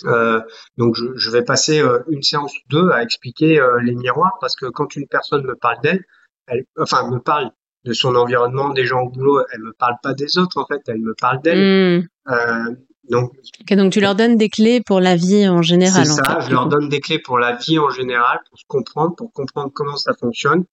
Euh, 0.06 0.42
donc 0.78 0.96
je, 0.96 1.06
je 1.16 1.30
vais 1.32 1.44
passer 1.44 1.80
euh, 1.82 2.00
une 2.10 2.22
séance 2.22 2.54
ou 2.58 2.62
deux 2.70 2.90
à 2.92 3.02
expliquer 3.02 3.60
euh, 3.62 3.80
les 3.82 3.96
miroirs 3.96 4.38
parce 4.42 4.56
que 4.56 4.66
quand 4.66 4.96
une 4.96 5.08
personne 5.08 5.44
me 5.46 5.56
parle 5.56 5.80
d'elle, 5.82 6.04
elle, 6.48 6.66
enfin 6.78 7.10
me 7.10 7.20
parle 7.20 7.50
de 7.86 7.94
son 7.94 8.16
environnement, 8.16 8.70
des 8.74 8.86
gens 8.86 9.02
au 9.04 9.10
boulot, 9.10 9.42
elle 9.54 9.62
me 9.62 9.72
parle 9.74 9.96
pas 10.04 10.14
des 10.14 10.38
autres 10.38 10.58
en 10.58 10.66
fait, 10.66 10.82
elle 10.88 11.00
me 11.02 11.14
parle 11.20 11.42
d'elle. 11.42 12.00
Mm. 12.00 12.08
Euh, 12.32 12.76
donc 13.10 13.32
Ok, 13.62 13.78
donc 13.78 13.94
tu 13.94 14.00
leur 14.02 14.16
donnes 14.16 14.36
des 14.36 14.50
clés 14.50 14.82
pour 14.82 15.00
la 15.00 15.16
vie 15.16 15.48
en 15.48 15.62
c'est 15.62 15.70
général. 15.70 16.02
en 16.02 16.06
ça, 16.06 16.24
fait, 16.24 16.48
je 16.48 16.52
leur 16.52 16.68
donne 16.68 16.90
des 16.90 17.00
clés 17.00 17.20
pour 17.20 17.38
la 17.38 17.56
vie 17.56 17.78
en 17.80 17.90
général, 17.92 18.40
pour 18.50 18.58
se 18.60 18.64
comprendre, 18.68 19.16
pour 19.16 19.32
comprendre 19.32 19.72
comment 19.74 19.96
ça 19.96 20.14
fonctionne. 20.20 20.66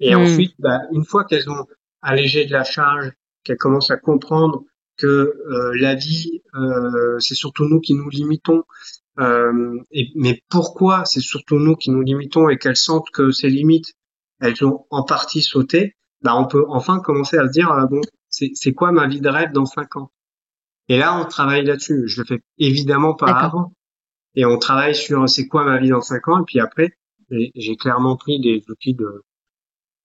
Et 0.00 0.14
Mm. 0.14 0.18
ensuite, 0.18 0.54
bah, 0.58 0.80
une 0.92 1.04
fois 1.04 1.24
qu'elles 1.24 1.48
ont 1.48 1.64
allégé 2.02 2.44
de 2.44 2.52
la 2.52 2.64
charge, 2.64 3.12
qu'elles 3.44 3.56
commencent 3.56 3.92
à 3.92 3.96
comprendre 3.96 4.64
que 4.96 5.06
euh, 5.06 5.72
la 5.78 5.94
vie, 5.94 6.42
euh, 6.54 7.18
c'est 7.18 7.34
surtout 7.34 7.64
nous 7.64 7.80
qui 7.80 7.94
nous 7.94 8.08
limitons. 8.08 8.64
Euh, 9.18 9.78
et, 9.92 10.10
mais 10.14 10.42
pourquoi 10.50 11.04
c'est 11.04 11.20
surtout 11.20 11.58
nous 11.58 11.76
qui 11.76 11.90
nous 11.90 12.02
limitons 12.02 12.48
et 12.48 12.58
qu'elles 12.58 12.76
sentent 12.76 13.10
que 13.12 13.30
ces 13.30 13.48
limites, 13.48 13.94
elles 14.40 14.64
ont 14.64 14.86
en 14.90 15.04
partie 15.04 15.42
sauté, 15.42 15.96
bah, 16.22 16.36
on 16.36 16.46
peut 16.46 16.64
enfin 16.68 17.00
commencer 17.00 17.38
à 17.38 17.46
se 17.46 17.52
dire, 17.52 17.70
ah, 17.70 17.86
bon, 17.86 18.00
c'est 18.28 18.50
c'est 18.54 18.72
quoi 18.72 18.92
ma 18.92 19.06
vie 19.06 19.20
de 19.20 19.28
rêve 19.28 19.52
dans 19.52 19.66
cinq 19.66 19.96
ans? 19.96 20.10
Et 20.88 20.98
là, 20.98 21.18
on 21.18 21.24
travaille 21.26 21.64
là-dessus. 21.64 22.04
Je 22.06 22.20
le 22.20 22.26
fais 22.26 22.42
évidemment 22.58 23.14
pas 23.14 23.32
avant. 23.32 23.72
Et 24.34 24.44
on 24.44 24.58
travaille 24.58 24.94
sur 24.94 25.28
c'est 25.28 25.48
quoi 25.48 25.64
ma 25.64 25.78
vie 25.78 25.90
dans 25.90 26.02
cinq 26.02 26.28
ans? 26.28 26.40
Et 26.40 26.44
puis 26.46 26.60
après, 26.60 26.92
j'ai 27.30 27.52
j'ai 27.54 27.76
clairement 27.76 28.16
pris 28.16 28.40
des 28.40 28.62
outils 28.68 28.94
de, 28.94 29.24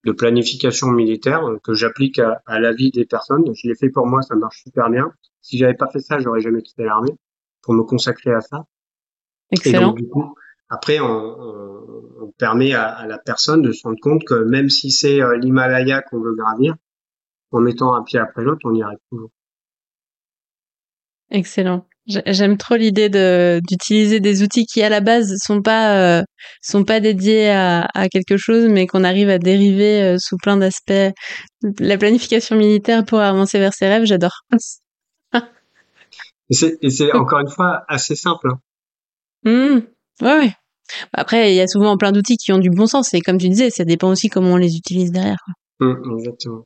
de 0.05 0.11
planification 0.11 0.87
militaire 0.87 1.45
euh, 1.45 1.59
que 1.63 1.73
j'applique 1.73 2.19
à, 2.19 2.41
à 2.45 2.59
la 2.59 2.73
vie 2.73 2.91
des 2.91 3.05
personnes. 3.05 3.45
Je 3.53 3.67
l'ai 3.67 3.75
fait 3.75 3.89
pour 3.89 4.07
moi, 4.07 4.21
ça 4.21 4.35
marche 4.35 4.63
super 4.63 4.89
bien. 4.89 5.11
Si 5.41 5.57
j'avais 5.57 5.73
pas 5.73 5.87
fait 5.87 5.99
ça, 5.99 6.19
j'aurais 6.19 6.41
jamais 6.41 6.61
quitté 6.61 6.83
l'armée 6.83 7.15
pour 7.61 7.73
me 7.73 7.83
consacrer 7.83 8.33
à 8.33 8.41
ça. 8.41 8.65
Excellent. 9.51 9.93
du 9.93 10.07
coup, 10.07 10.35
après, 10.69 10.99
on, 11.01 12.31
permet 12.37 12.73
à, 12.73 13.05
la 13.05 13.17
personne 13.19 13.61
de 13.61 13.71
se 13.71 13.83
rendre 13.83 13.99
compte 14.01 14.23
que 14.23 14.33
même 14.33 14.69
si 14.69 14.89
c'est 14.89 15.21
euh, 15.21 15.37
l'Himalaya 15.37 16.01
qu'on 16.01 16.21
veut 16.21 16.33
gravir, 16.33 16.75
en 17.51 17.59
mettant 17.59 17.93
un 17.93 18.03
pied 18.03 18.19
après 18.19 18.43
l'autre, 18.43 18.61
on 18.63 18.73
y 18.73 18.81
arrive 18.81 18.97
toujours. 19.11 19.29
Excellent. 21.29 21.85
J'aime 22.07 22.57
trop 22.57 22.75
l'idée 22.75 23.09
de 23.09 23.61
d'utiliser 23.67 24.19
des 24.19 24.41
outils 24.41 24.65
qui 24.65 24.81
à 24.81 24.89
la 24.89 25.01
base 25.01 25.35
sont 25.37 25.61
pas 25.61 26.19
euh, 26.19 26.23
sont 26.61 26.83
pas 26.83 26.99
dédiés 26.99 27.49
à, 27.49 27.87
à 27.93 28.09
quelque 28.09 28.37
chose, 28.37 28.67
mais 28.67 28.87
qu'on 28.87 29.03
arrive 29.03 29.29
à 29.29 29.37
dériver 29.37 30.01
euh, 30.01 30.17
sous 30.19 30.35
plein 30.37 30.57
d'aspects. 30.57 31.13
La 31.79 31.97
planification 31.97 32.55
militaire 32.55 33.05
pour 33.05 33.19
avancer 33.19 33.59
vers 33.59 33.73
ses 33.73 33.87
rêves, 33.87 34.05
j'adore. 34.05 34.41
et 36.49 36.89
c'est 36.89 37.13
encore 37.13 37.39
une 37.39 37.49
fois 37.51 37.83
assez 37.87 38.15
simple. 38.15 38.49
Hein. 38.49 38.59
Mmh. 39.43 39.79
Ouais, 40.25 40.37
ouais. 40.39 40.53
Après, 41.13 41.53
il 41.53 41.55
y 41.55 41.61
a 41.61 41.67
souvent 41.67 41.97
plein 41.97 42.11
d'outils 42.11 42.37
qui 42.37 42.51
ont 42.51 42.57
du 42.59 42.69
bon 42.69 42.87
sens, 42.87 43.13
et 43.13 43.21
comme 43.21 43.37
tu 43.37 43.47
disais, 43.47 43.69
ça 43.69 43.85
dépend 43.85 44.09
aussi 44.09 44.27
comment 44.29 44.53
on 44.53 44.57
les 44.57 44.75
utilise 44.75 45.11
derrière. 45.11 45.43
Mmh, 45.79 46.17
exactement. 46.17 46.65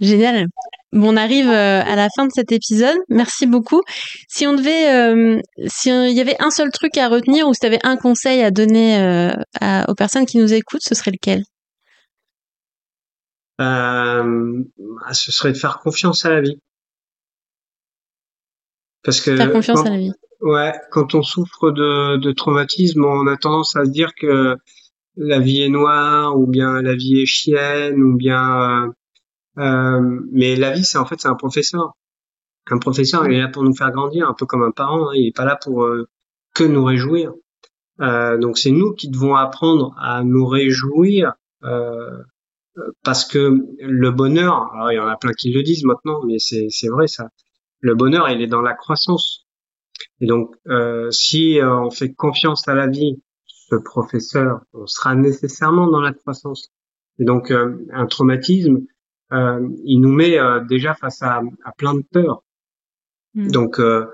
Génial. 0.00 0.46
Bon, 0.94 1.12
on 1.12 1.16
arrive 1.16 1.48
euh, 1.48 1.82
à 1.82 1.96
la 1.96 2.08
fin 2.14 2.24
de 2.24 2.30
cet 2.32 2.52
épisode. 2.52 2.96
Merci 3.08 3.48
beaucoup. 3.48 3.82
Si 4.28 4.46
on 4.46 4.54
devait, 4.54 4.94
euh, 4.94 5.40
si 5.66 5.90
il 5.90 6.16
y 6.16 6.20
avait 6.20 6.36
un 6.38 6.50
seul 6.50 6.70
truc 6.70 6.96
à 6.96 7.08
retenir 7.08 7.48
ou 7.48 7.52
si 7.52 7.58
tu 7.58 7.66
avais 7.66 7.80
un 7.82 7.96
conseil 7.96 8.42
à 8.42 8.52
donner 8.52 9.00
euh, 9.00 9.82
aux 9.88 9.94
personnes 9.96 10.24
qui 10.24 10.38
nous 10.38 10.54
écoutent, 10.54 10.84
ce 10.84 10.94
serait 10.94 11.10
lequel? 11.10 11.42
Bah, 13.58 14.24
Ce 15.12 15.32
serait 15.32 15.52
de 15.52 15.58
faire 15.58 15.80
confiance 15.80 16.24
à 16.24 16.30
la 16.30 16.40
vie. 16.40 16.60
Parce 19.02 19.20
que 19.20 19.36
faire 19.36 19.50
confiance 19.50 19.84
à 19.84 19.90
la 19.90 19.98
vie. 19.98 20.12
Ouais, 20.40 20.74
quand 20.92 21.16
on 21.16 21.22
souffre 21.22 21.72
de, 21.72 22.18
de 22.18 22.30
traumatisme, 22.30 23.04
on 23.04 23.26
a 23.26 23.36
tendance 23.36 23.74
à 23.74 23.84
se 23.84 23.90
dire 23.90 24.12
que 24.14 24.56
la 25.16 25.40
vie 25.40 25.62
est 25.62 25.68
noire 25.68 26.38
ou 26.38 26.46
bien 26.46 26.82
la 26.82 26.94
vie 26.94 27.20
est 27.20 27.26
chienne 27.26 28.00
ou 28.00 28.16
bien 28.16 28.92
euh, 29.58 30.20
mais 30.32 30.56
la 30.56 30.72
vie, 30.72 30.84
c'est 30.84 30.98
en 30.98 31.06
fait, 31.06 31.20
c'est 31.20 31.28
un 31.28 31.34
professeur. 31.34 31.94
Un 32.70 32.78
professeur, 32.78 33.26
il 33.26 33.34
est 33.34 33.40
là 33.40 33.48
pour 33.48 33.62
nous 33.62 33.74
faire 33.74 33.90
grandir, 33.90 34.28
un 34.28 34.34
peu 34.34 34.46
comme 34.46 34.62
un 34.62 34.70
parent. 34.70 35.08
Hein. 35.08 35.12
il 35.14 35.28
est 35.28 35.36
pas 35.36 35.44
là 35.44 35.56
pour 35.56 35.84
euh, 35.84 36.08
que 36.54 36.64
nous 36.64 36.84
réjouir. 36.84 37.32
Euh, 38.00 38.38
donc 38.38 38.58
c'est 38.58 38.70
nous 38.70 38.92
qui 38.92 39.08
devons 39.08 39.36
apprendre 39.36 39.94
à 39.98 40.24
nous 40.24 40.46
réjouir 40.46 41.34
euh, 41.62 42.22
parce 43.04 43.24
que 43.24 43.64
le 43.78 44.10
bonheur, 44.10 44.72
alors 44.72 44.90
il 44.90 44.96
y 44.96 44.98
en 44.98 45.06
a 45.06 45.16
plein 45.16 45.32
qui 45.32 45.52
le 45.52 45.62
disent 45.62 45.84
maintenant, 45.84 46.20
mais 46.24 46.38
c'est 46.38 46.88
vrai 46.88 47.06
ça. 47.06 47.28
Le 47.80 47.94
bonheur, 47.94 48.28
il 48.30 48.40
est 48.40 48.46
dans 48.46 48.62
la 48.62 48.74
croissance. 48.74 49.46
Et 50.20 50.26
donc 50.26 50.56
euh, 50.66 51.10
si 51.10 51.58
on 51.62 51.90
fait 51.90 52.12
confiance 52.12 52.66
à 52.66 52.74
la 52.74 52.88
vie, 52.88 53.22
ce 53.46 53.76
professeur, 53.76 54.60
on 54.72 54.86
sera 54.86 55.14
nécessairement 55.14 55.86
dans 55.86 56.00
la 56.00 56.12
croissance. 56.12 56.70
Et 57.20 57.24
donc 57.24 57.52
un 57.52 58.06
traumatisme, 58.06 58.80
il 59.32 60.00
nous 60.00 60.12
met 60.12 60.38
euh, 60.38 60.60
déjà 60.60 60.94
face 60.94 61.22
à, 61.22 61.42
à, 61.64 61.72
plein 61.72 61.94
de 61.94 62.04
peurs. 62.12 62.42
Mm. 63.34 63.50
Donc, 63.50 63.80
euh, 63.80 64.06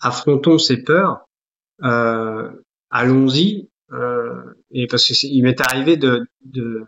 affrontons 0.00 0.58
ces 0.58 0.82
peurs, 0.82 1.28
allons-y, 2.90 3.70
et 4.70 4.86
parce 4.86 5.06
que 5.06 5.26
il 5.26 5.42
m'est 5.42 5.60
arrivé 5.60 5.96
de, 5.96 6.26
de 6.44 6.86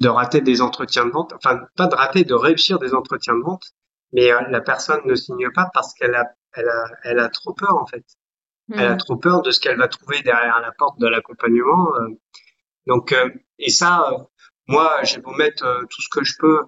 de 0.00 0.08
rater 0.08 0.40
des 0.40 0.60
entretiens 0.60 1.06
de 1.06 1.12
vente, 1.12 1.32
enfin 1.34 1.60
pas 1.76 1.86
de 1.86 1.94
rater, 1.94 2.24
de 2.24 2.34
réussir 2.34 2.80
des 2.80 2.94
entretiens 2.94 3.36
de 3.36 3.42
vente, 3.44 3.62
mais 4.12 4.30
la 4.50 4.60
personne 4.60 5.00
ne 5.04 5.14
signe 5.14 5.50
pas 5.54 5.70
parce 5.72 5.94
qu'elle 5.94 6.16
a, 6.16 6.24
elle 6.52 6.68
a, 6.68 6.84
elle 7.04 7.18
a 7.20 7.28
trop 7.28 7.54
peur 7.54 7.76
en 7.76 7.86
fait. 7.86 8.04
Elle 8.72 8.88
a 8.88 8.96
trop 8.96 9.16
peur 9.16 9.42
de 9.42 9.52
ce 9.52 9.60
qu'elle 9.60 9.78
va 9.78 9.86
trouver 9.86 10.20
derrière 10.22 10.60
la 10.60 10.72
porte 10.72 10.98
de 10.98 11.06
l'accompagnement. 11.06 11.92
donc 12.86 13.14
et 13.58 13.70
ça, 13.70 14.28
moi 14.66 15.02
j'ai 15.02 15.20
beau 15.20 15.32
mettre 15.32 15.64
tout 15.90 16.02
ce 16.02 16.08
que 16.10 16.24
je 16.24 16.34
peux 16.38 16.60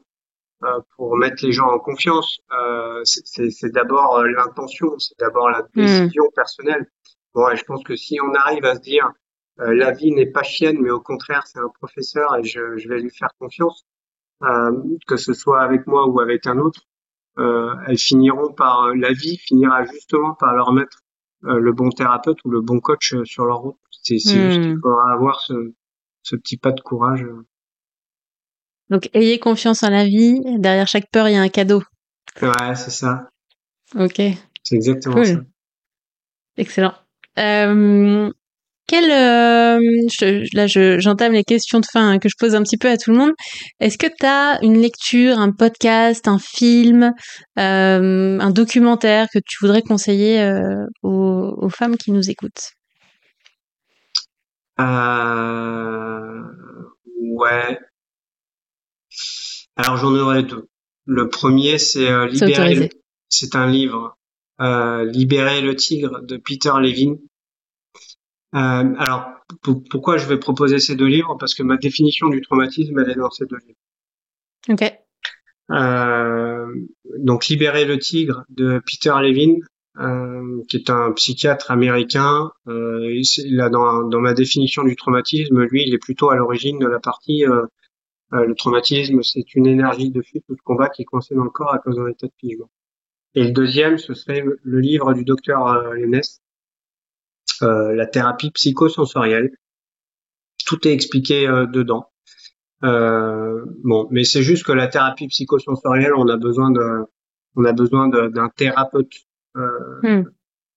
euh, 0.65 0.81
pour 0.97 1.19
mettre 1.19 1.45
les 1.45 1.53
gens 1.53 1.67
en 1.67 1.79
confiance, 1.79 2.41
euh, 2.59 3.03
c'est 3.05 3.73
d'abord 3.73 4.17
euh, 4.17 4.29
l'intention, 4.29 4.99
c'est 4.99 5.19
d'abord 5.19 5.51
la 5.51 5.61
hmm. 5.61 5.85
décision 5.85 6.25
personnelle. 6.35 6.87
Bon, 7.35 7.47
et 7.51 7.57
je 7.57 7.65
pense 7.65 7.85
que 7.85 7.95
si 7.95 8.19
on 8.23 8.33
arrive 8.33 8.65
à 8.65 8.75
se 8.75 8.81
dire 8.81 9.11
la 9.59 9.91
vie 9.91 10.13
n'est 10.13 10.31
pas 10.31 10.43
chienne, 10.43 10.79
mais 10.83 10.91
au 10.91 11.01
contraire 11.01 11.47
c'est 11.47 11.59
un 11.59 11.69
professeur 11.69 12.37
et 12.37 12.45
je, 12.45 12.77
je, 12.77 12.89
vais 12.89 13.01
lui 13.01 13.11
faire 13.11 13.31
confiance, 13.39 13.87
que 15.07 15.17
ce 15.17 15.33
soit 15.33 15.63
avec 15.63 15.87
moi 15.87 16.07
ou 16.09 16.21
avec 16.21 16.47
un 16.47 16.59
autre, 16.59 16.83
elles 17.39 17.97
finiront 17.97 18.53
par 18.53 18.95
la 18.95 19.13
vie 19.13 19.39
finira 19.39 19.85
justement 19.87 20.35
par 20.35 20.55
leur 20.55 20.73
mettre 20.73 20.99
le 21.41 21.73
bon 21.73 21.89
thérapeute 21.89 22.37
ou 22.45 22.51
le 22.51 22.61
bon 22.61 22.81
coach 22.81 23.15
sur 23.25 23.47
leur 23.47 23.61
route. 23.61 23.79
C'est 23.91 24.19
juste 24.19 24.61
qu'il 24.61 24.77
hmm. 24.77 24.81
faudra 24.83 25.13
avoir 25.13 25.41
ce, 25.41 25.73
ce 26.23 26.37
petit 26.37 26.59
pas 26.59 26.73
de 26.73 26.81
courage. 26.83 27.25
Donc, 28.91 29.11
ayez 29.15 29.39
confiance 29.39 29.83
en 29.83 29.91
la 29.91 30.05
vie. 30.05 30.41
Derrière 30.59 30.87
chaque 30.87 31.11
peur, 31.11 31.29
il 31.29 31.35
y 31.35 31.37
a 31.37 31.41
un 31.41 31.49
cadeau. 31.49 31.83
Ouais, 32.41 32.75
c'est 32.75 32.91
ça. 32.91 33.29
Ok. 33.95 34.21
C'est 34.63 34.77
exactement 34.77 35.25
ça. 35.25 35.41
Excellent. 36.57 36.95
Euh, 37.39 38.31
quel, 38.87 39.11
euh, 39.11 39.81
là, 40.53 40.67
j'entame 40.67 41.33
les 41.33 41.43
questions 41.43 41.81
de 41.81 41.87
fin 41.93 42.09
hein, 42.09 42.19
que 42.19 42.29
je 42.29 42.37
pose 42.39 42.55
un 42.55 42.63
petit 42.63 42.77
peu 42.77 42.89
à 42.89 42.97
tout 42.97 43.11
le 43.11 43.19
monde. 43.19 43.33
Est-ce 43.81 43.99
que 43.99 44.07
tu 44.07 44.25
as 44.25 44.59
une 44.63 44.81
lecture, 44.81 45.39
un 45.39 45.51
podcast, 45.51 46.29
un 46.29 46.39
film, 46.39 47.13
euh, 47.59 48.39
un 48.39 48.51
documentaire 48.51 49.27
que 49.33 49.41
tu 49.45 49.57
voudrais 49.61 49.83
conseiller 49.83 50.41
euh, 50.41 50.87
aux, 51.03 51.55
aux, 51.59 51.69
femmes 51.69 51.97
qui 51.97 52.13
nous 52.13 52.31
écoutent? 52.31 52.71
Euh, 54.79 56.43
Ouais, 57.37 57.79
alors 59.77 59.97
j'en 59.97 60.15
aurais 60.15 60.43
deux. 60.43 60.69
Le 61.07 61.29
premier, 61.29 61.79
c'est 61.79 62.11
euh, 62.11 62.27
Libérer. 62.27 62.91
C'est 63.29 63.55
un 63.55 63.67
livre, 63.67 64.19
euh, 64.61 65.05
Libérer 65.05 65.61
le 65.61 65.77
tigre 65.77 66.21
de 66.23 66.37
Peter 66.37 66.73
Levin. 66.81 67.17
Euh, 68.55 68.95
alors 68.99 69.27
pourquoi 69.91 70.17
je 70.17 70.27
vais 70.27 70.39
proposer 70.39 70.79
ces 70.79 70.97
deux 70.97 71.07
livres? 71.07 71.37
Parce 71.39 71.55
que 71.55 71.63
ma 71.63 71.77
définition 71.77 72.29
du 72.29 72.41
traumatisme, 72.41 72.99
elle 72.99 73.11
est 73.11 73.17
dans 73.17 73.31
ces 73.31 73.47
deux 73.47 73.59
livres. 73.59 73.79
Ok. 74.69 74.93
Euh, 75.71 76.67
donc 77.19 77.47
Libérer 77.47 77.85
le 77.85 77.99
tigre 77.99 78.45
de 78.49 78.81
Peter 78.87 79.15
Levin, 79.21 79.59
euh, 79.99 80.63
qui 80.69 80.77
est 80.77 80.91
un 80.91 81.13
psychiatre 81.13 81.71
américain. 81.71 82.51
Euh, 82.67 83.23
là, 83.47 83.69
dans, 83.69 84.09
dans 84.09 84.21
ma 84.21 84.35
définition 84.35 84.85
du 84.85 84.97
traumatisme, 84.97 85.63
lui, 85.65 85.85
il 85.87 85.95
est 85.95 85.99
plutôt 85.99 86.31
à 86.31 86.37
l'origine 86.37 86.79
de 86.79 86.87
la 86.87 87.01
partie 87.01 87.45
le 88.33 88.55
traumatisme, 88.55 89.23
c'est 89.23 89.55
une 89.55 89.67
énergie 89.67 90.11
de 90.11 90.21
fuite 90.21 90.45
ou 90.49 90.57
de 90.57 90.61
combat 90.61 90.89
qui 90.89 91.03
est 91.03 91.05
coincée 91.05 91.35
dans 91.35 91.45
le 91.45 91.51
corps 91.51 91.73
à 91.73 91.79
cause 91.79 91.97
d'un 91.97 92.09
état 92.09 92.27
de 92.27 92.33
figement. 92.39 92.71
Et 93.37 93.45
le 93.45 93.51
deuxième, 93.51 93.99
ce 93.99 94.15
serait 94.15 94.43
le 94.63 94.81
livre 94.81 95.13
du 95.13 95.23
docteur 95.23 95.67
euh, 95.69 95.95
Lennes, 95.95 96.23
euh, 97.63 97.95
la 97.95 98.07
thérapie 98.07 98.51
psychosensorielle. 98.51 99.51
Tout 100.67 100.89
est 100.89 100.93
expliqué 100.93 101.47
euh, 101.47 101.67
dedans. 101.67 102.11
Euh, 102.83 103.65
bon, 103.85 104.09
mais 104.11 104.25
c'est 104.25 104.43
juste 104.43 104.65
que 104.65 104.73
la 104.73 104.89
thérapie 104.89 105.29
psychosensorielle, 105.29 106.15
on 106.15 106.29
a 106.29 106.39
besoin 106.39 106.71
de, 106.71 107.05
on 107.57 107.65
a 107.65 107.73
besoin 107.73 108.09
d'un 108.09 108.49
thérapeute 108.49 109.13
hmm. 109.55 110.23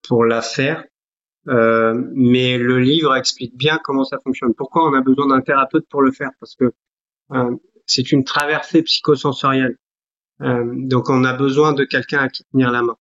pour 0.07 0.25
la 0.25 0.41
faire. 0.41 0.83
mais 1.45 2.57
le 2.57 2.79
livre 2.79 3.15
explique 3.15 3.55
bien 3.57 3.79
comment 3.83 4.03
ça 4.03 4.17
fonctionne. 4.23 4.53
Pourquoi 4.53 4.89
on 4.89 4.93
a 4.93 5.01
besoin 5.01 5.27
d'un 5.27 5.41
thérapeute 5.41 5.87
pour 5.89 6.01
le 6.01 6.11
faire? 6.11 6.31
Parce 6.39 6.55
que 6.55 6.65
euh, 6.65 6.71
c'est 7.85 8.11
une 8.11 8.23
traversée 8.23 8.83
psychosensorielle. 8.83 9.77
Euh, 10.41 10.63
donc 10.73 11.09
on 11.09 11.23
a 11.23 11.33
besoin 11.33 11.73
de 11.73 11.83
quelqu'un 11.83 12.19
à 12.19 12.29
qui 12.29 12.43
tenir 12.51 12.71
la 12.71 12.81
main. 12.81 12.95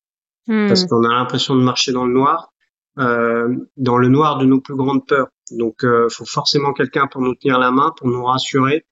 Hmm. 0.46 0.68
Parce 0.68 0.86
qu'on 0.86 1.04
a 1.04 1.14
l'impression 1.14 1.54
de 1.54 1.60
marcher 1.60 1.92
dans 1.92 2.06
le 2.06 2.12
noir, 2.12 2.52
euh, 2.98 3.54
dans 3.76 3.98
le 3.98 4.08
noir 4.08 4.38
de 4.38 4.46
nos 4.46 4.60
plus 4.60 4.74
grandes 4.74 5.06
peurs. 5.06 5.28
Donc 5.52 5.80
il 5.82 6.08
faut 6.10 6.26
forcément 6.26 6.72
quelqu'un 6.72 7.06
pour 7.06 7.22
nous 7.22 7.34
tenir 7.34 7.58
la 7.58 7.70
main, 7.70 7.92
pour 7.96 8.08
nous 8.08 8.24
rassurer, 8.24 8.86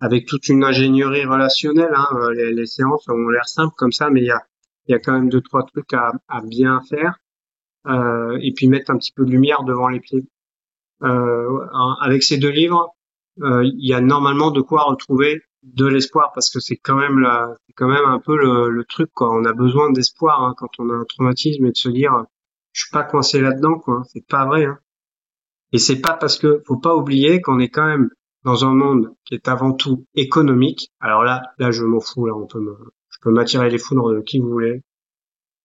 avec 0.00 0.26
toute 0.26 0.48
une 0.48 0.64
ingénierie 0.64 1.24
relationnelle. 1.24 1.92
Hein. 1.94 2.08
Les, 2.34 2.52
les, 2.52 2.66
séances 2.66 3.08
ont 3.08 3.28
l'air 3.28 3.46
simples 3.48 3.74
comme 3.76 3.92
ça, 3.92 4.10
mais 4.10 4.20
il 4.20 4.26
y 4.26 4.30
a, 4.30 4.42
y 4.88 4.94
a 4.94 4.98
quand 4.98 5.12
même 5.12 5.28
deux 5.28 5.40
trois 5.40 5.64
trucs 5.64 5.92
à, 5.94 6.12
à 6.28 6.40
bien 6.42 6.80
faire. 6.88 7.16
Euh, 7.88 8.38
et 8.40 8.52
puis 8.52 8.68
mettre 8.68 8.90
un 8.90 8.96
petit 8.96 9.12
peu 9.12 9.24
de 9.24 9.30
lumière 9.30 9.64
devant 9.64 9.88
les 9.88 10.00
pieds. 10.00 10.24
Euh, 11.02 11.66
avec 12.00 12.22
ces 12.22 12.38
deux 12.38 12.50
livres, 12.50 12.94
euh, 12.94 13.01
il 13.38 13.86
y 13.86 13.94
a 13.94 14.00
normalement 14.00 14.50
de 14.50 14.60
quoi 14.60 14.82
retrouver 14.82 15.42
de 15.62 15.86
l'espoir 15.86 16.32
parce 16.34 16.50
que 16.50 16.60
c'est 16.60 16.76
quand 16.76 16.96
même 16.96 17.20
la, 17.20 17.54
quand 17.76 17.88
même 17.88 18.04
un 18.04 18.18
peu 18.18 18.36
le, 18.36 18.68
le, 18.68 18.84
truc 18.84 19.10
quoi. 19.14 19.30
On 19.32 19.44
a 19.44 19.52
besoin 19.52 19.92
d'espoir 19.92 20.42
hein, 20.42 20.54
quand 20.56 20.70
on 20.78 20.90
a 20.90 20.94
un 20.94 21.04
traumatisme 21.04 21.64
et 21.66 21.70
de 21.70 21.76
se 21.76 21.88
dire 21.88 22.12
je 22.72 22.82
suis 22.82 22.90
pas 22.90 23.04
coincé 23.04 23.40
là-dedans 23.40 23.78
quoi. 23.78 24.02
C'est 24.12 24.26
pas 24.26 24.44
vrai. 24.46 24.64
Hein. 24.64 24.78
Et 25.72 25.78
c'est 25.78 26.00
pas 26.00 26.14
parce 26.14 26.38
que 26.38 26.62
faut 26.66 26.78
pas 26.78 26.94
oublier 26.96 27.40
qu'on 27.40 27.58
est 27.58 27.68
quand 27.68 27.86
même 27.86 28.10
dans 28.44 28.64
un 28.64 28.74
monde 28.74 29.14
qui 29.24 29.34
est 29.34 29.48
avant 29.48 29.72
tout 29.72 30.06
économique. 30.14 30.90
Alors 31.00 31.22
là, 31.22 31.42
là 31.58 31.70
je 31.70 31.84
m'en 31.84 32.00
fous 32.00 32.26
là, 32.26 32.34
on 32.34 32.46
peut 32.46 32.60
me, 32.60 32.76
je 33.08 33.18
peux 33.22 33.30
m'attirer 33.30 33.70
les 33.70 33.78
foudres 33.78 34.12
de 34.12 34.20
qui 34.20 34.40
vous 34.40 34.50
voulez. 34.50 34.82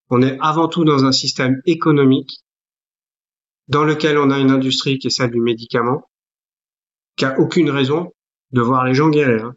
On 0.10 0.22
est 0.22 0.38
avant 0.40 0.68
tout 0.68 0.86
dans 0.86 1.06
un 1.06 1.12
système 1.12 1.62
économique 1.66 2.44
dans 3.68 3.84
lequel 3.84 4.18
on 4.18 4.32
a 4.32 4.40
une 4.40 4.52
industrie 4.52 4.98
qui 4.98 5.08
est 5.08 5.10
celle 5.10 5.32
du 5.32 5.42
médicament, 5.42 6.10
qui 7.18 7.26
aucune 7.38 7.70
raison 7.70 8.14
de 8.52 8.62
voir 8.62 8.86
les 8.86 8.94
gens 8.94 9.10
guérir. 9.10 9.46
Hein. 9.46 9.56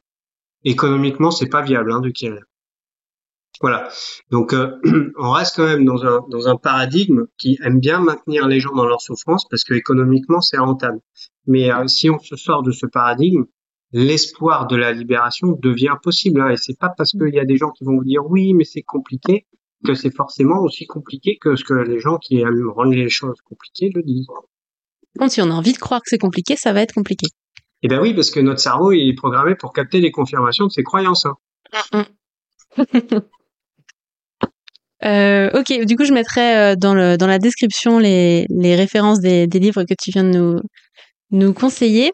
Économiquement, 0.64 1.30
c'est 1.30 1.48
pas 1.48 1.62
viable 1.62 1.92
hein, 1.92 2.00
de 2.00 2.10
guérir. 2.10 2.42
Voilà. 3.60 3.88
Donc, 4.30 4.54
euh, 4.54 4.78
on 5.18 5.30
reste 5.30 5.56
quand 5.56 5.66
même 5.66 5.84
dans 5.84 6.04
un, 6.04 6.24
dans 6.30 6.48
un 6.48 6.56
paradigme 6.56 7.26
qui 7.38 7.58
aime 7.62 7.78
bien 7.78 8.00
maintenir 8.00 8.48
les 8.48 8.60
gens 8.60 8.74
dans 8.74 8.86
leur 8.86 9.00
souffrance 9.00 9.46
parce 9.48 9.64
que 9.64 9.74
économiquement, 9.74 10.40
c'est 10.40 10.58
rentable. 10.58 11.00
Mais 11.46 11.70
euh, 11.70 11.86
si 11.86 12.10
on 12.10 12.18
se 12.18 12.36
sort 12.36 12.62
de 12.62 12.72
ce 12.72 12.86
paradigme, 12.86 13.44
l'espoir 13.92 14.66
de 14.66 14.76
la 14.76 14.92
libération 14.92 15.58
devient 15.60 15.96
possible. 16.02 16.40
Hein, 16.40 16.50
et 16.50 16.56
c'est 16.56 16.78
pas 16.78 16.88
parce 16.96 17.12
qu'il 17.12 17.34
y 17.34 17.40
a 17.40 17.44
des 17.44 17.56
gens 17.56 17.70
qui 17.70 17.84
vont 17.84 17.96
vous 17.96 18.04
dire 18.04 18.24
oui, 18.26 18.54
mais 18.54 18.64
c'est 18.64 18.82
compliqué 18.82 19.46
que 19.84 19.94
c'est 19.94 20.14
forcément 20.14 20.60
aussi 20.60 20.86
compliqué 20.86 21.38
que 21.40 21.56
ce 21.56 21.64
que 21.64 21.74
les 21.74 22.00
gens 22.00 22.18
qui 22.18 22.40
aiment 22.40 22.68
rendre 22.70 22.92
les 22.92 23.08
choses 23.08 23.40
compliquées 23.44 23.90
le 23.94 24.02
disent. 24.02 24.26
Si 25.28 25.40
on 25.40 25.50
a 25.50 25.54
envie 25.54 25.72
de 25.72 25.78
croire 25.78 26.00
que 26.00 26.08
c'est 26.08 26.18
compliqué, 26.18 26.56
ça 26.56 26.72
va 26.72 26.82
être 26.82 26.94
compliqué. 26.94 27.26
Eh 27.82 27.88
ben 27.88 28.00
oui, 28.00 28.14
parce 28.14 28.30
que 28.30 28.40
notre 28.40 28.60
cerveau 28.60 28.92
est 28.92 29.14
programmé 29.16 29.54
pour 29.54 29.72
capter 29.72 30.00
les 30.00 30.10
confirmations 30.10 30.66
de 30.66 30.70
ses 30.70 30.82
croyances. 30.82 31.26
Hein. 31.26 32.04
Mm. 32.76 32.80
Euh, 35.02 35.48
ok, 35.54 35.86
du 35.86 35.96
coup, 35.96 36.04
je 36.04 36.12
mettrai 36.12 36.56
euh, 36.56 36.76
dans, 36.76 36.94
la 36.94 37.38
description 37.38 37.98
les, 37.98 38.46
références 38.76 39.20
des, 39.20 39.46
livres 39.46 39.84
que 39.84 39.94
tu 39.98 40.10
viens 40.10 40.24
de 40.24 40.30
nous, 40.30 40.60
nous 41.30 41.54
conseiller. 41.54 42.12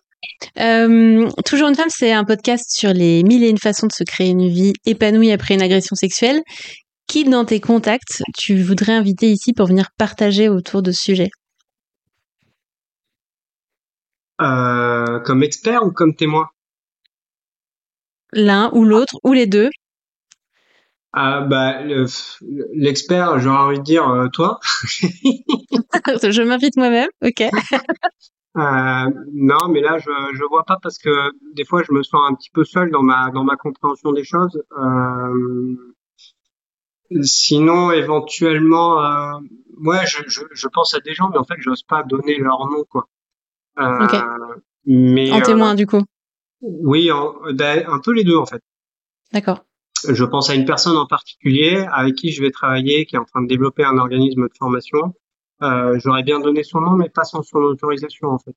Euh, 0.61 1.29
Toujours 1.45 1.69
une 1.69 1.75
femme, 1.75 1.91
c'est 1.91 2.12
un 2.12 2.25
podcast 2.25 2.67
sur 2.71 2.93
les 2.93 3.23
mille 3.25 3.43
et 3.43 3.49
une 3.49 3.59
façons 3.59 3.87
de 3.87 3.93
se 3.93 4.05
créer 4.05 4.29
une 4.29 4.49
vie 4.49 4.73
épanouie 4.85 5.33
après 5.33 5.55
une 5.55 5.62
agression 5.62 5.97
sexuelle. 5.97 6.43
Qui 7.09 7.25
dans 7.25 7.45
tes 7.45 7.61
contacts 7.61 8.23
tu 8.37 8.61
voudrais 8.62 8.93
inviter 8.93 9.31
ici 9.31 9.53
pour 9.53 9.67
venir 9.67 9.89
partager 9.97 10.49
autour 10.49 10.83
de 10.83 10.91
ce 10.91 11.03
sujet? 11.03 11.31
Euh, 14.41 15.20
Comme 15.20 15.43
expert 15.43 15.84
ou 15.84 15.91
comme 15.93 16.14
témoin? 16.14 16.49
L'un 18.32 18.70
ou 18.72 18.84
l'autre 18.84 19.18
ou 19.24 19.32
les 19.32 19.47
deux? 19.47 19.70
Ah 21.12 21.41
bah 21.41 21.82
l'expert, 22.74 23.39
j'aurais 23.39 23.59
envie 23.59 23.78
de 23.78 23.84
dire 23.84 24.09
euh, 24.09 24.28
toi. 24.28 24.61
je 24.62 26.43
m'invite 26.43 26.76
moi-même, 26.76 27.09
ok. 27.24 27.45
Euh, 28.59 29.11
non, 29.34 29.68
mais 29.68 29.82
là 29.82 29.99
je 29.99 30.11
je 30.32 30.43
vois 30.49 30.64
pas 30.64 30.78
parce 30.82 30.97
que 30.97 31.11
des 31.53 31.66
fois 31.66 31.82
je 31.82 31.93
me 31.93 32.03
sens 32.03 32.22
un 32.26 32.34
petit 32.34 32.49
peu 32.49 32.64
seul 32.64 32.91
dans 32.91 33.03
ma 33.03 33.30
dans 33.30 33.45
ma 33.45 33.55
compréhension 33.57 34.12
des 34.12 34.24
choses. 34.24 34.62
Euh, 34.78 35.95
sinon, 37.22 37.91
éventuellement, 37.93 39.05
euh, 39.05 39.39
ouais, 39.84 40.07
je, 40.07 40.22
je, 40.26 40.41
je 40.53 40.68
pense 40.68 40.95
à 40.95 41.01
des 41.01 41.14
gens, 41.14 41.28
mais 41.30 41.39
en 41.39 41.45
fait, 41.45 41.57
j'ose 41.59 41.82
pas 41.82 42.03
donner 42.03 42.39
leur 42.39 42.66
nom, 42.66 42.84
quoi. 42.89 43.09
Mais 44.87 45.33
en 45.33 45.41
témoin, 45.41 45.74
du 45.74 45.87
coup. 45.87 46.03
Oui, 46.61 47.11
ben, 47.53 47.85
un 47.89 47.99
peu 48.01 48.12
les 48.12 48.24
deux 48.24 48.37
en 48.37 48.47
fait. 48.47 48.62
D'accord 49.33 49.64
je 50.09 50.24
pense 50.24 50.51
à 50.51 50.55
une 50.55 50.64
personne 50.64 50.97
en 50.97 51.07
particulier 51.07 51.87
avec 51.93 52.14
qui 52.16 52.33
je 52.33 52.43
vais 52.43 52.51
travailler, 52.51 53.07
qui 53.07 53.16
est 53.16 53.18
en 53.18 53.24
train 53.24 53.43
de 53.43 53.49
développer 53.49 53.85
un 53.85 53.99
organisme 53.99 54.43
de 54.43 54.53
formation. 54.59 55.14
Euh, 55.62 55.99
J'aurais 56.03 56.22
bien 56.22 56.41
donné 56.41 56.62
son 56.62 56.81
nom, 56.81 56.93
mais 56.93 57.09
pas 57.09 57.24
sans 57.24 57.43
son 57.43 57.59
autorisation 57.59 58.29
en 58.29 58.39
fait. 58.39 58.55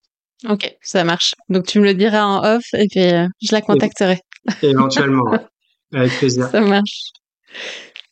Ok, 0.47 0.77
ça 0.81 1.03
marche. 1.03 1.35
Donc 1.49 1.65
tu 1.65 1.79
me 1.79 1.85
le 1.85 1.93
diras 1.93 2.23
en 2.23 2.55
off 2.55 2.65
et 2.73 2.87
puis 2.87 3.03
euh, 3.03 3.27
je 3.41 3.53
la 3.53 3.61
contacterai. 3.61 4.19
éventuellement, 4.61 5.25
avec 5.93 6.17
plaisir. 6.17 6.47
Ça 6.47 6.61
marche. 6.61 7.11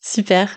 Super. 0.00 0.48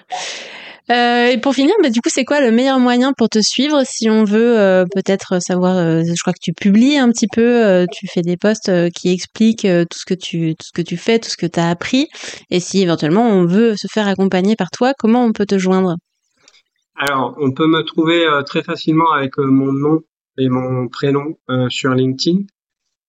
Euh, 0.91 1.27
et 1.27 1.37
pour 1.39 1.53
finir, 1.53 1.73
bah, 1.81 1.89
du 1.89 2.01
coup, 2.01 2.09
c'est 2.09 2.25
quoi 2.25 2.41
le 2.41 2.51
meilleur 2.51 2.79
moyen 2.79 3.13
pour 3.13 3.29
te 3.29 3.39
suivre 3.39 3.83
si 3.85 4.09
on 4.09 4.25
veut 4.25 4.59
euh, 4.59 4.85
peut-être 4.93 5.41
savoir 5.41 5.77
euh, 5.77 6.01
Je 6.03 6.21
crois 6.21 6.33
que 6.33 6.41
tu 6.41 6.51
publies 6.53 6.97
un 6.97 7.09
petit 7.09 7.27
peu, 7.31 7.85
tu 7.91 8.07
fais 8.07 8.21
des 8.21 8.35
posts 8.35 8.71
qui 8.91 9.11
expliquent 9.11 9.67
tout 9.89 9.97
ce 9.97 10.05
que 10.05 10.13
tu 10.13 10.55
tout 10.55 10.65
ce 10.65 10.71
que 10.73 10.81
tu 10.81 10.97
fais, 10.97 11.19
tout 11.19 11.29
ce 11.29 11.37
que 11.37 11.45
tu 11.45 11.59
as 11.59 11.69
appris. 11.69 12.07
Et 12.49 12.59
si 12.59 12.81
éventuellement 12.81 13.27
on 13.27 13.45
veut 13.45 13.75
se 13.77 13.87
faire 13.91 14.07
accompagner 14.07 14.55
par 14.55 14.69
toi, 14.71 14.93
comment 14.97 15.23
on 15.23 15.31
peut 15.31 15.45
te 15.45 15.57
joindre? 15.57 15.95
Alors, 16.95 17.35
on 17.39 17.51
peut 17.51 17.67
me 17.67 17.83
trouver 17.83 18.25
très 18.45 18.63
facilement 18.63 19.11
avec 19.11 19.37
mon 19.37 19.71
nom 19.71 20.01
et 20.37 20.49
mon 20.49 20.87
prénom 20.89 21.37
sur 21.69 21.93
LinkedIn 21.93 22.39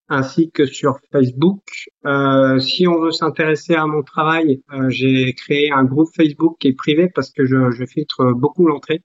ainsi 0.09 0.50
que 0.50 0.66
sur 0.66 0.98
Facebook. 1.11 1.62
Euh, 2.07 2.59
si 2.59 2.86
on 2.86 3.00
veut 3.00 3.12
s'intéresser 3.12 3.74
à 3.74 3.86
mon 3.86 4.03
travail, 4.03 4.62
euh, 4.72 4.88
j'ai 4.90 5.32
créé 5.34 5.70
un 5.70 5.84
groupe 5.84 6.09
Facebook 6.14 6.57
qui 6.59 6.68
est 6.68 6.74
privé 6.74 7.09
parce 7.14 7.30
que 7.30 7.46
je, 7.46 7.70
je 7.70 7.84
filtre 7.86 8.32
beaucoup 8.32 8.66
l'entrée, 8.66 9.03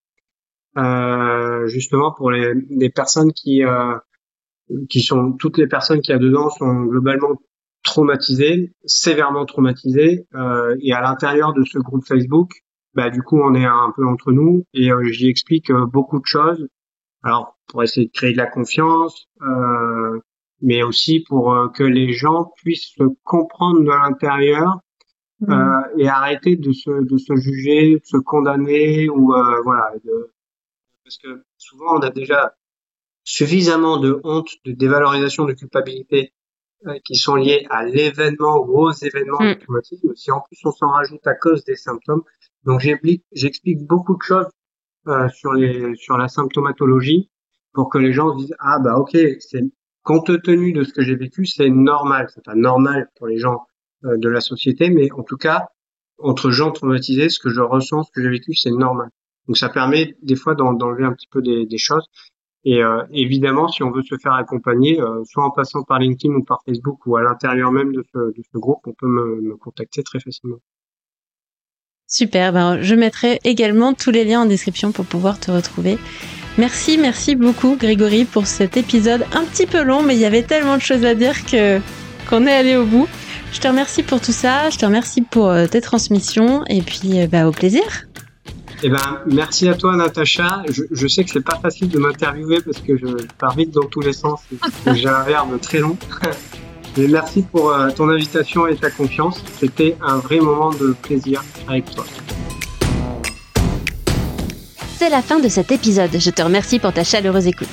euh, 0.77 1.67
justement 1.67 2.11
pour 2.11 2.31
les, 2.31 2.53
les 2.69 2.89
personnes 2.89 3.31
qui 3.33 3.63
euh, 3.63 3.95
qui 4.89 5.01
sont 5.01 5.31
toutes 5.33 5.57
les 5.57 5.67
personnes 5.67 6.01
qui 6.01 6.11
y 6.11 6.15
a 6.15 6.17
dedans 6.17 6.49
sont 6.49 6.83
globalement 6.83 7.41
traumatisées, 7.83 8.73
sévèrement 8.83 9.45
traumatisées, 9.45 10.27
euh, 10.35 10.75
et 10.81 10.91
à 10.91 11.01
l'intérieur 11.01 11.53
de 11.53 11.63
ce 11.63 11.77
groupe 11.77 12.05
Facebook, 12.05 12.51
bah 12.93 13.09
du 13.09 13.21
coup 13.21 13.39
on 13.39 13.55
est 13.55 13.65
un 13.65 13.93
peu 13.95 14.05
entre 14.05 14.33
nous 14.33 14.65
et 14.73 14.89
j'y 15.11 15.29
explique 15.29 15.71
beaucoup 15.71 16.19
de 16.19 16.25
choses. 16.25 16.67
Alors 17.23 17.57
pour 17.67 17.83
essayer 17.83 18.07
de 18.07 18.11
créer 18.11 18.33
de 18.33 18.37
la 18.37 18.47
confiance. 18.47 19.27
Euh, 19.41 20.19
mais 20.62 20.84
aussi 20.84 21.22
pour 21.28 21.53
euh, 21.53 21.70
que 21.70 21.84
les 21.84 22.14
gens 22.14 22.51
puissent 22.58 22.93
se 22.97 23.03
comprendre 23.24 23.82
de 23.82 23.89
l'intérieur 23.89 24.80
mmh. 25.41 25.51
euh, 25.51 25.82
et 25.97 26.08
arrêter 26.08 26.55
de 26.55 26.72
se, 26.72 26.89
de 26.89 27.18
se 27.18 27.36
juger, 27.36 27.95
de 27.95 28.05
se 28.05 28.18
condamner 28.18 29.10
ou 29.10 29.34
euh, 29.34 29.62
voilà. 29.64 29.91
De, 30.03 30.32
parce 31.03 31.18
que 31.18 31.43
souvent 31.58 31.97
on 31.97 31.99
a 31.99 32.10
déjà 32.10 32.53
suffisamment 33.24 33.97
de 33.97 34.20
honte, 34.24 34.49
de 34.66 34.72
dévalorisation, 34.72 35.45
de 35.45 35.53
culpabilité 35.53 36.34
euh, 36.86 36.97
qui 37.05 37.16
sont 37.16 37.36
liés 37.36 37.66
à 37.70 37.84
l'événement 37.86 38.58
ou 38.60 38.88
aux 38.88 38.91
événements 38.91 39.41
mmh. 39.41 39.60
traumatisme. 39.60 40.16
Si 40.16 40.32
en 40.32 40.41
plus 40.41 40.60
on 40.64 40.72
s'en 40.72 40.89
rajoute 40.89 41.26
à 41.28 41.36
cause 41.36 41.64
des 41.66 41.76
symptômes, 41.76 42.24
donc 42.66 42.82
j'explique, 42.82 43.24
j'explique 43.32 43.80
beaucoup 43.86 44.16
de 44.16 44.22
choses 44.22 44.47
euh, 45.08 45.30
sur 45.30 45.53
les 45.53 45.95
sur 45.95 46.18
la 46.18 46.28
symptomatologie 46.28 47.30
pour 47.74 47.89
que 47.89 47.97
les 47.97 48.14
gens 48.14 48.34
se 48.34 48.43
disent 48.43 48.55
ah 48.60 48.80
bah 48.80 48.95
ok 48.97 49.18
c'est 49.39 49.64
compte 50.08 50.41
tenu 50.41 50.72
de 50.72 50.86
ce 50.86 50.93
que 50.93 51.03
j'ai 51.03 51.16
vécu, 51.16 51.45
c'est 51.45 51.70
normal. 51.70 52.28
C'est 52.34 52.43
pas 52.43 52.55
normal 52.55 53.10
pour 53.18 53.28
les 53.28 53.38
gens 53.38 53.68
euh, 54.05 54.18
de 54.18 54.30
la 54.30 54.39
société, 54.39 54.89
mais 54.89 55.12
en 55.12 55.24
tout 55.24 55.36
cas, 55.36 55.68
entre 56.18 56.49
gens 56.49 56.72
traumatisés, 56.72 57.28
ce 57.30 57.39
que 57.39 57.49
je 57.49 57.60
ressens, 57.60 58.03
ce 58.03 58.12
que 58.14 58.24
j'ai 58.24 58.30
vécu, 58.30 58.55
c'est 58.55 58.72
normal. 58.72 59.10
Donc 59.47 59.58
ça 59.58 59.68
permet 59.68 60.16
des 60.24 60.38
fois 60.38 60.55
d'enlever 60.55 61.03
un 61.03 61.12
petit 61.12 61.28
peu 61.30 61.41
des, 61.41 61.78
choses. 61.78 62.05
Et 62.64 62.82
euh, 62.82 63.03
évidemment, 63.12 63.68
si 63.68 63.84
on 63.84 63.91
veut 63.91 64.01
se 64.01 64.16
faire 64.18 64.34
accompagner, 64.34 64.99
euh, 64.99 65.24
soit 65.26 65.43
en 65.43 65.51
passant 65.51 65.84
par 65.84 65.99
LinkedIn 65.99 66.34
ou 66.36 66.43
par 66.43 66.62
Facebook 66.66 67.05
ou 67.05 67.18
à 67.18 67.22
l'intérieur 67.22 67.72
même 67.72 67.91
de 67.93 68.03
ce, 68.14 68.58
groupe, 68.58 68.88
on 68.88 68.93
peut 68.93 69.08
me, 69.08 69.41
me 69.41 69.58
contacter 69.58 70.03
très 70.03 70.20
facilement. 70.22 70.60
Super, 72.08 72.53
ben 72.53 72.82
je 72.82 72.95
mettrai 72.95 73.39
également 73.43 73.93
tous 73.93 74.12
les 74.12 74.24
liens 74.24 74.43
en 74.43 74.45
description 74.45 74.93
pour 74.93 75.05
pouvoir 75.05 75.38
te 75.38 75.51
retrouver. 75.51 75.97
Merci, 76.58 76.97
merci 76.97 77.36
beaucoup 77.36 77.76
Grégory 77.76 78.26
pour 78.26 78.47
cet 78.47 78.78
épisode 78.78 79.26
un 79.34 79.43
petit 79.43 79.68
peu 79.68 79.84
long, 79.84 80.01
mais 80.01 80.16
il 80.16 80.20
y 80.20 80.26
avait 80.26 80.41
tellement 80.41 80.76
de 80.76 80.82
choses 80.82 81.05
à 81.05 81.14
dire 81.14 81.36
qu'on 81.45 82.47
est 82.47 82.53
allé 82.53 82.76
au 82.76 82.86
bout. 82.86 83.08
Je 83.53 83.60
te 83.60 83.68
remercie 83.68 84.01
pour 84.01 84.20
tout 84.20 84.32
ça, 84.32 84.70
je 84.72 84.78
te 84.78 84.86
remercie 84.86 85.22
pour 85.22 85.49
euh, 85.49 85.68
tes 85.68 85.82
transmissions 85.82 86.66
et 86.66 86.82
puis 86.82 87.22
euh, 87.22 87.28
bah, 87.28 87.47
au 87.47 87.51
plaisir. 87.51 87.84
Eh 88.82 88.89
ben, 88.89 89.22
merci 89.28 89.70
à 89.70 89.76
toi, 89.76 89.95
Natacha. 89.95 90.64
Je, 90.68 91.08
sais 91.08 91.24
que 91.24 91.30
c'est 91.30 91.43
pas 91.43 91.60
facile 91.60 91.89
de 91.89 91.99
m'interviewer 91.99 92.62
parce 92.62 92.80
que 92.80 92.97
je, 92.97 93.08
pars 93.38 93.55
vite 93.55 93.72
dans 93.72 93.86
tous 93.86 94.01
les 94.01 94.14
sens 94.14 94.41
et 94.51 94.95
j'ai 94.95 95.10
un 95.10 95.24
verbe 95.24 95.60
très 95.62 95.80
long. 95.80 95.97
Mais 96.97 97.08
merci 97.08 97.43
pour 97.43 97.72
euh, 97.72 97.91
ton 97.91 98.10
invitation 98.10 98.66
et 98.66 98.76
ta 98.76 98.89
confiance. 98.89 99.43
C'était 99.60 99.95
un 100.01 100.18
vrai 100.18 100.39
moment 100.39 100.72
de 100.72 100.95
plaisir 101.03 101.43
avec 101.68 101.86
toi. 101.93 102.05
C'est 104.97 105.09
la 105.09 105.21
fin 105.21 105.39
de 105.39 105.47
cet 105.47 105.71
épisode. 105.71 106.17
Je 106.19 106.31
te 106.31 106.41
remercie 106.41 106.79
pour 106.79 106.91
ta 106.91 107.03
chaleureuse 107.03 107.45
écoute. 107.45 107.67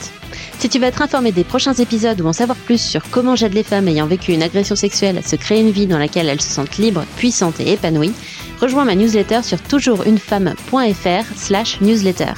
Si 0.58 0.68
tu 0.68 0.78
veux 0.78 0.84
être 0.84 1.00
informé 1.00 1.32
des 1.32 1.42
prochains 1.42 1.72
épisodes 1.72 2.20
ou 2.20 2.26
en 2.26 2.34
savoir 2.34 2.58
plus 2.58 2.78
sur 2.78 3.08
comment 3.08 3.34
j'aide 3.34 3.54
les 3.54 3.62
femmes 3.62 3.88
ayant 3.88 4.06
vécu 4.06 4.32
une 4.32 4.42
agression 4.42 4.76
sexuelle 4.76 5.16
à 5.16 5.22
se 5.22 5.34
créer 5.34 5.60
une 5.60 5.70
vie 5.70 5.86
dans 5.86 5.98
laquelle 5.98 6.28
elles 6.28 6.42
se 6.42 6.50
sentent 6.50 6.76
libres, 6.76 7.06
puissantes 7.16 7.60
et 7.60 7.72
épanouies, 7.72 8.12
rejoins 8.60 8.84
ma 8.84 8.94
newsletter 8.94 9.42
sur 9.42 9.58
toujoursunefemme.fr 9.62 11.24
slash 11.34 11.80
newsletter. 11.80 12.34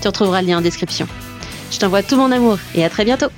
Tu 0.00 0.08
retrouveras 0.08 0.40
le 0.40 0.48
lien 0.48 0.58
en 0.58 0.62
description. 0.62 1.06
Je 1.70 1.78
t'envoie 1.78 2.02
tout 2.02 2.16
mon 2.16 2.32
amour 2.32 2.58
et 2.74 2.82
à 2.82 2.88
très 2.88 3.04
bientôt 3.04 3.28